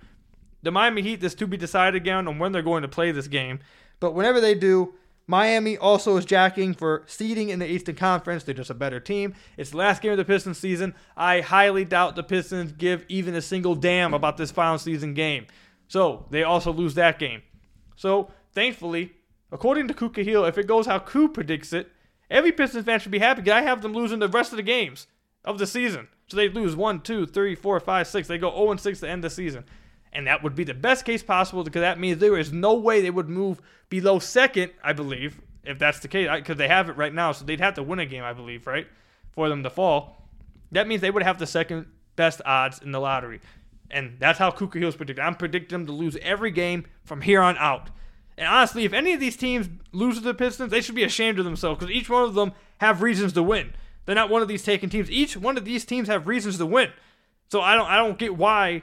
The 0.63 0.73
Miami 0.73 1.03
Heat, 1.03 1.21
this 1.21 1.35
to 1.37 1.47
be 1.47 1.57
decided 1.57 1.95
again 1.95 2.27
on 2.27 2.39
when 2.39 2.53
they're 2.53 2.63
going 2.63 2.83
to 2.83 2.89
play 2.89 3.13
this 3.13 3.29
game. 3.29 3.61
But 4.01 4.15
whenever 4.15 4.41
they 4.41 4.55
do, 4.55 4.95
Miami 5.29 5.77
also 5.77 6.17
is 6.17 6.25
jacking 6.25 6.73
for 6.73 7.05
seeding 7.07 7.51
in 7.51 7.59
the 7.59 7.71
Eastern 7.71 7.95
Conference. 7.95 8.45
They're 8.45 8.55
just 8.55 8.71
a 8.71 8.75
better 8.75 8.99
team. 8.99 9.35
It's 9.57 9.71
the 9.71 9.77
last 9.77 10.01
game 10.01 10.13
of 10.13 10.17
the 10.17 10.25
Pistons 10.25 10.59
season. 10.59 10.95
I 11.17 11.43
highly 11.43 11.85
doubt 11.85 12.17
the 12.17 12.23
Pistons 12.23 12.73
give 12.73 13.05
even 13.09 13.35
a 13.35 13.43
single 13.43 13.75
damn 13.75 14.15
about 14.15 14.39
this 14.39 14.51
final 14.51 14.79
season 14.79 15.13
game. 15.13 15.47
So 15.87 16.27
they 16.31 16.45
also 16.45 16.73
lose 16.73 16.95
that 16.95 17.19
game. 17.19 17.43
So 17.95 18.31
thankfully, 18.53 19.13
according 19.51 19.89
to 19.89 19.95
Kuka 19.95 20.21
if 20.47 20.59
it 20.59 20.67
goes 20.67 20.87
how 20.87 20.99
Koo 20.99 21.29
predicts 21.29 21.73
it, 21.73 21.91
every 22.31 22.53
Pistons 22.53 22.85
fan 22.85 23.01
should 23.01 23.13
be 23.13 23.19
happy 23.19 23.51
I 23.51 23.63
have 23.63 23.83
them 23.83 23.93
losing 23.93 24.19
the 24.19 24.29
rest 24.29 24.53
of 24.53 24.57
the 24.57 24.63
games 24.63 25.07
of 25.45 25.59
the 25.59 25.67
season. 25.67 26.09
So 26.29 26.37
they 26.37 26.49
lose 26.49 26.77
one, 26.77 27.01
two, 27.01 27.27
three, 27.27 27.55
four, 27.55 27.81
five, 27.81 28.07
six. 28.07 28.29
They 28.29 28.39
go 28.39 28.55
0 28.55 28.73
and 28.73 28.81
6 28.81 29.01
to 29.01 29.09
end 29.09 29.25
the 29.25 29.31
season. 29.31 29.65
And 30.13 30.27
that 30.27 30.43
would 30.43 30.55
be 30.55 30.65
the 30.65 30.75
best 30.75 31.05
case 31.05 31.23
possible 31.23 31.65
because 31.65 31.81
that 31.81 31.99
means 31.99 32.19
there 32.19 32.39
is 32.39 32.53
no 32.53 32.75
way 32.75 33.01
they 33.01 33.11
would 33.11 33.29
move 33.29 33.61
below 33.89 34.19
second, 34.19 34.73
I 34.83 34.93
believe, 34.93 35.41
if 35.65 35.79
that's 35.79 36.01
the 36.01 36.09
case, 36.09 36.29
because 36.35 36.57
they 36.57 36.69
have 36.69 36.89
it 36.89 36.97
right 36.97 37.13
now. 37.13 37.33
So 37.33 37.45
they'd 37.45 37.61
have 37.61 37.75
to 37.75 37.83
win 37.83 37.99
a 37.99 38.07
game, 38.07 38.25
I 38.25 38.33
believe, 38.33 38.67
right, 38.67 38.87
for 39.31 39.49
them 39.49 39.63
to 39.63 39.71
fall. 39.71 40.29
That 40.73 40.87
means 40.87 41.01
they 41.01 41.11
would 41.11 41.23
have 41.23 41.39
the 41.39 41.47
second 41.47 41.87
best 42.17 42.43
odds 42.45 42.81
in 42.81 42.93
the 42.93 43.01
lottery. 43.01 43.41
And 43.91 44.17
that's 44.19 44.39
how 44.39 44.51
Kuka 44.51 44.79
Hill's 44.79 44.97
predicted. 44.97 45.25
I'm 45.25 45.35
predicting 45.35 45.79
them 45.79 45.87
to 45.87 45.93
lose 45.93 46.17
every 46.21 46.51
game 46.51 46.85
from 47.05 47.23
here 47.23 47.41
on 47.41 47.57
out. 47.57 47.91
And 48.39 48.47
honestly, 48.47 48.85
if 48.85 48.93
any 48.93 49.13
of 49.13 49.21
these 49.21 49.37
teams 49.37 49.69
lose 49.93 50.15
to 50.15 50.21
the 50.21 50.33
Pistons, 50.33 50.71
they 50.71 50.81
should 50.81 50.95
be 50.95 51.03
ashamed 51.03 51.41
of 51.41 51.45
themselves 51.45 51.81
because 51.81 51.95
each 51.95 52.09
one 52.09 52.23
of 52.23 52.35
them 52.35 52.53
have 52.79 53.03
reasons 53.03 53.33
to 53.33 53.43
win. 53.43 53.75
They're 54.07 54.15
not 54.15 54.31
one 54.31 54.43
of 54.43 54.49
these 54.49 54.63
taken 54.63 54.89
teams. 54.89 55.11
Each 55.11 55.37
one 55.37 55.59
of 55.59 55.65
these 55.65 55.85
teams 55.85 56.09
have 56.09 56.29
reasons 56.29 56.57
to 56.59 56.67
win. 56.67 56.91
So 57.49 57.61
I 57.61 57.75
don't 57.75 57.89
I 57.89 57.97
don't 57.97 58.19
get 58.19 58.37
why 58.37 58.83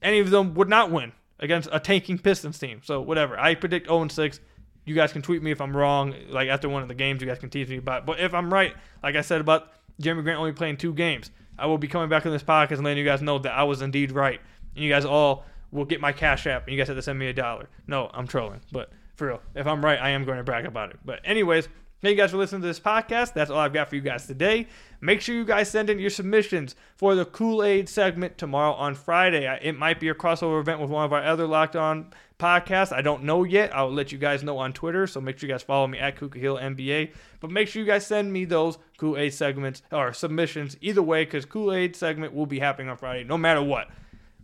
any 0.00 0.20
of 0.20 0.30
them 0.30 0.54
would 0.54 0.68
not 0.68 0.90
win 0.90 1.12
against 1.40 1.68
a 1.72 1.80
tanking 1.80 2.18
Pistons 2.18 2.58
team. 2.58 2.80
So 2.84 3.00
whatever. 3.00 3.38
I 3.38 3.56
predict 3.56 3.88
0 3.88 4.06
6. 4.08 4.40
You 4.84 4.94
guys 4.94 5.12
can 5.12 5.20
tweet 5.20 5.42
me 5.42 5.50
if 5.50 5.60
I'm 5.60 5.76
wrong. 5.76 6.14
Like 6.28 6.48
after 6.48 6.68
one 6.68 6.82
of 6.82 6.88
the 6.88 6.94
games, 6.94 7.20
you 7.20 7.26
guys 7.26 7.40
can 7.40 7.50
tease 7.50 7.68
me 7.68 7.78
about. 7.78 8.02
It. 8.02 8.06
But 8.06 8.20
if 8.20 8.32
I'm 8.32 8.54
right, 8.54 8.74
like 9.02 9.16
I 9.16 9.20
said 9.20 9.40
about 9.40 9.68
Jerami 10.00 10.22
Grant 10.22 10.38
only 10.38 10.52
playing 10.52 10.76
two 10.76 10.94
games, 10.94 11.32
I 11.58 11.66
will 11.66 11.78
be 11.78 11.88
coming 11.88 12.08
back 12.08 12.24
on 12.24 12.32
this 12.32 12.42
podcast 12.44 12.72
and 12.76 12.84
letting 12.84 12.98
you 12.98 13.04
guys 13.04 13.20
know 13.20 13.40
that 13.40 13.52
I 13.52 13.64
was 13.64 13.82
indeed 13.82 14.12
right. 14.12 14.40
And 14.74 14.84
you 14.84 14.90
guys 14.90 15.04
all 15.04 15.44
will 15.72 15.84
get 15.84 16.00
my 16.00 16.12
cash 16.12 16.46
app, 16.46 16.66
and 16.66 16.72
you 16.72 16.78
guys 16.78 16.88
have 16.88 16.96
to 16.96 17.02
send 17.02 17.18
me 17.18 17.26
a 17.26 17.32
dollar. 17.32 17.68
No, 17.86 18.10
I'm 18.14 18.28
trolling, 18.28 18.60
but 18.70 18.90
for 19.16 19.26
real, 19.26 19.40
if 19.54 19.66
I'm 19.66 19.84
right, 19.84 19.98
I 20.00 20.10
am 20.10 20.24
going 20.24 20.38
to 20.38 20.44
brag 20.44 20.66
about 20.66 20.90
it. 20.90 20.98
But 21.04 21.20
anyways, 21.24 21.68
Thank 22.02 22.16
you 22.16 22.22
guys 22.24 22.32
for 22.32 22.36
listening 22.36 22.62
to 22.62 22.66
this 22.66 22.80
podcast. 22.80 23.32
That's 23.32 23.48
all 23.48 23.60
I've 23.60 23.72
got 23.72 23.88
for 23.88 23.94
you 23.94 24.00
guys 24.00 24.26
today. 24.26 24.66
Make 25.00 25.20
sure 25.20 25.36
you 25.36 25.44
guys 25.44 25.70
send 25.70 25.88
in 25.88 26.00
your 26.00 26.10
submissions 26.10 26.74
for 26.96 27.14
the 27.14 27.24
Kool 27.24 27.62
Aid 27.62 27.88
segment 27.88 28.38
tomorrow 28.38 28.72
on 28.72 28.96
Friday. 28.96 29.46
It 29.62 29.78
might 29.78 30.00
be 30.00 30.08
a 30.08 30.14
crossover 30.14 30.60
event 30.60 30.80
with 30.80 30.90
one 30.90 31.04
of 31.04 31.12
our 31.12 31.22
other 31.22 31.46
Locked 31.46 31.76
On 31.76 32.12
podcasts. 32.40 32.92
I 32.92 33.02
don't 33.02 33.22
know 33.22 33.44
yet. 33.44 33.72
I'll 33.72 33.92
let 33.92 34.10
you 34.10 34.18
guys 34.18 34.42
know 34.42 34.58
on 34.58 34.72
Twitter. 34.72 35.06
So 35.06 35.20
make 35.20 35.38
sure 35.38 35.46
you 35.48 35.54
guys 35.54 35.62
follow 35.62 35.86
me 35.86 36.00
at 36.00 36.16
Kuka 36.18 36.40
Hill 36.40 36.56
NBA. 36.56 37.12
But 37.38 37.52
make 37.52 37.68
sure 37.68 37.80
you 37.80 37.86
guys 37.86 38.04
send 38.04 38.32
me 38.32 38.46
those 38.46 38.78
Kool 38.96 39.16
Aid 39.16 39.32
segments 39.32 39.82
or 39.92 40.12
submissions 40.12 40.76
either 40.80 41.02
way, 41.04 41.24
because 41.24 41.44
Kool 41.44 41.72
Aid 41.72 41.94
segment 41.94 42.34
will 42.34 42.46
be 42.46 42.58
happening 42.58 42.88
on 42.88 42.96
Friday, 42.96 43.22
no 43.22 43.38
matter 43.38 43.62
what, 43.62 43.86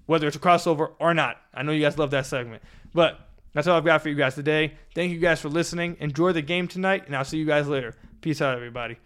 whether 0.09 0.27
it's 0.27 0.37
a 0.37 0.41
crossover 0.41 0.95
or 0.99 1.15
not. 1.15 1.37
I 1.55 1.63
know 1.63 1.71
you 1.71 1.83
guys 1.83 1.97
love 1.97 2.11
that 2.11 2.27
segment, 2.27 2.65
but. 2.93 3.21
That's 3.55 3.67
all 3.67 3.79
I've 3.79 3.85
got 3.85 4.03
for 4.03 4.11
you 4.11 4.15
guys 4.15 4.35
today. 4.35 4.75
Thank 4.95 5.11
you 5.11 5.19
guys 5.19 5.41
for 5.41 5.49
listening. 5.49 5.97
Enjoy 6.01 6.33
the 6.33 6.43
game 6.43 6.69
tonight, 6.69 7.05
and 7.07 7.17
I'll 7.17 7.25
see 7.25 7.39
you 7.39 7.47
guys 7.47 7.67
later. 7.67 7.95
Peace 8.21 8.43
out, 8.43 8.55
everybody. 8.55 8.99